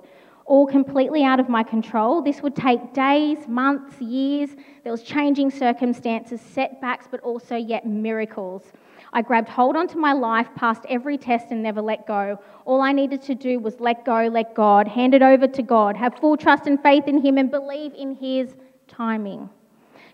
All 0.48 0.66
completely 0.66 1.24
out 1.24 1.40
of 1.40 1.50
my 1.50 1.62
control. 1.62 2.22
This 2.22 2.42
would 2.42 2.56
take 2.56 2.94
days, 2.94 3.48
months, 3.48 4.02
years. 4.02 4.52
There 4.84 4.94
was 4.94 5.04
changing 5.04 5.52
circumstances, 5.52 6.40
setbacks, 6.40 7.06
but 7.12 7.20
also 7.20 7.56
yet 7.58 7.86
miracles. 7.86 8.64
I 9.12 9.22
grabbed 9.22 9.50
hold 9.50 9.76
onto 9.76 10.00
my 10.00 10.14
life, 10.14 10.48
passed 10.56 10.86
every 10.88 11.18
test, 11.18 11.48
and 11.52 11.62
never 11.62 11.82
let 11.82 12.08
go. 12.08 12.40
All 12.66 12.82
I 12.82 12.94
needed 12.94 13.22
to 13.24 13.36
do 13.36 13.60
was 13.60 13.80
let 13.80 14.06
go, 14.06 14.30
let 14.32 14.56
God, 14.56 14.88
hand 14.88 15.14
it 15.14 15.22
over 15.22 15.48
to 15.48 15.62
God, 15.62 15.98
have 15.98 16.16
full 16.16 16.38
trust 16.38 16.66
and 16.66 16.82
faith 16.82 17.08
in 17.08 17.22
Him, 17.22 17.38
and 17.38 17.52
believe 17.52 17.94
in 17.94 18.16
His 18.16 18.56
timing. 18.88 19.50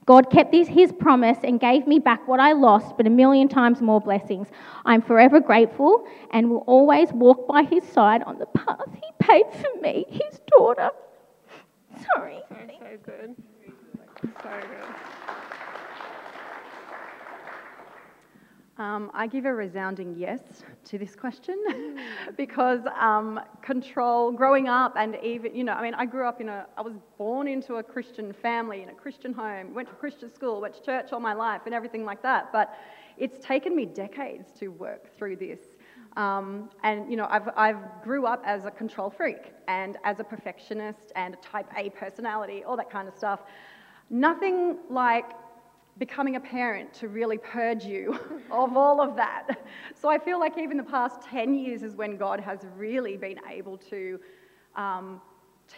God 0.06 0.30
kept 0.30 0.54
his, 0.54 0.92
promise 0.92 1.38
and 1.44 1.60
gave 1.60 1.88
me 1.88 2.00
back 2.00 2.28
what 2.28 2.40
I 2.40 2.52
lost, 2.52 2.98
but 2.98 3.08
a 3.08 3.10
million 3.10 3.48
times 3.48 3.82
more 3.82 4.02
blessings. 4.02 4.48
I'm 4.86 5.02
forever 5.02 5.40
grateful 5.40 6.06
and 6.32 6.50
will 6.50 6.64
always 6.68 7.12
walk 7.14 7.48
by 7.48 7.64
his 7.64 7.84
side 7.84 8.24
on 8.24 8.38
the 8.38 8.46
path 8.48 8.88
he 8.94 9.10
paved 9.20 9.54
for 9.54 9.82
me, 9.82 10.06
his 10.10 10.40
daughter. 10.58 10.90
Sorry. 12.16 12.40
So 12.50 12.56
good. 13.06 13.36
So 14.22 14.50
good. 14.50 15.13
Um, 18.84 19.12
I 19.14 19.28
give 19.28 19.46
a 19.46 19.54
resounding 19.54 20.14
yes 20.18 20.42
to 20.86 20.98
this 20.98 21.16
question 21.16 21.56
because 22.38 22.82
um, 23.00 23.40
control, 23.62 24.34
growing 24.34 24.68
up, 24.68 24.96
and 24.98 25.18
even, 25.24 25.56
you 25.56 25.64
know, 25.64 25.72
I 25.72 25.82
mean, 25.82 25.94
I 25.94 26.06
grew 26.06 26.28
up 26.28 26.42
in 26.42 26.50
a, 26.50 26.66
I 26.78 26.82
was 26.82 26.96
born 27.18 27.48
into 27.48 27.76
a 27.76 27.84
Christian 27.84 28.34
family, 28.34 28.82
in 28.82 28.90
a 28.90 28.94
Christian 28.94 29.32
home, 29.32 29.74
went 29.74 29.88
to 29.88 29.96
Christian 29.96 30.34
school, 30.34 30.60
went 30.60 30.74
to 30.74 30.82
church 30.82 31.14
all 31.14 31.22
my 31.22 31.32
life, 31.32 31.62
and 31.66 31.74
everything 31.74 32.04
like 32.04 32.22
that. 32.24 32.52
But 32.52 32.78
it's 33.18 33.40
taken 33.40 33.74
me 33.74 33.86
decades 33.86 34.52
to 34.60 34.68
work 34.68 35.18
through 35.18 35.38
this. 35.38 35.62
Um, 36.18 36.70
and, 36.84 37.10
you 37.10 37.16
know, 37.16 37.28
I've, 37.30 37.48
I've 37.56 38.04
grew 38.04 38.26
up 38.26 38.44
as 38.46 38.66
a 38.66 38.72
control 38.72 39.10
freak 39.10 39.54
and 39.70 39.96
as 40.04 40.20
a 40.20 40.26
perfectionist 40.26 41.14
and 41.16 41.36
a 41.36 41.38
type 41.38 41.72
A 41.78 41.90
personality, 41.92 42.66
all 42.66 42.76
that 42.76 42.90
kind 42.90 43.08
of 43.08 43.16
stuff. 43.16 43.44
Nothing 44.10 44.80
like 44.90 45.32
becoming 45.98 46.36
a 46.36 46.40
parent 46.40 46.94
to 46.96 47.08
really 47.08 47.38
purge 47.38 47.86
you 47.86 48.18
of 48.52 48.76
all 48.76 49.02
of 49.02 49.16
that. 49.16 49.66
So 49.96 50.10
I 50.10 50.18
feel 50.18 50.40
like 50.40 50.58
even 50.58 50.78
the 50.78 50.84
past 50.84 51.22
10 51.30 51.54
years 51.54 51.84
is 51.84 51.96
when 51.96 52.18
God 52.18 52.40
has 52.40 52.66
really 52.76 53.18
been 53.18 53.40
able 53.50 53.78
to 53.90 54.20
um, 54.76 55.22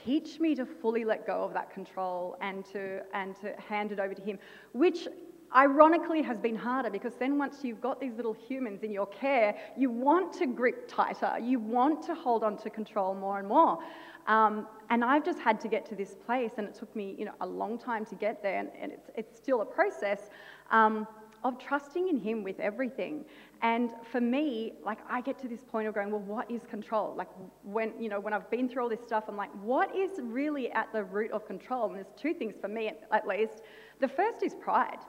teach 0.03 0.39
me 0.39 0.55
to 0.55 0.65
fully 0.65 1.05
let 1.05 1.27
go 1.27 1.43
of 1.43 1.53
that 1.53 1.71
control 1.71 2.37
and 2.41 2.65
to, 2.67 3.01
and 3.13 3.35
to 3.41 3.53
hand 3.69 3.91
it 3.91 3.99
over 3.99 4.13
to 4.13 4.21
Him, 4.21 4.39
which 4.73 5.07
ironically 5.55 6.21
has 6.21 6.37
been 6.39 6.55
harder 6.55 6.89
because 6.89 7.13
then 7.15 7.37
once 7.37 7.63
you've 7.63 7.81
got 7.81 7.99
these 7.99 8.13
little 8.15 8.33
humans 8.33 8.83
in 8.83 8.91
your 8.91 9.05
care, 9.07 9.55
you 9.77 9.89
want 9.89 10.33
to 10.33 10.47
grip 10.47 10.87
tighter, 10.87 11.37
you 11.41 11.59
want 11.59 12.03
to 12.05 12.15
hold 12.15 12.43
on 12.43 12.57
to 12.57 12.69
control 12.69 13.13
more 13.15 13.39
and 13.39 13.47
more. 13.47 13.79
Um, 14.27 14.67
and 14.89 15.03
I've 15.03 15.23
just 15.23 15.39
had 15.39 15.59
to 15.61 15.67
get 15.67 15.85
to 15.87 15.95
this 15.95 16.15
place, 16.25 16.53
and 16.57 16.67
it 16.67 16.75
took 16.75 16.95
me, 16.95 17.15
you 17.17 17.25
know, 17.25 17.33
a 17.41 17.47
long 17.47 17.77
time 17.77 18.05
to 18.07 18.15
get 18.15 18.41
there, 18.41 18.59
and, 18.59 18.69
and 18.79 18.91
it's, 18.91 19.09
it's 19.15 19.37
still 19.37 19.61
a 19.61 19.65
process 19.65 20.29
um, 20.71 21.07
of 21.43 21.59
trusting 21.59 22.07
in 22.07 22.17
Him 22.17 22.43
with 22.43 22.59
everything. 22.59 23.25
And 23.61 23.91
for 24.11 24.21
me, 24.21 24.73
like, 24.83 24.99
I 25.09 25.21
get 25.21 25.37
to 25.39 25.47
this 25.47 25.63
point 25.63 25.87
of 25.87 25.93
going, 25.93 26.11
well, 26.11 26.21
what 26.21 26.49
is 26.49 26.63
control? 26.63 27.13
Like, 27.15 27.29
when, 27.63 27.93
you 27.99 28.09
know, 28.09 28.19
when 28.19 28.33
I've 28.33 28.49
been 28.49 28.67
through 28.67 28.83
all 28.83 28.89
this 28.89 29.03
stuff, 29.03 29.25
I'm 29.27 29.37
like, 29.37 29.51
what 29.61 29.95
is 29.95 30.19
really 30.21 30.71
at 30.71 30.91
the 30.91 31.03
root 31.03 31.31
of 31.31 31.45
control? 31.45 31.87
And 31.87 31.95
there's 31.95 32.13
two 32.17 32.33
things 32.33 32.55
for 32.59 32.67
me, 32.67 32.91
at 33.11 33.27
least. 33.27 33.61
The 33.99 34.07
first 34.07 34.43
is 34.43 34.55
pride. 34.55 34.99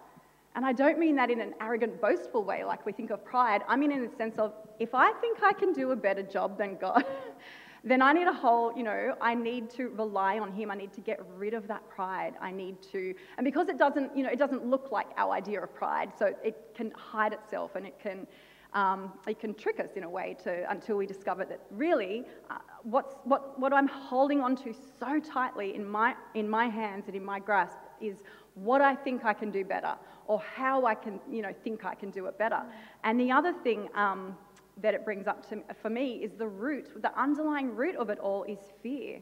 And 0.57 0.65
I 0.65 0.73
don't 0.73 0.99
mean 0.99 1.17
that 1.17 1.31
in 1.31 1.43
an 1.43 1.55
arrogant, 1.61 2.01
boastful 2.01 2.43
way, 2.43 2.65
like 2.65 2.87
we 2.87 2.93
think 2.93 3.11
of 3.11 3.23
pride. 3.23 3.61
I 3.69 3.77
mean 3.77 3.93
in 3.93 4.03
the 4.03 4.17
sense 4.17 4.39
of 4.39 4.55
if 4.81 4.95
I 4.95 5.13
think 5.21 5.43
I 5.43 5.53
can 5.53 5.75
do 5.75 5.91
a 5.91 5.97
better 5.97 6.23
job 6.23 6.57
than 6.57 6.77
God, 6.77 7.05
then 7.87 8.03
I 8.03 8.13
need 8.13 8.27
a 8.27 8.33
whole, 8.33 8.77
you 8.77 8.83
know, 8.83 9.15
I 9.21 9.37
need 9.37 9.71
to 9.71 9.91
rely 9.91 10.41
on 10.41 10.53
Him. 10.53 10.73
I 10.73 10.75
need 10.75 10.93
to 10.95 11.01
get 11.01 11.21
rid 11.37 11.55
of 11.55 11.69
that 11.69 11.89
pride. 11.89 12.35
I 12.41 12.51
need 12.51 12.83
to, 12.91 13.15
and 13.39 13.45
because 13.45 13.69
it 13.69 13.79
doesn't, 13.79 14.15
you 14.17 14.25
know, 14.25 14.29
it 14.29 14.41
doesn't 14.41 14.67
look 14.67 14.91
like 14.91 15.07
our 15.17 15.33
idea 15.33 15.63
of 15.63 15.73
pride, 15.73 16.11
so 16.19 16.35
it 16.43 16.57
can 16.75 16.91
hide 16.91 17.33
itself 17.33 17.77
and 17.77 17.87
it 17.87 17.97
can, 18.03 18.27
um, 18.75 19.13
it 19.29 19.39
can 19.39 19.55
trick 19.55 19.79
us 19.79 19.91
in 19.95 20.03
a 20.03 20.11
way 20.11 20.37
to 20.43 20.69
until 20.69 20.97
we 20.97 21.07
discover 21.07 21.45
that 21.45 21.61
really, 21.71 22.25
uh, 22.51 22.59
what's 22.83 23.15
what 23.23 23.59
what 23.61 23.73
I'm 23.73 23.87
holding 23.87 24.41
on 24.41 24.57
to 24.57 24.75
so 24.99 25.21
tightly 25.21 25.77
in 25.77 25.87
my 25.87 26.17
in 26.35 26.49
my 26.49 26.67
hands 26.67 27.05
and 27.07 27.15
in 27.15 27.25
my 27.25 27.39
grasp 27.39 27.79
is 28.01 28.17
what 28.55 28.81
I 28.81 28.97
think 28.97 29.25
I 29.25 29.33
can 29.33 29.53
do 29.53 29.65
better 29.65 29.95
or 30.27 30.41
how 30.41 30.87
I 30.87 30.97
can, 30.97 31.21
you 31.31 31.41
know, 31.41 31.55
think 31.63 31.85
I 31.85 31.95
can 31.95 32.11
do 32.11 32.27
it 32.27 32.37
better. 32.37 32.63
And 33.05 33.21
the 33.21 33.31
other 33.31 33.53
thing. 33.63 33.89
Um, 33.95 34.37
that 34.79 34.95
it 34.95 35.05
brings 35.05 35.27
up 35.27 35.49
to, 35.49 35.63
for 35.81 35.91
me 35.91 36.17
is 36.23 36.33
the 36.33 36.47
root, 36.47 37.01
the 37.03 37.19
underlying 37.19 37.75
root 37.75 37.97
of 37.97 38.11
it 38.11 38.19
all 38.19 38.45
is 38.45 38.59
fear. 38.83 39.21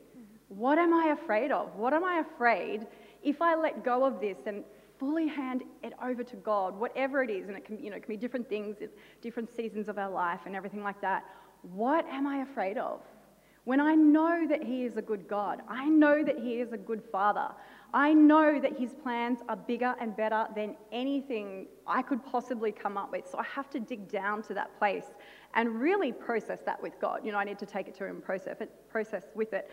What 0.48 0.78
am 0.78 0.92
I 0.92 1.16
afraid 1.20 1.52
of? 1.52 1.74
What 1.76 1.92
am 1.92 2.04
I 2.04 2.18
afraid 2.18 2.86
if 3.22 3.40
I 3.40 3.54
let 3.54 3.84
go 3.84 4.04
of 4.04 4.20
this 4.20 4.38
and 4.46 4.64
fully 4.98 5.26
hand 5.26 5.62
it 5.82 5.92
over 6.02 6.22
to 6.22 6.36
God, 6.36 6.78
whatever 6.78 7.22
it 7.22 7.30
is, 7.30 7.48
and 7.48 7.56
it 7.56 7.64
can, 7.64 7.82
you 7.82 7.90
know, 7.90 7.96
it 7.96 8.02
can 8.02 8.14
be 8.14 8.16
different 8.16 8.48
things, 8.48 8.76
different 9.20 9.54
seasons 9.54 9.88
of 9.88 9.98
our 9.98 10.10
life 10.10 10.40
and 10.46 10.54
everything 10.54 10.82
like 10.82 11.00
that. 11.00 11.24
What 11.62 12.06
am 12.08 12.26
I 12.26 12.42
afraid 12.42 12.78
of? 12.78 13.00
When 13.64 13.80
I 13.80 13.94
know 13.94 14.46
that 14.48 14.62
He 14.62 14.84
is 14.84 14.96
a 14.96 15.02
good 15.02 15.26
God, 15.26 15.62
I 15.68 15.86
know 15.88 16.22
that 16.22 16.38
He 16.38 16.60
is 16.60 16.72
a 16.72 16.76
good 16.76 17.02
Father, 17.10 17.48
I 17.94 18.12
know 18.12 18.58
that 18.60 18.76
His 18.76 18.92
plans 18.92 19.38
are 19.48 19.54
bigger 19.54 19.94
and 20.00 20.16
better 20.16 20.46
than 20.56 20.74
anything 20.90 21.68
I 21.86 22.02
could 22.02 22.24
possibly 22.26 22.72
come 22.72 22.98
up 22.98 23.12
with. 23.12 23.28
So 23.30 23.38
I 23.38 23.44
have 23.44 23.70
to 23.70 23.78
dig 23.78 24.10
down 24.10 24.42
to 24.42 24.54
that 24.54 24.76
place 24.80 25.04
and 25.54 25.80
really 25.80 26.12
process 26.12 26.58
that 26.66 26.82
with 26.82 27.00
God. 27.00 27.20
You 27.24 27.30
know, 27.30 27.38
I 27.38 27.44
need 27.44 27.60
to 27.60 27.66
take 27.66 27.86
it 27.86 27.94
to 27.98 28.04
Him 28.04 28.16
and 28.16 28.24
process 28.24 28.60
it, 28.60 28.70
process 28.90 29.26
with 29.36 29.52
it. 29.52 29.70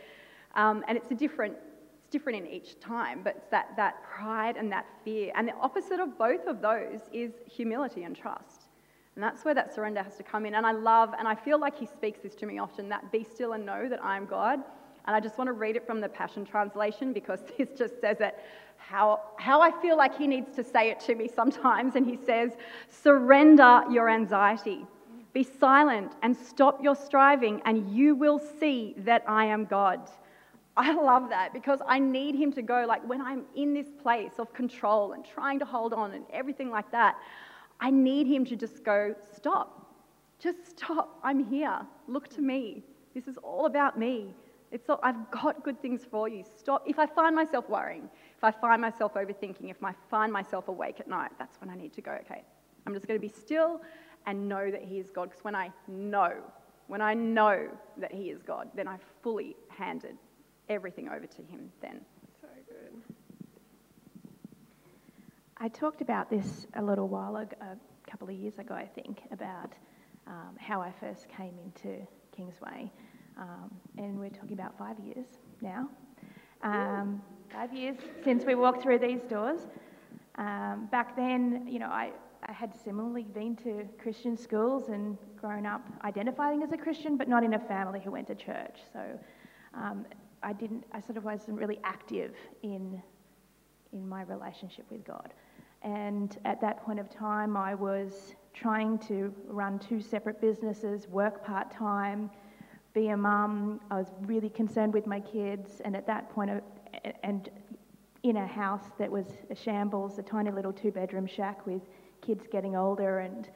Um, 0.53 0.85
and 0.87 0.99
it's 0.99 1.09
a 1.09 1.15
different, 1.15 1.55
it's 1.97 2.09
different 2.09 2.45
in 2.45 2.47
each 2.47 2.79
time, 2.79 3.21
but 3.23 3.37
it's 3.37 3.47
that, 3.49 3.75
that 3.75 4.03
pride 4.03 4.55
and 4.55 4.71
that 4.71 4.85
fear. 5.03 5.31
And 5.35 5.47
the 5.47 5.55
opposite 5.55 5.99
of 5.99 6.15
both 6.19 6.45
of 6.45 6.61
those 6.61 6.99
is 7.11 7.31
humility 7.47 8.03
and 8.03 8.15
trust. 8.15 8.67
And 9.15 9.23
that's 9.23 9.43
where 9.43 9.55
that 9.55 9.73
surrender 9.73 10.03
has 10.03 10.15
to 10.17 10.23
come 10.23 10.45
in. 10.45 10.53
And 10.53 10.65
I 10.65 10.73
love, 10.73 11.15
and 11.17 11.27
I 11.27 11.33
feel 11.33 11.59
like 11.59 11.75
He 11.75 11.87
speaks 11.87 12.19
this 12.19 12.35
to 12.35 12.45
me 12.45 12.59
often 12.59 12.87
that 12.89 13.11
be 13.11 13.23
still 13.23 13.53
and 13.53 13.65
know 13.65 13.89
that 13.89 14.03
I 14.03 14.15
am 14.15 14.27
God. 14.27 14.59
And 15.05 15.15
I 15.15 15.19
just 15.19 15.37
want 15.37 15.47
to 15.47 15.53
read 15.53 15.75
it 15.75 15.85
from 15.85 15.99
the 15.99 16.09
Passion 16.09 16.45
Translation 16.45 17.13
because 17.13 17.39
this 17.57 17.69
just 17.77 17.99
says 18.01 18.17
it 18.19 18.35
how, 18.91 19.21
how 19.37 19.61
I 19.61 19.71
feel 19.81 19.95
like 19.95 20.17
he 20.17 20.27
needs 20.27 20.55
to 20.55 20.63
say 20.63 20.89
it 20.89 20.99
to 21.01 21.15
me 21.15 21.29
sometimes. 21.33 21.95
And 21.95 22.05
he 22.05 22.17
says, 22.25 22.51
Surrender 22.89 23.83
your 23.89 24.09
anxiety. 24.09 24.85
Be 25.33 25.43
silent 25.43 26.13
and 26.23 26.35
stop 26.35 26.83
your 26.83 26.95
striving, 26.95 27.61
and 27.63 27.89
you 27.89 28.15
will 28.15 28.39
see 28.59 28.95
that 28.97 29.23
I 29.27 29.45
am 29.45 29.63
God. 29.65 30.09
I 30.75 30.93
love 30.93 31.29
that 31.29 31.53
because 31.53 31.79
I 31.87 31.99
need 31.99 32.35
him 32.35 32.51
to 32.53 32.61
go, 32.61 32.85
like 32.87 33.07
when 33.07 33.21
I'm 33.21 33.43
in 33.55 33.73
this 33.73 33.87
place 34.01 34.33
of 34.39 34.53
control 34.53 35.13
and 35.13 35.23
trying 35.23 35.59
to 35.59 35.65
hold 35.65 35.93
on 35.93 36.11
and 36.11 36.25
everything 36.33 36.69
like 36.69 36.91
that, 36.91 37.15
I 37.79 37.91
need 37.91 38.27
him 38.27 38.45
to 38.45 38.55
just 38.55 38.83
go, 38.83 39.15
Stop. 39.35 39.77
Just 40.39 40.71
stop. 40.71 41.19
I'm 41.23 41.45
here. 41.45 41.79
Look 42.07 42.27
to 42.29 42.41
me. 42.41 42.83
This 43.13 43.27
is 43.27 43.37
all 43.37 43.67
about 43.67 43.97
me. 43.97 44.33
It's 44.71 44.89
all, 44.89 44.99
I've 45.03 45.29
got 45.31 45.63
good 45.63 45.81
things 45.81 46.05
for 46.09 46.29
you. 46.29 46.43
Stop. 46.57 46.83
If 46.85 46.97
I 46.97 47.05
find 47.05 47.35
myself 47.35 47.67
worrying, 47.69 48.09
if 48.37 48.43
I 48.43 48.51
find 48.51 48.81
myself 48.81 49.15
overthinking, 49.15 49.69
if 49.69 49.83
I 49.83 49.93
find 50.09 50.31
myself 50.31 50.69
awake 50.69 50.99
at 50.99 51.07
night, 51.07 51.31
that's 51.37 51.59
when 51.59 51.69
I 51.69 51.75
need 51.75 51.93
to 51.93 52.01
go, 52.01 52.11
okay, 52.25 52.43
I'm 52.87 52.93
just 52.93 53.05
going 53.07 53.19
to 53.19 53.21
be 53.21 53.33
still 53.33 53.81
and 54.25 54.47
know 54.47 54.71
that 54.71 54.83
He 54.83 54.99
is 54.99 55.09
God. 55.11 55.29
Because 55.29 55.43
when 55.43 55.55
I 55.55 55.71
know, 55.87 56.33
when 56.87 57.01
I 57.01 57.13
know 57.13 57.67
that 57.97 58.13
He 58.13 58.29
is 58.29 58.41
God, 58.41 58.69
then 58.73 58.87
I've 58.87 59.03
fully 59.21 59.57
handed 59.67 60.15
everything 60.69 61.09
over 61.09 61.25
to 61.25 61.41
Him 61.41 61.69
then. 61.81 61.99
So 62.39 62.47
good. 62.67 63.01
I 65.57 65.67
talked 65.67 66.01
about 66.01 66.29
this 66.29 66.65
a 66.75 66.81
little 66.81 67.09
while 67.09 67.35
ago, 67.35 67.55
a 67.61 68.09
couple 68.09 68.29
of 68.29 68.35
years 68.35 68.57
ago, 68.57 68.73
I 68.73 68.85
think, 68.85 69.23
about 69.31 69.73
um, 70.27 70.55
how 70.57 70.81
I 70.81 70.91
first 70.99 71.27
came 71.27 71.53
into 71.63 72.07
Kingsway. 72.31 72.89
Um, 73.41 73.71
and 73.97 74.19
we're 74.19 74.29
talking 74.29 74.53
about 74.53 74.77
five 74.77 74.99
years 74.99 75.25
now. 75.61 75.89
Um, 76.61 77.23
five 77.51 77.73
years 77.73 77.97
since 78.23 78.45
we 78.45 78.53
walked 78.53 78.83
through 78.83 78.99
these 78.99 79.21
doors. 79.23 79.61
Um, 80.35 80.87
back 80.91 81.15
then, 81.15 81.67
you 81.67 81.79
know, 81.79 81.87
I, 81.87 82.11
I 82.43 82.51
had 82.51 82.71
similarly 82.83 83.23
been 83.23 83.55
to 83.57 83.87
Christian 83.99 84.37
schools 84.37 84.89
and 84.89 85.17
grown 85.35 85.65
up 85.65 85.81
identifying 86.03 86.61
as 86.61 86.71
a 86.71 86.77
Christian, 86.77 87.17
but 87.17 87.27
not 87.27 87.43
in 87.43 87.55
a 87.55 87.59
family 87.59 87.99
who 87.99 88.11
went 88.11 88.27
to 88.27 88.35
church. 88.35 88.77
So 88.93 88.99
um, 89.73 90.05
I 90.43 90.53
didn't, 90.53 90.85
I 90.91 90.99
sort 90.99 91.17
of 91.17 91.23
wasn't 91.23 91.57
really 91.57 91.79
active 91.83 92.35
in, 92.61 93.01
in 93.91 94.07
my 94.07 94.21
relationship 94.21 94.85
with 94.91 95.03
God. 95.03 95.33
And 95.81 96.37
at 96.45 96.61
that 96.61 96.85
point 96.85 96.99
of 96.99 97.09
time, 97.09 97.57
I 97.57 97.73
was 97.73 98.35
trying 98.53 98.99
to 98.99 99.33
run 99.47 99.79
two 99.79 99.99
separate 99.99 100.39
businesses, 100.39 101.07
work 101.07 101.43
part 101.43 101.71
time, 101.71 102.29
be 102.93 103.09
a 103.09 103.17
mum. 103.17 103.79
I 103.89 103.95
was 103.95 104.07
really 104.21 104.49
concerned 104.49 104.93
with 104.93 105.07
my 105.07 105.19
kids, 105.19 105.81
and 105.85 105.95
at 105.95 106.05
that 106.07 106.31
and 107.23 107.49
in 108.23 108.37
a 108.37 108.47
house 108.47 108.85
that 108.99 109.09
was 109.09 109.25
a 109.49 109.55
shambles, 109.55 110.19
a 110.19 110.23
tiny 110.23 110.51
little 110.51 110.73
two-bedroom 110.73 111.25
shack 111.25 111.65
with 111.65 111.81
kids 112.21 112.45
getting 112.51 112.75
older 112.75 113.19
and 113.19 113.49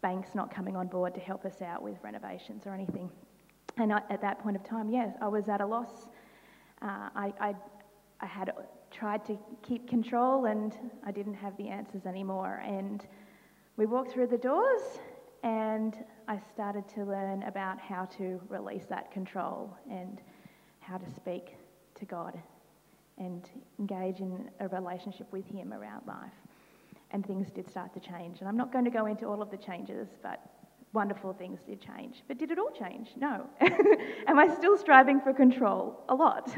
banks 0.00 0.34
not 0.34 0.54
coming 0.54 0.76
on 0.76 0.86
board 0.86 1.14
to 1.14 1.20
help 1.20 1.44
us 1.44 1.60
out 1.62 1.82
with 1.82 1.96
renovations 2.02 2.66
or 2.66 2.74
anything. 2.74 3.10
And 3.78 3.92
I, 3.92 4.00
at 4.10 4.20
that 4.20 4.38
point 4.40 4.56
of 4.56 4.64
time, 4.64 4.90
yes, 4.90 5.16
I 5.20 5.28
was 5.28 5.48
at 5.48 5.60
a 5.60 5.66
loss. 5.66 6.08
Uh, 6.82 7.08
I, 7.14 7.32
I, 7.40 7.54
I 8.20 8.26
had 8.26 8.52
tried 8.90 9.24
to 9.26 9.38
keep 9.62 9.88
control 9.88 10.46
and 10.46 10.76
I 11.04 11.10
didn't 11.10 11.34
have 11.34 11.56
the 11.56 11.68
answers 11.68 12.04
anymore. 12.06 12.62
And 12.64 13.04
we 13.76 13.86
walked 13.86 14.12
through 14.12 14.26
the 14.28 14.38
doors 14.38 14.82
I 16.32 16.40
started 16.54 16.88
to 16.94 17.04
learn 17.04 17.42
about 17.42 17.78
how 17.78 18.06
to 18.16 18.40
release 18.48 18.86
that 18.88 19.12
control 19.12 19.76
and 19.90 20.22
how 20.80 20.96
to 20.96 21.04
speak 21.14 21.56
to 21.96 22.06
God 22.06 22.40
and 23.18 23.50
engage 23.78 24.20
in 24.20 24.48
a 24.60 24.68
relationship 24.68 25.30
with 25.30 25.46
Him 25.46 25.74
around 25.74 26.06
life. 26.06 26.32
And 27.10 27.26
things 27.26 27.50
did 27.50 27.68
start 27.68 27.92
to 27.92 28.00
change. 28.00 28.38
And 28.40 28.48
I'm 28.48 28.56
not 28.56 28.72
going 28.72 28.86
to 28.86 28.90
go 28.90 29.04
into 29.04 29.26
all 29.26 29.42
of 29.42 29.50
the 29.50 29.58
changes, 29.58 30.08
but 30.22 30.40
wonderful 30.94 31.34
things 31.34 31.60
did 31.66 31.82
change. 31.82 32.22
But 32.28 32.38
did 32.38 32.50
it 32.50 32.58
all 32.58 32.70
change? 32.70 33.10
No. 33.18 33.46
Am 34.26 34.38
I 34.38 34.48
still 34.56 34.78
striving 34.78 35.20
for 35.20 35.34
control? 35.34 36.02
A 36.08 36.14
lot. 36.14 36.56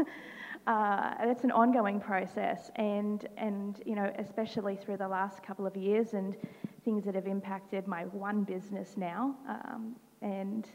Uh, 0.69 1.15
it's 1.23 1.43
an 1.43 1.51
ongoing 1.51 1.99
process, 2.01 2.71
and 2.77 3.27
and 3.37 3.83
you 3.85 3.95
know, 3.95 4.11
especially 4.19 4.77
through 4.77 4.97
the 4.99 5.09
last 5.09 5.43
couple 5.43 5.67
of 5.67 5.77
years, 5.77 6.15
and 6.15 6.37
things 6.85 7.05
that 7.05 7.15
have 7.15 7.27
impacted 7.27 7.87
my 7.87 8.03
one 8.05 8.45
business 8.45 8.97
now, 8.97 9.35
um, 9.49 9.97
and 10.23 10.69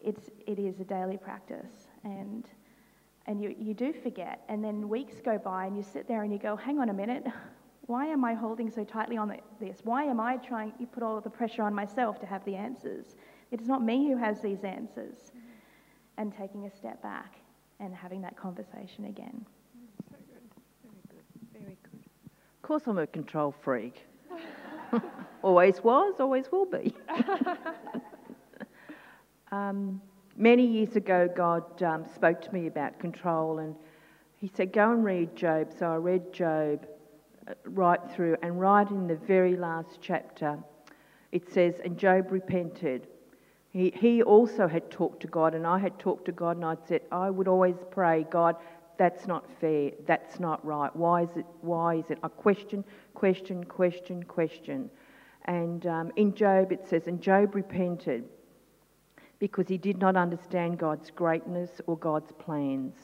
it's 0.00 0.30
it 0.46 0.58
is 0.58 0.80
a 0.80 0.84
daily 0.84 1.16
practice, 1.16 1.88
and 2.04 2.48
and 3.26 3.42
you 3.42 3.54
you 3.58 3.74
do 3.74 3.92
forget, 3.92 4.42
and 4.48 4.62
then 4.64 4.88
weeks 4.88 5.16
go 5.24 5.38
by, 5.38 5.66
and 5.66 5.76
you 5.76 5.82
sit 5.82 6.06
there 6.08 6.22
and 6.22 6.32
you 6.32 6.38
go, 6.38 6.56
hang 6.56 6.78
on 6.78 6.88
a 6.88 6.92
minute, 6.92 7.26
why 7.86 8.06
am 8.06 8.24
I 8.24 8.34
holding 8.34 8.70
so 8.70 8.84
tightly 8.84 9.16
on 9.16 9.36
this? 9.60 9.80
Why 9.84 10.04
am 10.04 10.20
I 10.20 10.36
trying? 10.36 10.72
You 10.78 10.86
put 10.86 11.02
all 11.02 11.20
the 11.20 11.30
pressure 11.30 11.62
on 11.62 11.74
myself 11.74 12.20
to 12.20 12.26
have 12.26 12.44
the 12.44 12.54
answers. 12.54 13.16
It's 13.50 13.66
not 13.66 13.82
me 13.82 14.08
who 14.08 14.16
has 14.16 14.40
these 14.40 14.64
answers, 14.64 15.18
mm-hmm. 15.30 15.38
and 16.18 16.32
taking 16.36 16.66
a 16.66 16.70
step 16.70 17.02
back 17.02 17.36
and 17.80 17.94
having 17.94 18.22
that 18.22 18.36
conversation 18.36 19.06
again. 19.06 19.44
So 20.10 20.16
good. 20.28 20.42
Very 20.82 21.02
good. 21.08 21.60
Very 21.60 21.76
good. 21.82 22.00
Of 22.56 22.62
course, 22.62 22.82
I'm 22.86 22.98
a 22.98 23.06
control 23.06 23.52
freak. 23.62 24.06
always 25.42 25.82
was, 25.82 26.14
always 26.20 26.50
will 26.50 26.66
be. 26.66 26.94
um, 29.52 30.00
many 30.36 30.66
years 30.66 30.96
ago, 30.96 31.28
God 31.34 31.82
um, 31.82 32.04
spoke 32.14 32.40
to 32.42 32.52
me 32.52 32.66
about 32.66 32.98
control 32.98 33.58
and 33.58 33.74
He 34.38 34.50
said, 34.54 34.72
Go 34.72 34.92
and 34.92 35.04
read 35.04 35.34
Job. 35.36 35.72
So 35.78 35.86
I 35.86 35.96
read 35.96 36.32
Job 36.32 36.86
uh, 37.48 37.54
right 37.64 38.00
through, 38.14 38.36
and 38.42 38.60
right 38.60 38.88
in 38.90 39.06
the 39.06 39.16
very 39.16 39.56
last 39.56 39.98
chapter, 40.00 40.58
it 41.32 41.52
says, 41.52 41.74
And 41.84 41.98
Job 41.98 42.30
repented 42.30 43.06
he, 43.72 43.90
he 43.96 44.22
also 44.22 44.68
had 44.68 44.90
talked 44.90 45.20
to 45.20 45.26
God, 45.26 45.54
and 45.54 45.66
I 45.66 45.78
had 45.78 45.98
talked 45.98 46.26
to 46.26 46.32
God, 46.32 46.56
and 46.56 46.64
I'd 46.64 46.86
said, 46.86 47.00
I 47.10 47.30
would 47.30 47.48
always 47.48 47.76
pray, 47.90 48.26
God, 48.30 48.56
that's 48.98 49.26
not 49.26 49.44
fair, 49.60 49.90
that's 50.06 50.40
not 50.40 50.64
right. 50.64 50.94
Why 50.94 51.22
is 51.22 51.36
it? 51.36 51.46
Why 51.60 51.96
is 51.96 52.10
it? 52.10 52.18
I 52.22 52.28
question, 52.28 52.84
question, 53.14 53.64
question, 53.64 54.22
question. 54.24 54.90
And 55.46 55.86
um, 55.86 56.12
in 56.16 56.34
Job 56.34 56.72
it 56.72 56.86
says, 56.88 57.06
and 57.06 57.20
Job 57.20 57.54
repented 57.54 58.24
because 59.38 59.66
he 59.66 59.76
did 59.76 59.98
not 59.98 60.16
understand 60.16 60.78
God's 60.78 61.10
greatness 61.10 61.80
or 61.86 61.96
God's 61.98 62.30
plans. 62.38 62.94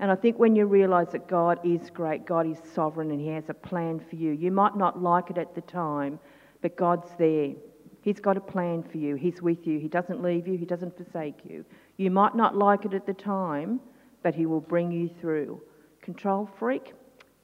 And 0.00 0.10
I 0.10 0.16
think 0.16 0.38
when 0.38 0.56
you 0.56 0.64
realise 0.64 1.10
that 1.10 1.28
God 1.28 1.60
is 1.62 1.90
great, 1.90 2.24
God 2.24 2.46
is 2.46 2.56
sovereign, 2.74 3.10
and 3.10 3.20
He 3.20 3.28
has 3.28 3.50
a 3.50 3.54
plan 3.54 4.00
for 4.00 4.16
you, 4.16 4.32
you 4.32 4.50
might 4.50 4.74
not 4.74 5.00
like 5.00 5.28
it 5.28 5.36
at 5.36 5.54
the 5.54 5.60
time, 5.60 6.18
but 6.62 6.74
God's 6.76 7.10
there. 7.18 7.52
He's 8.00 8.18
got 8.18 8.38
a 8.38 8.40
plan 8.40 8.82
for 8.82 8.96
you. 8.96 9.14
He's 9.14 9.42
with 9.42 9.66
you. 9.66 9.78
He 9.78 9.88
doesn't 9.88 10.22
leave 10.22 10.48
you. 10.48 10.56
He 10.56 10.64
doesn't 10.64 10.96
forsake 10.96 11.36
you. 11.44 11.66
You 11.98 12.10
might 12.10 12.34
not 12.34 12.56
like 12.56 12.86
it 12.86 12.94
at 12.94 13.04
the 13.04 13.12
time, 13.12 13.78
but 14.22 14.34
He 14.34 14.46
will 14.46 14.60
bring 14.60 14.90
you 14.92 15.10
through. 15.20 15.60
Control 16.02 16.48
freak, 16.58 16.92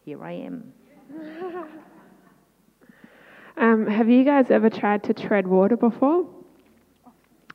here 0.04 0.24
I 0.24 0.32
am. 0.32 0.72
um, 3.56 3.86
have 3.86 4.08
you 4.08 4.24
guys 4.24 4.50
ever 4.50 4.70
tried 4.70 5.02
to 5.04 5.14
tread 5.14 5.46
water 5.46 5.76
before? 5.76 6.26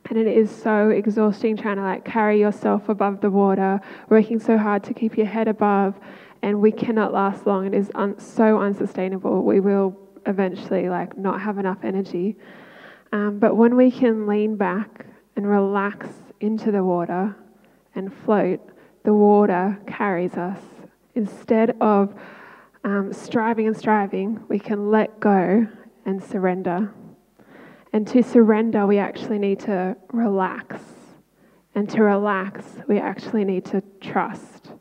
And 0.10 0.20
it 0.20 0.28
is 0.28 0.52
so 0.52 0.90
exhausting 0.90 1.56
trying 1.56 1.78
to 1.78 1.84
like 1.84 2.04
carry 2.04 2.40
yourself 2.40 2.90
above 2.90 3.22
the 3.22 3.30
water, 3.30 3.80
working 4.10 4.40
so 4.40 4.58
hard 4.58 4.84
to 4.86 4.94
keep 4.94 5.18
your 5.18 5.28
head 5.28 5.48
above, 5.48 5.96
and 6.42 6.60
we 6.60 6.72
cannot 6.72 7.14
last 7.14 7.46
long. 7.48 7.66
It 7.66 7.74
is 7.74 7.92
un- 7.96 8.20
so 8.20 8.60
unsustainable. 8.60 9.44
We 9.44 9.60
will 9.60 9.96
eventually 10.26 10.90
like 10.90 11.18
not 11.18 11.42
have 11.42 11.58
enough 11.58 11.80
energy. 11.84 12.36
Um, 13.14 13.40
but 13.40 13.56
when 13.56 13.76
we 13.76 13.92
can 13.92 14.28
lean 14.28 14.56
back 14.56 15.06
and 15.36 15.48
relax 15.48 16.08
into 16.40 16.72
the 16.72 16.84
water 16.84 17.36
and 17.96 18.14
float, 18.14 18.60
the 19.04 19.14
water 19.14 19.80
carries 19.88 20.36
us. 20.36 20.60
Instead 21.16 21.76
of 21.82 22.14
um, 22.84 23.14
striving 23.14 23.68
and 23.68 23.78
striving, 23.78 24.44
we 24.48 24.60
can 24.60 24.90
let 24.90 25.20
go 25.20 25.68
and 26.06 26.24
surrender. 26.24 26.94
And 27.94 28.08
to 28.08 28.24
surrender, 28.24 28.88
we 28.88 28.98
actually 28.98 29.40
need 29.40 29.60
to 29.62 29.98
relax. 30.12 30.82
And 31.76 31.90
to 31.90 32.04
relax, 32.04 32.64
we 32.88 33.00
actually 33.00 33.46
need 33.46 33.66
to 33.66 33.82
trust. 34.02 34.72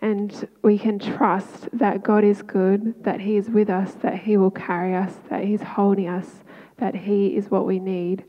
And 0.00 0.48
we 0.62 0.78
can 0.78 0.98
trust 0.98 1.68
that 1.72 2.02
God 2.02 2.24
is 2.24 2.42
good, 2.42 3.02
that 3.04 3.20
He 3.20 3.36
is 3.36 3.48
with 3.48 3.70
us, 3.70 3.94
that 4.02 4.18
He 4.18 4.36
will 4.36 4.50
carry 4.50 4.94
us, 4.94 5.14
that 5.30 5.44
He's 5.44 5.62
holding 5.62 6.08
us, 6.08 6.44
that 6.76 6.94
He 6.94 7.36
is 7.36 7.50
what 7.50 7.66
we 7.66 7.78
need. 7.78 8.24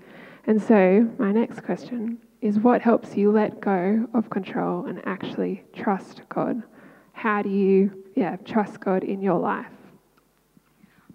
And 0.48 0.62
so, 0.62 1.10
my 1.18 1.32
next 1.32 1.64
question 1.64 2.20
is 2.46 2.60
what 2.60 2.80
helps 2.80 3.18
you 3.18 3.32
let 3.32 3.60
go 3.60 4.08
of 4.14 4.30
control 4.30 4.86
and 4.86 5.02
actually 5.08 5.64
trust 5.74 6.22
God? 6.30 6.62
How 7.14 7.42
do 7.42 7.50
you, 7.50 8.04
yeah, 8.16 8.36
trust 8.36 8.80
God 8.80 9.04
in 9.04 9.20
your 9.20 9.40
life? 9.40 9.66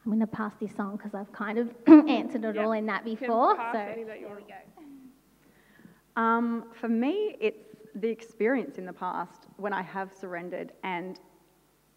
I'm 0.05 0.11
going 0.11 0.19
to 0.19 0.27
pass 0.27 0.55
this 0.61 0.73
on 0.81 0.97
because 0.97 1.15
I've 1.15 1.33
kind 1.33 1.57
of 1.57 1.71
answered 2.09 2.45
it 2.45 2.59
all 2.59 2.73
in 2.73 2.85
that 2.87 3.05
before. 3.05 3.55
so 3.55 3.73
there 3.73 3.95
we 3.97 4.03
go. 4.03 6.21
Um, 6.21 6.65
for 6.73 6.89
me, 6.89 7.37
it's 7.41 7.77
the 7.95 8.09
experience 8.09 8.77
in 8.77 8.85
the 8.85 8.93
past 8.93 9.47
when 9.57 9.73
I 9.73 9.83
have 9.83 10.13
surrendered 10.13 10.73
and 10.83 11.21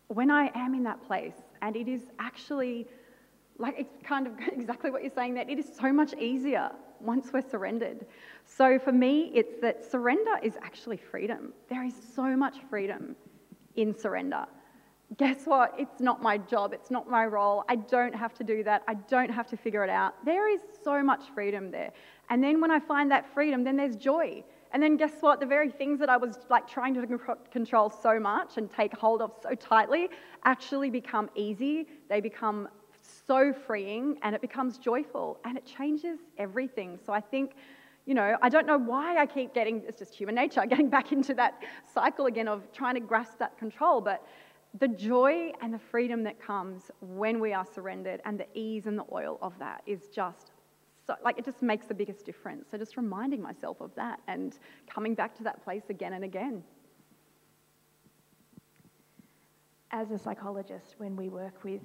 when 0.09 0.29
I 0.29 0.51
am 0.53 0.75
in 0.75 0.83
that 0.83 1.03
place, 1.07 1.41
and 1.63 1.75
it 1.75 1.87
is 1.87 2.03
actually 2.19 2.85
like 3.57 3.73
it's 3.79 3.97
kind 4.03 4.27
of 4.27 4.33
exactly 4.51 4.91
what 4.91 5.01
you're 5.01 5.15
saying 5.15 5.33
that 5.33 5.49
it 5.49 5.57
is 5.57 5.71
so 5.75 5.91
much 5.91 6.13
easier 6.19 6.69
once 6.99 7.33
we're 7.33 7.49
surrendered. 7.49 8.05
So 8.57 8.77
for 8.77 8.91
me, 8.91 9.31
it's 9.33 9.59
that 9.61 9.83
surrender 9.89 10.37
is 10.43 10.57
actually 10.61 10.97
freedom. 10.97 11.53
There 11.69 11.83
is 11.83 11.95
so 12.15 12.35
much 12.35 12.57
freedom 12.69 13.15
in 13.75 13.97
surrender. 13.97 14.45
Guess 15.17 15.45
what? 15.45 15.73
It's 15.77 15.99
not 15.99 16.21
my 16.21 16.37
job. 16.37 16.73
It's 16.73 16.91
not 16.91 17.09
my 17.09 17.25
role. 17.25 17.63
I 17.67 17.75
don't 17.75 18.13
have 18.13 18.33
to 18.35 18.43
do 18.43 18.63
that. 18.63 18.83
I 18.87 18.95
don't 18.95 19.29
have 19.29 19.47
to 19.47 19.57
figure 19.57 19.83
it 19.83 19.89
out. 19.89 20.23
There 20.25 20.47
is 20.47 20.61
so 20.83 21.01
much 21.01 21.23
freedom 21.33 21.71
there. 21.71 21.91
And 22.29 22.43
then 22.43 22.61
when 22.61 22.71
I 22.71 22.79
find 22.79 23.09
that 23.11 23.31
freedom, 23.33 23.63
then 23.63 23.75
there's 23.75 23.95
joy. 23.95 24.43
And 24.71 24.81
then 24.81 24.97
guess 24.97 25.13
what? 25.21 25.39
The 25.39 25.45
very 25.45 25.71
things 25.71 25.99
that 25.99 26.09
I 26.09 26.17
was 26.17 26.39
like 26.49 26.67
trying 26.67 26.93
to 26.95 27.19
control 27.51 27.89
so 27.89 28.19
much 28.19 28.57
and 28.57 28.71
take 28.71 28.95
hold 28.95 29.21
of 29.21 29.31
so 29.41 29.53
tightly 29.55 30.09
actually 30.45 30.89
become 30.89 31.29
easy. 31.35 31.87
They 32.09 32.21
become 32.21 32.67
so 33.27 33.53
freeing 33.53 34.17
and 34.23 34.33
it 34.33 34.41
becomes 34.41 34.77
joyful 34.77 35.39
and 35.45 35.57
it 35.57 35.65
changes 35.65 36.19
everything. 36.37 36.99
So 37.05 37.13
I 37.13 37.21
think, 37.21 37.53
you 38.05 38.13
know, 38.13 38.37
I 38.41 38.49
don't 38.49 38.67
know 38.67 38.77
why 38.77 39.17
I 39.17 39.25
keep 39.25 39.53
getting, 39.53 39.83
it's 39.87 39.99
just 39.99 40.13
human 40.13 40.35
nature, 40.35 40.65
getting 40.69 40.89
back 40.89 41.11
into 41.11 41.33
that 41.35 41.61
cycle 41.93 42.25
again 42.25 42.47
of 42.47 42.71
trying 42.71 42.95
to 42.95 42.99
grasp 42.99 43.39
that 43.39 43.57
control. 43.57 44.01
But 44.01 44.25
the 44.79 44.87
joy 44.87 45.51
and 45.61 45.73
the 45.73 45.79
freedom 45.79 46.23
that 46.23 46.41
comes 46.41 46.89
when 47.01 47.39
we 47.39 47.53
are 47.53 47.65
surrendered 47.65 48.21
and 48.25 48.39
the 48.39 48.47
ease 48.53 48.87
and 48.87 48.97
the 48.97 49.05
oil 49.11 49.37
of 49.41 49.57
that 49.59 49.83
is 49.85 50.07
just 50.13 50.51
so, 51.05 51.15
like, 51.21 51.37
it 51.37 51.43
just 51.43 51.61
makes 51.61 51.85
the 51.85 51.93
biggest 51.93 52.25
difference. 52.25 52.71
So 52.71 52.77
just 52.77 52.95
reminding 52.95 53.41
myself 53.41 53.81
of 53.81 53.93
that 53.95 54.21
and 54.29 54.57
coming 54.89 55.15
back 55.15 55.35
to 55.35 55.43
that 55.43 55.61
place 55.61 55.83
again 55.89 56.13
and 56.13 56.23
again. 56.23 56.63
As 59.91 60.11
a 60.11 60.17
psychologist, 60.17 60.95
when 60.99 61.17
we 61.17 61.27
work 61.27 61.65
with 61.65 61.81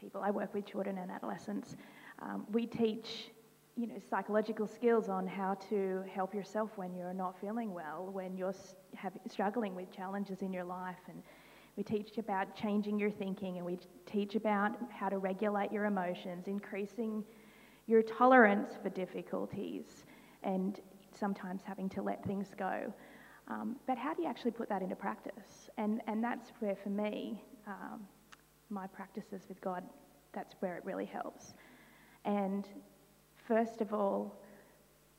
people. 0.00 0.22
I 0.24 0.30
work 0.30 0.54
with 0.54 0.66
children 0.66 0.98
and 0.98 1.10
adolescents. 1.10 1.76
Um, 2.20 2.46
we 2.50 2.66
teach 2.66 3.30
you 3.80 3.86
know, 3.86 3.94
psychological 4.10 4.66
skills 4.66 5.08
on 5.08 5.26
how 5.26 5.54
to 5.70 6.04
help 6.12 6.34
yourself 6.34 6.70
when 6.76 6.94
you're 6.94 7.14
not 7.14 7.40
feeling 7.40 7.72
well, 7.72 8.10
when 8.12 8.36
you're 8.36 8.54
have, 8.94 9.14
struggling 9.26 9.74
with 9.74 9.90
challenges 9.90 10.42
in 10.42 10.52
your 10.52 10.64
life. 10.64 10.98
And 11.08 11.22
we 11.78 11.82
teach 11.82 12.18
about 12.18 12.54
changing 12.54 12.98
your 12.98 13.10
thinking, 13.10 13.56
and 13.56 13.64
we 13.64 13.78
teach 14.04 14.34
about 14.34 14.72
how 14.90 15.08
to 15.08 15.16
regulate 15.16 15.72
your 15.72 15.86
emotions, 15.86 16.46
increasing 16.46 17.24
your 17.86 18.02
tolerance 18.02 18.68
for 18.82 18.90
difficulties, 18.90 20.04
and 20.42 20.80
sometimes 21.18 21.62
having 21.64 21.88
to 21.88 22.02
let 22.02 22.22
things 22.26 22.48
go. 22.58 22.92
Um, 23.48 23.76
but 23.86 23.96
how 23.96 24.12
do 24.12 24.22
you 24.22 24.28
actually 24.28 24.50
put 24.50 24.68
that 24.68 24.82
into 24.82 24.94
practice? 24.94 25.70
And, 25.78 26.02
and 26.06 26.22
that's 26.22 26.50
where, 26.58 26.76
for 26.76 26.90
me, 26.90 27.42
um, 27.66 28.06
my 28.68 28.86
practices 28.88 29.44
with 29.48 29.58
God, 29.62 29.84
that's 30.34 30.54
where 30.60 30.76
it 30.76 30.84
really 30.84 31.06
helps. 31.06 31.54
And 32.26 32.68
first 33.50 33.80
of 33.80 33.92
all, 33.92 34.40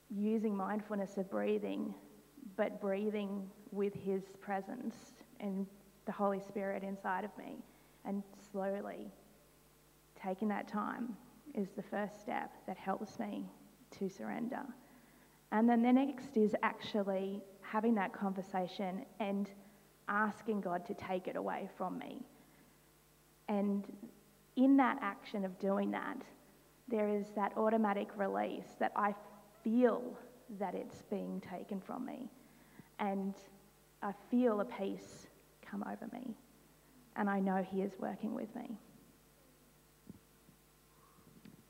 using 0.10 0.56
mindfulness 0.56 1.18
of 1.18 1.30
breathing, 1.30 1.94
but 2.56 2.80
breathing 2.80 3.46
with 3.72 3.94
His 3.94 4.24
presence 4.40 4.96
and 5.42 5.68
the 6.06 6.14
Holy 6.14 6.40
Spirit 6.40 6.82
inside 6.82 7.26
of 7.26 7.38
me, 7.38 7.58
and 8.06 8.24
slowly 8.54 9.12
taking 10.16 10.48
that 10.48 10.66
time 10.66 11.10
is 11.56 11.68
the 11.76 11.84
first 11.84 12.22
step 12.22 12.54
that 12.68 12.78
helps 12.78 13.20
me 13.20 13.52
to 14.00 14.08
surrender. 14.08 14.64
And 15.52 15.70
then 15.70 15.82
the 15.82 15.92
next 15.92 16.38
is 16.38 16.56
actually 16.64 17.42
having 17.60 17.94
that 17.96 18.14
conversation 18.14 19.06
and 19.20 19.52
asking 20.08 20.62
God 20.62 20.86
to 20.86 20.94
take 20.94 21.28
it 21.28 21.36
away 21.36 21.70
from 21.78 21.98
me. 21.98 22.22
And 23.50 23.86
in 24.56 24.78
that 24.78 25.00
action 25.02 25.44
of 25.44 25.60
doing 25.60 25.92
that, 25.92 26.24
there 26.92 27.08
is 27.08 27.28
that 27.36 27.54
automatic 27.58 28.10
release 28.18 28.76
that 28.80 28.92
I 28.96 29.16
feel 29.64 30.04
that 30.60 30.76
it's 30.76 31.04
being 31.10 31.42
taken 31.50 31.80
from 31.80 32.06
me. 32.06 32.30
And 33.00 33.34
I 34.04 34.12
feel 34.30 34.60
a 34.60 34.66
peace 34.66 35.28
come 35.66 35.84
over 35.84 36.08
me. 36.14 36.36
And 37.16 37.30
I 37.30 37.40
know 37.40 37.66
He 37.68 37.82
is 37.82 37.94
working 38.00 38.36
with 38.36 38.54
me. 38.56 38.78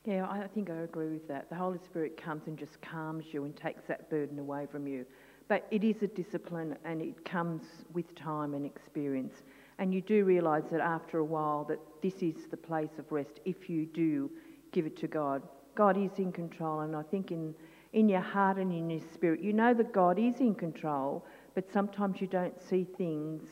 Yeah, 0.04 0.26
I 0.28 0.48
think 0.48 0.72
I 0.72 0.78
agree 0.78 1.10
with 1.10 1.28
that. 1.28 1.48
The 1.50 1.56
Holy 1.56 1.78
Spirit 1.78 2.18
comes 2.18 2.48
and 2.48 2.58
just 2.58 2.82
calms 2.82 3.26
you 3.32 3.46
and 3.46 3.56
takes 3.56 3.84
that 3.88 4.10
burden 4.10 4.40
away 4.40 4.68
from 4.72 4.88
you. 4.88 5.06
But 5.48 5.68
it 5.70 5.84
is 5.84 6.02
a 6.02 6.08
discipline 6.08 6.76
and 6.86 7.02
it 7.02 7.24
comes 7.24 7.62
with 7.94 8.16
time 8.16 8.56
and 8.56 8.66
experience. 8.66 9.44
And 9.78 9.94
you 9.94 10.02
do 10.02 10.26
realise 10.26 10.64
that 10.72 10.82
after 10.82 11.20
a 11.20 11.24
while 11.24 11.66
that 11.66 11.80
this 12.02 12.16
is 12.24 12.48
the 12.50 12.58
place 12.58 12.98
of 12.98 13.12
rest 13.12 13.42
if 13.46 13.70
you 13.70 13.86
do 13.86 14.32
give 14.72 14.86
it 14.86 14.98
to 14.98 15.08
God. 15.08 15.42
God 15.76 15.98
is 15.98 16.12
in 16.18 16.32
control 16.32 16.82
and 16.82 16.96
I 16.96 17.04
think 17.04 17.32
in, 17.32 17.54
in 17.94 18.10
your 18.10 18.22
heart 18.22 18.58
and 18.58 18.72
in 18.72 18.90
your 18.90 19.02
spirit, 19.14 19.42
you 19.42 19.54
know 19.54 19.74
that 19.74 19.94
God 19.94 20.20
is 20.20 20.40
in 20.40 20.56
control, 20.56 21.26
but 21.56 21.72
sometimes 21.72 22.22
you 22.22 22.28
don't 22.28 22.60
see 22.62 22.86
things 22.98 23.44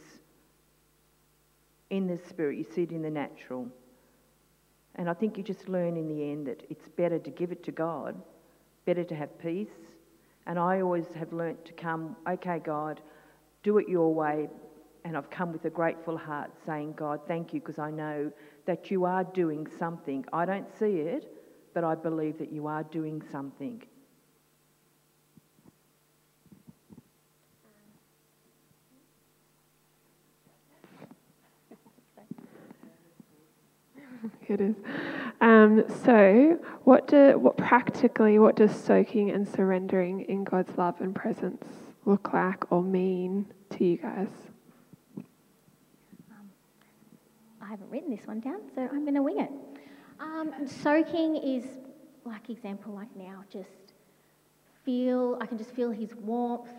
in 1.89 2.07
the 2.07 2.19
spirit, 2.29 2.57
you 2.57 2.65
see 2.75 2.83
it 2.83 2.91
in 2.91 3.01
the 3.01 3.09
natural. 3.09 3.67
And 4.95 5.09
I 5.09 5.13
think 5.13 5.37
you 5.37 5.43
just 5.43 5.69
learn 5.69 5.97
in 5.97 6.07
the 6.07 6.31
end 6.31 6.47
that 6.47 6.63
it's 6.69 6.87
better 6.89 7.19
to 7.19 7.29
give 7.29 7.51
it 7.51 7.63
to 7.63 7.71
God, 7.71 8.15
better 8.85 9.03
to 9.03 9.15
have 9.15 9.37
peace. 9.39 9.69
And 10.45 10.59
I 10.59 10.81
always 10.81 11.05
have 11.15 11.31
learnt 11.31 11.63
to 11.65 11.73
come, 11.73 12.15
okay, 12.27 12.59
God, 12.59 13.01
do 13.63 13.77
it 13.77 13.87
your 13.87 14.13
way. 14.13 14.49
And 15.05 15.15
I've 15.15 15.29
come 15.29 15.51
with 15.51 15.65
a 15.65 15.69
grateful 15.69 16.17
heart 16.17 16.51
saying, 16.65 16.93
God, 16.93 17.21
thank 17.27 17.53
you, 17.53 17.59
because 17.59 17.79
I 17.79 17.89
know 17.89 18.31
that 18.65 18.91
you 18.91 19.05
are 19.05 19.23
doing 19.23 19.67
something. 19.79 20.25
I 20.33 20.45
don't 20.45 20.67
see 20.77 20.97
it, 20.97 21.33
but 21.73 21.83
I 21.83 21.95
believe 21.95 22.37
that 22.39 22.51
you 22.51 22.67
are 22.67 22.83
doing 22.83 23.23
something. 23.31 23.81
it 34.47 34.61
is. 34.61 34.75
Um, 35.41 35.83
so, 36.03 36.59
what 36.83 37.07
do 37.07 37.37
what 37.37 37.57
practically 37.57 38.39
what 38.39 38.55
does 38.55 38.75
soaking 38.75 39.31
and 39.31 39.47
surrendering 39.47 40.21
in 40.21 40.43
God's 40.43 40.77
love 40.77 40.99
and 40.99 41.15
presence 41.15 41.65
look 42.05 42.33
like 42.33 42.71
or 42.71 42.83
mean 42.83 43.45
to 43.71 43.85
you 43.85 43.97
guys? 43.97 44.27
Um, 45.17 46.49
I 47.58 47.58
haven't 47.69 47.89
written 47.89 48.09
this 48.09 48.25
one 48.25 48.39
down, 48.39 48.61
so 48.75 48.81
I'm 48.81 49.01
going 49.01 49.15
to 49.15 49.21
wing 49.21 49.39
it. 49.39 49.51
Um, 50.19 50.53
soaking 50.65 51.37
is 51.37 51.65
like 52.25 52.49
example, 52.49 52.93
like 52.93 53.13
now, 53.15 53.43
just 53.49 53.69
feel. 54.83 55.37
I 55.41 55.45
can 55.45 55.57
just 55.57 55.71
feel 55.71 55.91
His 55.91 56.13
warmth. 56.15 56.69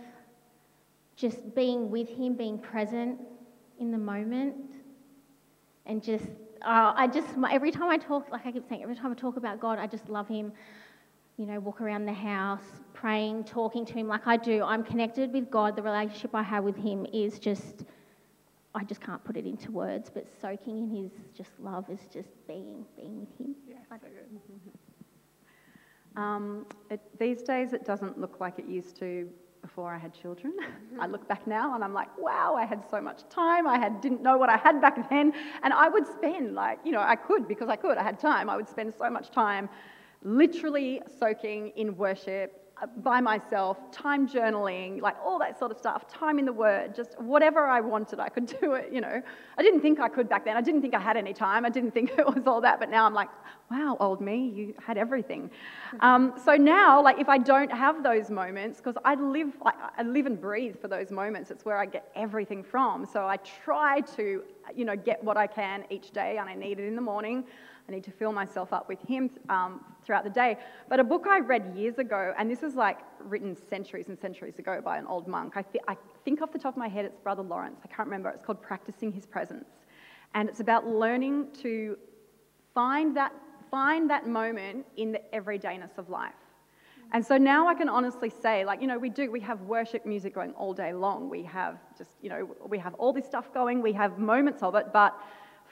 Just 1.16 1.54
being 1.54 1.90
with 1.90 2.08
Him, 2.08 2.34
being 2.34 2.58
present 2.58 3.18
in 3.78 3.90
the 3.90 3.98
moment, 3.98 4.56
and 5.86 6.02
just 6.02 6.26
uh, 6.62 6.92
I 6.94 7.06
just, 7.06 7.28
every 7.50 7.70
time 7.70 7.88
I 7.88 7.96
talk, 7.96 8.30
like 8.30 8.46
I 8.46 8.52
keep 8.52 8.68
saying, 8.68 8.82
every 8.82 8.94
time 8.94 9.10
I 9.10 9.14
talk 9.14 9.36
about 9.36 9.60
God, 9.60 9.78
I 9.78 9.86
just 9.86 10.08
love 10.08 10.28
Him. 10.28 10.52
You 11.36 11.46
know, 11.46 11.58
walk 11.58 11.80
around 11.80 12.04
the 12.04 12.12
house, 12.12 12.64
praying, 12.92 13.44
talking 13.44 13.86
to 13.86 13.92
Him 13.94 14.08
like 14.08 14.26
I 14.26 14.36
do. 14.36 14.62
I'm 14.62 14.84
connected 14.84 15.32
with 15.32 15.50
God. 15.50 15.74
The 15.74 15.82
relationship 15.82 16.34
I 16.34 16.42
have 16.42 16.64
with 16.64 16.76
Him 16.76 17.06
is 17.14 17.38
just, 17.38 17.84
I 18.74 18.84
just 18.84 19.00
can't 19.00 19.22
put 19.24 19.36
it 19.36 19.46
into 19.46 19.72
words, 19.72 20.10
but 20.12 20.26
soaking 20.40 20.78
in 20.78 20.88
His 20.88 21.12
just 21.36 21.50
love 21.58 21.90
is 21.90 22.00
just 22.12 22.28
being, 22.46 22.86
being 22.96 23.20
with 23.20 23.38
Him. 23.38 23.54
Yeah, 23.68 23.76
so 23.88 23.96
good. 23.96 24.10
Um, 26.16 26.66
it, 26.90 27.00
these 27.20 27.42
days, 27.42 27.72
it 27.72 27.84
doesn't 27.84 28.18
look 28.18 28.40
like 28.40 28.58
it 28.58 28.66
used 28.66 28.96
to 28.98 29.28
before 29.62 29.94
I 29.94 29.98
had 29.98 30.12
children. 30.12 30.54
I 31.00 31.06
look 31.06 31.28
back 31.28 31.46
now 31.46 31.74
and 31.74 31.84
I'm 31.84 31.92
like, 31.92 32.08
wow, 32.18 32.56
I 32.58 32.64
had 32.64 32.82
so 32.90 33.00
much 33.00 33.28
time. 33.28 33.66
I 33.66 33.78
had, 33.78 34.00
didn't 34.00 34.22
know 34.22 34.36
what 34.36 34.48
I 34.48 34.56
had 34.56 34.80
back 34.80 35.08
then. 35.08 35.32
And 35.62 35.72
I 35.72 35.88
would 35.88 36.06
spend, 36.06 36.54
like, 36.54 36.80
you 36.84 36.92
know, 36.92 37.00
I 37.00 37.16
could 37.16 37.46
because 37.46 37.68
I 37.68 37.76
could. 37.76 37.98
I 37.98 38.02
had 38.02 38.18
time. 38.18 38.50
I 38.50 38.56
would 38.56 38.68
spend 38.68 38.92
so 38.98 39.08
much 39.08 39.30
time 39.30 39.68
literally 40.22 41.00
soaking 41.18 41.68
in 41.76 41.96
worship, 41.96 42.69
by 42.98 43.20
myself, 43.20 43.78
time 43.92 44.28
journaling, 44.28 45.00
like 45.00 45.16
all 45.24 45.38
that 45.38 45.58
sort 45.58 45.70
of 45.70 45.78
stuff, 45.78 46.08
time 46.08 46.38
in 46.38 46.44
the 46.44 46.52
Word, 46.52 46.94
just 46.94 47.20
whatever 47.20 47.66
I 47.66 47.80
wanted, 47.80 48.20
I 48.20 48.28
could 48.28 48.46
do 48.60 48.74
it, 48.74 48.92
you 48.92 49.00
know. 49.00 49.22
I 49.58 49.62
didn't 49.62 49.80
think 49.80 50.00
I 50.00 50.08
could 50.08 50.28
back 50.28 50.44
then. 50.44 50.56
I 50.56 50.60
didn't 50.60 50.80
think 50.80 50.94
I 50.94 51.00
had 51.00 51.16
any 51.16 51.34
time. 51.34 51.64
I 51.64 51.68
didn't 51.68 51.90
think 51.94 52.12
it 52.18 52.26
was 52.26 52.46
all 52.46 52.60
that. 52.62 52.80
But 52.80 52.90
now 52.90 53.06
I'm 53.06 53.14
like, 53.14 53.28
wow, 53.70 53.96
old 54.00 54.20
me, 54.20 54.48
you 54.48 54.74
had 54.84 54.98
everything. 54.98 55.50
Um, 56.00 56.34
so 56.42 56.56
now, 56.56 57.02
like, 57.02 57.18
if 57.18 57.28
I 57.28 57.38
don't 57.38 57.70
have 57.70 58.02
those 58.02 58.30
moments, 58.30 58.78
because 58.78 58.96
I 59.04 59.14
live, 59.14 59.52
like, 59.64 59.76
I 59.96 60.02
live 60.02 60.26
and 60.26 60.40
breathe 60.40 60.76
for 60.80 60.88
those 60.88 61.10
moments, 61.10 61.50
it's 61.50 61.64
where 61.64 61.78
I 61.78 61.86
get 61.86 62.10
everything 62.16 62.62
from. 62.62 63.06
So 63.06 63.26
I 63.26 63.36
try 63.36 64.00
to, 64.16 64.42
you 64.74 64.84
know, 64.84 64.96
get 64.96 65.22
what 65.22 65.36
I 65.36 65.46
can 65.46 65.84
each 65.90 66.10
day, 66.10 66.38
and 66.38 66.48
I 66.48 66.54
need 66.54 66.80
it 66.80 66.86
in 66.86 66.96
the 66.96 67.02
morning. 67.02 67.44
I 67.88 67.92
need 67.92 68.04
to 68.04 68.10
fill 68.10 68.32
myself 68.32 68.72
up 68.72 68.88
with 68.88 69.00
Him 69.06 69.30
um, 69.48 69.84
throughout 70.04 70.24
the 70.24 70.30
day. 70.30 70.56
But 70.88 71.00
a 71.00 71.04
book 71.04 71.26
I 71.28 71.40
read 71.40 71.74
years 71.76 71.98
ago, 71.98 72.32
and 72.38 72.50
this 72.50 72.62
is 72.62 72.74
like 72.74 72.98
written 73.20 73.56
centuries 73.68 74.08
and 74.08 74.18
centuries 74.18 74.58
ago 74.58 74.80
by 74.84 74.98
an 74.98 75.06
old 75.06 75.26
monk. 75.26 75.56
I, 75.56 75.62
th- 75.62 75.84
I 75.88 75.96
think 76.24 76.42
off 76.42 76.52
the 76.52 76.58
top 76.58 76.74
of 76.74 76.78
my 76.78 76.88
head 76.88 77.04
it's 77.04 77.16
Brother 77.16 77.42
Lawrence. 77.42 77.80
I 77.84 77.88
can't 77.88 78.06
remember. 78.06 78.30
It's 78.30 78.44
called 78.44 78.62
Practicing 78.62 79.12
His 79.12 79.26
Presence. 79.26 79.68
And 80.34 80.48
it's 80.48 80.60
about 80.60 80.86
learning 80.86 81.48
to 81.62 81.96
find 82.74 83.16
that, 83.16 83.32
find 83.70 84.08
that 84.10 84.28
moment 84.28 84.86
in 84.96 85.12
the 85.12 85.20
everydayness 85.32 85.98
of 85.98 86.08
life. 86.08 86.34
And 87.12 87.26
so 87.26 87.36
now 87.36 87.66
I 87.66 87.74
can 87.74 87.88
honestly 87.88 88.30
say, 88.30 88.64
like, 88.64 88.80
you 88.80 88.86
know, 88.86 88.98
we 88.98 89.10
do, 89.10 89.32
we 89.32 89.40
have 89.40 89.60
worship 89.62 90.06
music 90.06 90.32
going 90.32 90.52
all 90.52 90.72
day 90.72 90.92
long. 90.92 91.28
We 91.28 91.42
have 91.42 91.78
just, 91.98 92.10
you 92.22 92.28
know, 92.28 92.48
we 92.68 92.78
have 92.78 92.94
all 92.94 93.12
this 93.12 93.26
stuff 93.26 93.52
going. 93.52 93.82
We 93.82 93.92
have 93.94 94.18
moments 94.18 94.62
of 94.62 94.76
it, 94.76 94.92
but 94.92 95.18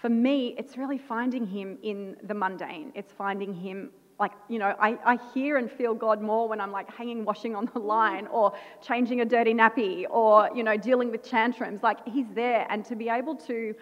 for 0.01 0.09
me, 0.09 0.55
it's 0.59 0.77
really 0.77 0.99
finding 0.99 1.47
Him 1.47 1.79
in 1.83 2.17
the 2.23 2.35
mundane. 2.35 2.93
It's 2.95 3.13
finding 3.13 3.53
Him, 3.53 3.91
like, 4.21 4.33
you 4.49 4.59
know, 4.59 4.75
I, 4.81 4.99
I 5.05 5.19
hear 5.35 5.57
and 5.57 5.71
feel 5.71 5.95
God 5.95 6.23
more 6.23 6.49
when 6.49 6.61
I'm 6.61 6.71
like 6.71 6.93
hanging 6.93 7.25
washing 7.25 7.57
on 7.57 7.69
the 7.73 7.81
line 7.81 8.27
or 8.29 8.53
changing 8.81 9.21
a 9.23 9.25
dirty 9.25 9.55
nappy 9.55 10.05
or, 10.09 10.51
you 10.55 10.63
know, 10.63 10.77
dealing 10.77 11.11
with 11.11 11.23
tantrums. 11.23 11.83
Like, 11.83 12.07
He's 12.07 12.29
there. 12.35 12.67
And 12.71 12.85
to 12.85 12.95
be 12.95 13.09
able 13.09 13.35
to 13.37 13.75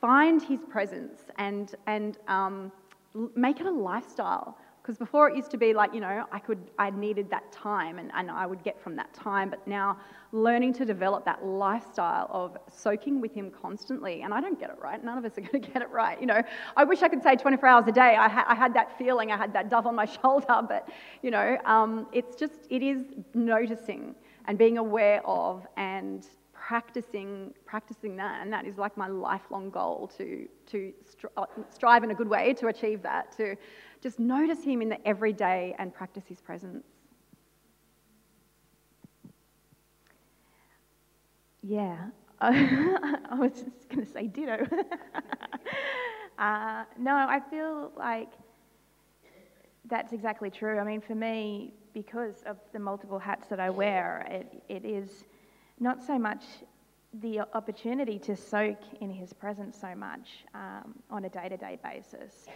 find 0.00 0.42
His 0.42 0.60
presence 0.68 1.20
and, 1.38 1.74
and 1.86 2.18
um, 2.26 2.72
make 3.36 3.60
it 3.60 3.66
a 3.66 3.70
lifestyle 3.70 4.58
because 4.82 4.98
before 4.98 5.30
it 5.30 5.36
used 5.36 5.52
to 5.52 5.56
be 5.56 5.72
like, 5.72 5.94
you 5.94 6.00
know, 6.00 6.24
I 6.32 6.40
could, 6.40 6.58
I 6.76 6.90
needed 6.90 7.30
that 7.30 7.52
time 7.52 8.00
and, 8.00 8.10
and 8.14 8.28
I 8.28 8.46
would 8.46 8.64
get 8.64 8.82
from 8.82 8.96
that 8.96 9.14
time. 9.14 9.48
But 9.48 9.64
now 9.64 9.96
learning 10.32 10.72
to 10.72 10.84
develop 10.84 11.24
that 11.24 11.44
lifestyle 11.44 12.26
of 12.30 12.56
soaking 12.68 13.20
with 13.20 13.32
Him 13.32 13.52
constantly. 13.52 14.22
And 14.22 14.34
I 14.34 14.40
don't 14.40 14.58
get 14.58 14.70
it 14.70 14.78
right. 14.82 15.02
None 15.02 15.16
of 15.16 15.24
us 15.24 15.38
are 15.38 15.42
going 15.42 15.52
to 15.62 15.70
get 15.70 15.82
it 15.82 15.90
right. 15.90 16.20
You 16.20 16.26
know, 16.26 16.42
I 16.76 16.82
wish 16.82 17.02
I 17.02 17.08
could 17.08 17.22
say 17.22 17.36
24 17.36 17.68
hours 17.68 17.84
a 17.86 17.92
day. 17.92 18.16
I, 18.16 18.28
ha- 18.28 18.46
I 18.48 18.56
had 18.56 18.74
that 18.74 18.98
feeling, 18.98 19.30
I 19.30 19.36
had 19.36 19.52
that 19.52 19.70
dove 19.70 19.86
on 19.86 19.94
my 19.94 20.04
shoulder. 20.22 20.62
But, 20.68 20.88
you 21.22 21.30
know, 21.30 21.58
um, 21.64 22.08
it's 22.12 22.34
just, 22.34 22.66
it 22.68 22.82
is 22.82 23.04
noticing 23.34 24.16
and 24.46 24.58
being 24.58 24.78
aware 24.78 25.24
of 25.24 25.64
and 25.76 26.26
practicing 26.52 27.52
practicing 27.66 28.16
that 28.16 28.40
and 28.40 28.52
that 28.52 28.64
is 28.64 28.78
like 28.78 28.96
my 28.96 29.08
lifelong 29.08 29.68
goal 29.68 30.10
to 30.16 30.48
to 30.64 30.92
stri- 31.04 31.48
strive 31.74 32.04
in 32.04 32.12
a 32.12 32.14
good 32.14 32.28
way 32.28 32.54
to 32.54 32.68
achieve 32.68 33.02
that 33.02 33.36
to 33.36 33.56
just 34.02 34.18
notice 34.18 34.62
Him 34.64 34.82
in 34.82 34.88
the 34.88 35.06
everyday 35.06 35.74
and 35.78 35.94
practice 35.94 36.24
His 36.28 36.40
presence. 36.40 36.84
Yeah, 41.62 41.96
I 42.40 43.36
was 43.38 43.52
just 43.52 43.88
going 43.88 44.04
to 44.04 44.12
say 44.12 44.26
ditto. 44.26 44.66
uh, 46.38 46.84
no, 46.98 47.14
I 47.14 47.40
feel 47.50 47.92
like 47.96 48.32
that's 49.88 50.12
exactly 50.12 50.50
true. 50.50 50.78
I 50.78 50.84
mean, 50.84 51.00
for 51.00 51.14
me, 51.14 51.72
because 51.94 52.42
of 52.46 52.56
the 52.72 52.80
multiple 52.80 53.18
hats 53.18 53.46
that 53.48 53.60
I 53.60 53.70
wear, 53.70 54.26
it, 54.28 54.62
it 54.68 54.84
is 54.84 55.24
not 55.78 56.02
so 56.02 56.18
much 56.18 56.42
the 57.20 57.40
opportunity 57.54 58.18
to 58.18 58.34
soak 58.34 58.78
in 59.00 59.10
His 59.10 59.32
presence 59.32 59.78
so 59.80 59.94
much 59.94 60.44
um, 60.54 60.94
on 61.10 61.24
a 61.26 61.28
day 61.28 61.48
to 61.48 61.56
day 61.56 61.78
basis. 61.84 62.46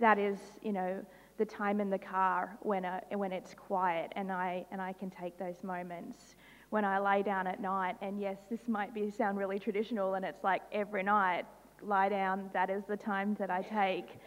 That 0.00 0.18
is, 0.18 0.38
you 0.62 0.72
know, 0.72 1.04
the 1.38 1.44
time 1.44 1.80
in 1.80 1.90
the 1.90 1.98
car 1.98 2.56
when, 2.60 2.84
uh, 2.84 3.00
when 3.12 3.32
it's 3.32 3.54
quiet 3.54 4.12
and 4.16 4.30
I, 4.30 4.64
and 4.70 4.80
I 4.80 4.92
can 4.92 5.10
take 5.10 5.38
those 5.38 5.64
moments. 5.64 6.36
When 6.70 6.84
I 6.84 6.98
lay 6.98 7.22
down 7.22 7.46
at 7.46 7.60
night, 7.60 7.96
and 8.00 8.20
yes, 8.20 8.38
this 8.50 8.68
might 8.68 8.94
be 8.94 9.10
sound 9.10 9.38
really 9.38 9.58
traditional, 9.58 10.14
and 10.14 10.24
it's 10.24 10.42
like 10.42 10.62
every 10.72 11.02
night, 11.02 11.44
lie 11.82 12.08
down, 12.08 12.48
that 12.52 12.70
is 12.70 12.84
the 12.88 12.96
time 12.96 13.34
that 13.38 13.50
I 13.50 13.62
take 13.62 14.18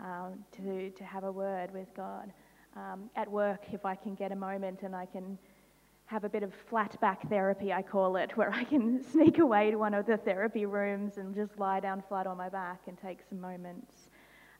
um, 0.00 0.44
to, 0.52 0.90
to 0.90 1.04
have 1.04 1.24
a 1.24 1.32
word 1.32 1.72
with 1.72 1.88
God. 1.96 2.32
Um, 2.76 3.10
at 3.16 3.30
work, 3.30 3.62
if 3.72 3.84
I 3.86 3.94
can 3.94 4.14
get 4.14 4.32
a 4.32 4.36
moment 4.36 4.82
and 4.82 4.94
I 4.94 5.06
can 5.06 5.38
have 6.06 6.24
a 6.24 6.28
bit 6.28 6.42
of 6.42 6.52
flat 6.68 6.98
back 7.00 7.28
therapy, 7.28 7.72
I 7.72 7.82
call 7.82 8.16
it, 8.16 8.30
where 8.36 8.52
I 8.52 8.64
can 8.64 9.02
sneak 9.02 9.38
away 9.38 9.70
to 9.70 9.76
one 9.76 9.94
of 9.94 10.06
the 10.06 10.16
therapy 10.16 10.66
rooms 10.66 11.18
and 11.18 11.34
just 11.34 11.58
lie 11.58 11.80
down 11.80 12.02
flat 12.08 12.26
on 12.26 12.36
my 12.36 12.48
back 12.48 12.80
and 12.86 12.98
take 12.98 13.18
some 13.28 13.40
moments. 13.40 14.07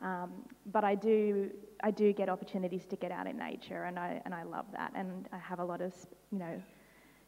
Um, 0.01 0.31
but 0.67 0.85
I 0.85 0.95
do, 0.95 1.51
I 1.83 1.91
do 1.91 2.13
get 2.13 2.29
opportunities 2.29 2.87
to 2.87 2.97
get 2.97 3.11
out 3.11 3.27
in 3.27 3.37
nature, 3.37 3.85
and 3.85 3.99
I, 3.99 4.21
and 4.25 4.35
I 4.35 4.45
love 4.45 4.67
that. 4.73 4.93
And 4.95 5.29
I 5.33 5.39
have 5.39 5.59
a 5.59 5.65
lot 5.65 5.81
of, 5.81 5.93
you 6.31 6.39
know, 6.39 6.63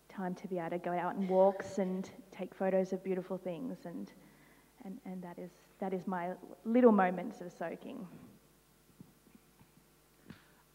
time 0.09 0.35
to 0.37 0.49
be 0.49 0.59
able 0.59 0.71
to 0.71 0.79
go 0.79 0.93
out 0.93 1.17
and 1.17 1.29
walks 1.29 1.79
and 1.79 2.09
take 2.31 2.55
photos 2.55 2.93
of 2.93 3.03
beautiful 3.03 3.39
things, 3.39 3.79
and, 3.85 4.13
and, 4.85 4.99
and 5.05 5.23
that, 5.23 5.39
is, 5.39 5.51
that 5.81 5.93
is 5.93 6.07
my 6.07 6.31
little 6.65 6.93
moments 6.93 7.41
of 7.41 7.53
soaking. 7.53 8.07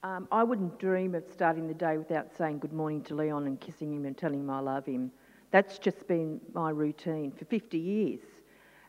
Um, 0.03 0.27
I 0.31 0.43
wouldn't 0.43 0.77
dream 0.77 1.15
of 1.15 1.23
starting 1.31 1.67
the 1.67 1.73
day 1.73 1.97
without 1.97 2.31
saying 2.37 2.59
good 2.59 2.73
morning 2.73 3.01
to 3.05 3.15
Leon 3.15 3.47
and 3.47 3.59
kissing 3.59 3.91
him 3.91 4.05
and 4.05 4.15
telling 4.15 4.41
him 4.41 4.49
I 4.49 4.59
love 4.59 4.85
him. 4.85 5.11
That's 5.49 5.79
just 5.79 6.07
been 6.07 6.39
my 6.53 6.69
routine 6.69 7.31
for 7.31 7.45
50 7.45 7.77
years. 7.77 8.19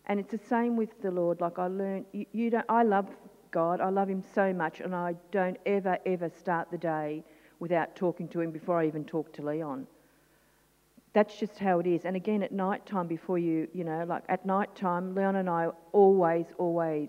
And 0.07 0.21
it's 0.21 0.31
the 0.31 0.39
same 0.39 0.77
with 0.77 1.01
the 1.03 1.11
Lord. 1.11 1.41
Like 1.41 1.59
I 1.59 1.67
learned, 1.67 2.07
you, 2.13 2.27
you 2.33 2.51
don't, 2.51 2.67
I 2.69 2.83
love 2.83 3.09
God, 3.51 3.81
I 3.81 3.89
love 3.89 4.09
Him 4.09 4.23
so 4.35 4.53
much, 4.53 4.81
and 4.81 4.95
I 4.95 5.15
don't 5.33 5.57
ever, 5.67 5.99
ever 6.07 6.31
start 6.31 6.71
the 6.71 6.79
day 6.79 7.25
without 7.59 7.97
talking 7.97 8.29
to 8.29 8.41
Him 8.41 8.51
before 8.51 8.79
I 8.79 8.87
even 8.87 9.05
talk 9.05 9.33
to 9.35 9.43
Leon. 9.43 9.87
That's 11.13 11.37
just 11.39 11.59
how 11.59 11.79
it 11.79 11.87
is. 11.87 12.05
And 12.05 12.15
again, 12.15 12.43
at 12.43 12.53
night 12.53 12.85
time, 12.85 13.07
before 13.07 13.39
you, 13.39 13.69
you 13.73 13.85
know, 13.85 14.05
like 14.07 14.25
at 14.29 14.45
night 14.45 14.77
time, 14.77 15.15
Leon 15.15 15.37
and 15.37 15.49
I 15.49 15.69
always, 15.93 16.45
always 16.59 17.09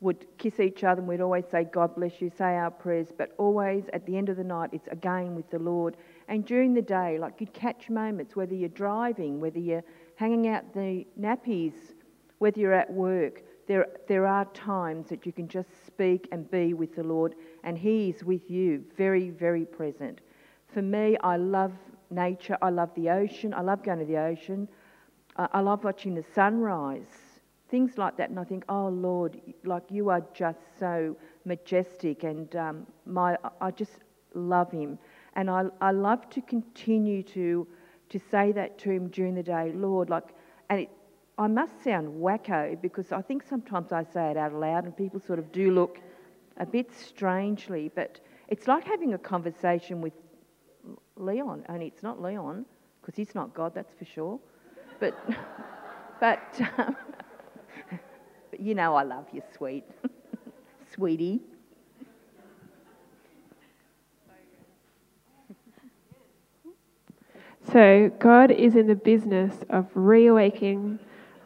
would 0.00 0.26
kiss 0.38 0.60
each 0.60 0.82
other 0.82 1.00
and 1.00 1.08
we'd 1.08 1.20
always 1.20 1.44
say, 1.50 1.64
God 1.64 1.94
bless 1.94 2.20
you, 2.20 2.30
say 2.36 2.56
our 2.56 2.70
prayers, 2.70 3.08
but 3.16 3.34
always 3.38 3.84
at 3.92 4.06
the 4.06 4.16
end 4.16 4.28
of 4.28 4.36
the 4.36 4.44
night, 4.44 4.70
it's 4.72 4.88
again 4.88 5.34
with 5.34 5.50
the 5.50 5.58
Lord. 5.58 5.96
And 6.28 6.44
during 6.44 6.74
the 6.74 6.82
day, 6.82 7.18
like 7.18 7.34
you'd 7.38 7.52
catch 7.52 7.90
moments, 7.90 8.34
whether 8.34 8.54
you're 8.54 8.70
driving, 8.70 9.40
whether 9.40 9.58
you're 9.58 9.84
hanging 10.16 10.48
out 10.48 10.72
the 10.72 11.06
nappies, 11.18 11.74
whether 12.40 12.60
you're 12.60 12.74
at 12.74 12.92
work, 12.92 13.42
there, 13.66 13.86
there 14.08 14.26
are 14.26 14.44
times 14.46 15.08
that 15.08 15.24
you 15.24 15.32
can 15.32 15.46
just 15.46 15.68
speak 15.86 16.28
and 16.32 16.50
be 16.50 16.74
with 16.74 16.96
the 16.96 17.04
Lord, 17.04 17.36
and 17.62 17.78
He 17.78 18.10
is 18.10 18.24
with 18.24 18.50
you, 18.50 18.84
very, 18.96 19.30
very 19.30 19.64
present. 19.64 20.20
For 20.66 20.82
me, 20.82 21.16
I 21.22 21.36
love 21.36 21.72
nature, 22.10 22.58
I 22.60 22.70
love 22.70 22.90
the 22.96 23.08
ocean, 23.10 23.54
I 23.54 23.60
love 23.60 23.82
going 23.84 24.00
to 24.00 24.04
the 24.04 24.18
ocean, 24.18 24.68
I, 25.36 25.48
I 25.52 25.60
love 25.60 25.84
watching 25.84 26.14
the 26.14 26.24
sunrise 26.34 27.06
things 27.70 27.96
like 27.96 28.16
that. 28.16 28.28
And 28.28 28.38
I 28.38 28.44
think, 28.44 28.64
oh 28.68 28.88
Lord, 28.88 29.40
like 29.64 29.84
you 29.88 30.10
are 30.10 30.22
just 30.34 30.58
so 30.78 31.16
majestic, 31.44 32.24
and 32.24 32.54
um, 32.56 32.86
my 33.06 33.38
I 33.60 33.70
just 33.70 34.00
love 34.34 34.70
Him, 34.70 34.98
and 35.36 35.48
I 35.48 35.64
I 35.80 35.92
love 35.92 36.28
to 36.30 36.42
continue 36.42 37.22
to 37.22 37.66
to 38.08 38.18
say 38.30 38.52
that 38.52 38.78
to 38.78 38.90
Him 38.90 39.08
during 39.08 39.34
the 39.34 39.42
day, 39.42 39.72
Lord, 39.72 40.10
like, 40.10 40.34
and 40.68 40.80
it, 40.80 40.90
I 41.40 41.46
must 41.46 41.82
sound 41.82 42.20
wacko 42.20 42.78
because 42.82 43.12
I 43.12 43.22
think 43.22 43.42
sometimes 43.48 43.92
I 43.92 44.04
say 44.04 44.30
it 44.30 44.36
out 44.36 44.52
loud, 44.52 44.84
and 44.84 44.94
people 44.94 45.18
sort 45.26 45.38
of 45.38 45.50
do 45.52 45.70
look 45.70 45.98
a 46.58 46.66
bit 46.66 46.92
strangely, 46.92 47.90
but 47.94 48.20
it's 48.48 48.68
like 48.68 48.84
having 48.84 49.14
a 49.14 49.18
conversation 49.18 50.02
with 50.02 50.12
Leon, 51.16 51.64
only 51.70 51.86
it's 51.86 52.02
not 52.02 52.20
Leon 52.20 52.66
because 53.00 53.16
he's 53.16 53.34
not 53.34 53.54
God, 53.54 53.74
that's 53.74 53.94
for 53.98 54.04
sure. 54.04 54.38
But, 54.98 55.18
but 56.20 56.60
um, 56.76 56.94
you 58.58 58.74
know 58.74 58.94
I 58.94 59.04
love 59.04 59.26
you, 59.32 59.42
sweet. 59.56 59.84
Sweetie. 60.94 61.40
So, 67.72 68.10
God 68.18 68.50
is 68.50 68.74
in 68.74 68.88
the 68.88 68.94
business 68.94 69.54
of 69.70 69.86
reawakening, 69.94 70.98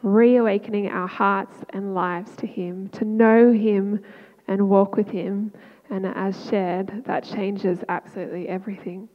reawakening 0.05 0.87
our 0.87 1.07
hearts 1.07 1.57
and 1.71 1.95
lives 1.95 2.35
to 2.37 2.45
Him, 2.45 2.87
to 2.89 3.03
know 3.03 3.51
Him 3.51 4.01
and 4.47 4.69
walk 4.69 4.95
with 4.95 5.09
Him. 5.09 5.51
And 5.89 6.05
as 6.05 6.47
shared, 6.47 7.03
that 7.05 7.23
changes 7.23 7.79
absolutely 7.89 8.47
everything. 8.47 9.09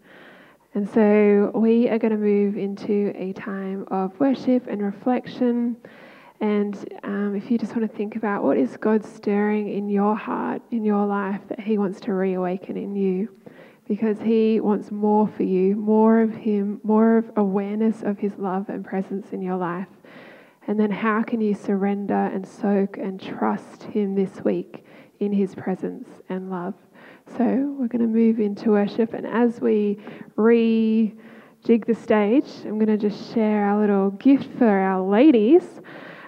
And 0.74 0.88
so, 0.88 1.53
we 1.55 1.88
are 1.88 1.99
going 1.99 2.12
to 2.12 2.18
move 2.18 2.57
into 2.57 3.12
a 3.16 3.32
time 3.32 3.86
of 3.88 4.18
worship 4.20 4.66
and 4.68 4.82
reflection. 4.82 5.76
And 6.41 6.76
um, 7.03 7.34
if 7.36 7.51
you 7.51 7.59
just 7.59 7.76
want 7.76 7.91
to 7.91 7.97
think 7.97 8.16
about 8.16 8.43
what 8.43 8.57
is 8.57 8.76
God 8.76 9.05
stirring 9.05 9.68
in 9.72 9.88
your 9.88 10.16
heart, 10.16 10.62
in 10.70 10.84
your 10.84 11.07
life, 11.07 11.41
that 11.49 11.61
He 11.61 11.78
wants 11.78 12.01
to 12.03 12.14
reawaken 12.14 12.76
in 12.76 12.97
you, 12.97 13.28
because 13.86 14.18
He 14.20 14.61
wants 14.61 14.91
more 14.91 15.28
for 15.28 15.43
you, 15.43 15.76
more 15.76 16.20
of 16.20 16.34
Him, 16.34 16.80
more 16.82 17.18
of 17.18 17.30
awareness 17.36 18.03
of 18.03 18.18
His 18.18 18.32
love 18.38 18.68
and 18.68 18.84
presence 18.84 19.28
in 19.32 19.43
your 19.43 19.57
life. 19.57 19.88
And 20.66 20.78
then 20.78 20.90
how 20.90 21.22
can 21.22 21.40
you 21.40 21.54
surrender 21.54 22.14
and 22.14 22.46
soak 22.46 22.96
and 22.96 23.20
trust 23.20 23.84
Him 23.84 24.14
this 24.14 24.44
week 24.44 24.84
in 25.18 25.32
His 25.32 25.54
presence 25.54 26.08
and 26.28 26.50
love? 26.50 26.74
So 27.36 27.44
we're 27.78 27.88
going 27.88 28.02
to 28.02 28.06
move 28.06 28.40
into 28.40 28.70
worship. 28.70 29.14
And 29.14 29.26
as 29.26 29.61
we 29.61 29.98
rejig 30.36 31.86
the 31.86 31.94
stage, 31.94 32.46
I'm 32.64 32.78
going 32.78 32.86
to 32.86 32.96
just 32.96 33.32
share 33.32 33.64
our 33.64 33.80
little 33.80 34.11
gift 34.11 34.48
for 34.58 34.68
our 34.68 35.00
ladies. 35.00 35.62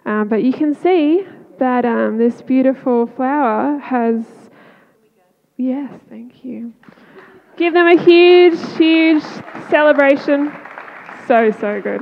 Um, 0.05 0.29
but 0.29 0.43
you 0.43 0.53
can 0.53 0.75
see 0.75 1.27
that 1.59 1.85
um, 1.85 2.19
this 2.19 2.43
beautiful 2.43 3.07
flower 3.07 3.79
has. 3.79 4.25
Yes, 5.57 5.93
thank 6.09 6.45
you. 6.45 6.73
Give 7.57 7.75
them 7.75 7.87
a 7.87 8.03
huge, 8.03 8.59
huge 8.77 9.23
celebration. 9.69 10.53
So, 11.27 11.51
so 11.53 11.81
good. 11.81 12.01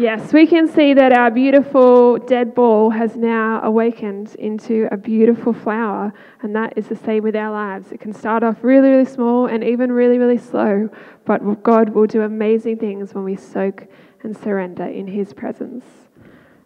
Yes, 0.00 0.32
we 0.32 0.46
can 0.46 0.66
see 0.66 0.94
that 0.94 1.12
our 1.12 1.30
beautiful 1.30 2.16
dead 2.16 2.54
ball 2.54 2.88
has 2.88 3.16
now 3.16 3.60
awakened 3.62 4.34
into 4.36 4.88
a 4.90 4.96
beautiful 4.96 5.52
flower, 5.52 6.14
and 6.40 6.56
that 6.56 6.72
is 6.74 6.88
the 6.88 6.96
same 6.96 7.22
with 7.22 7.36
our 7.36 7.50
lives. 7.52 7.92
It 7.92 8.00
can 8.00 8.14
start 8.14 8.42
off 8.42 8.64
really, 8.64 8.88
really 8.88 9.04
small 9.04 9.44
and 9.44 9.62
even 9.62 9.92
really, 9.92 10.16
really 10.16 10.38
slow, 10.38 10.88
but 11.26 11.62
God 11.62 11.90
will 11.90 12.06
do 12.06 12.22
amazing 12.22 12.78
things 12.78 13.12
when 13.12 13.24
we 13.24 13.36
soak 13.36 13.88
and 14.22 14.34
surrender 14.34 14.86
in 14.86 15.06
His 15.06 15.34
presence. 15.34 15.84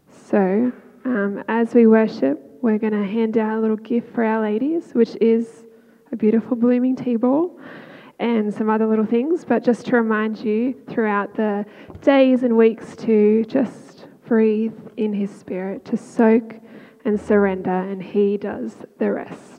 So, 0.09 0.71
um, 1.05 1.43
as 1.49 1.75
we 1.75 1.89
worship, 1.89 2.41
we're 2.63 2.79
going 2.79 2.93
to 2.93 3.05
hand 3.05 3.37
out 3.37 3.59
a 3.59 3.61
little 3.61 3.77
gift 3.79 4.15
for 4.15 4.23
our 4.23 4.43
ladies, 4.43 4.93
which 4.93 5.17
is 5.21 5.65
a 6.13 6.17
beautiful 6.17 6.57
blooming 6.57 6.95
tea 6.95 7.17
ball 7.17 7.59
and 8.19 8.53
some 8.53 8.69
other 8.71 8.87
little 8.87 9.07
things. 9.07 9.45
But 9.45 9.65
just 9.65 9.87
to 9.87 9.97
remind 9.97 10.39
you 10.39 10.75
throughout 10.89 11.35
the 11.35 11.65
days 12.03 12.43
and 12.43 12.57
weeks 12.57 12.97
to 12.97 13.45
just 13.45 14.07
breathe 14.27 14.75
in 14.97 15.13
His 15.13 15.31
Spirit, 15.31 15.85
to 15.87 15.97
soak 15.97 16.57
and 17.05 17.21
surrender, 17.21 17.71
and 17.71 18.03
He 18.03 18.37
does 18.37 18.75
the 18.99 19.13
rest. 19.13 19.54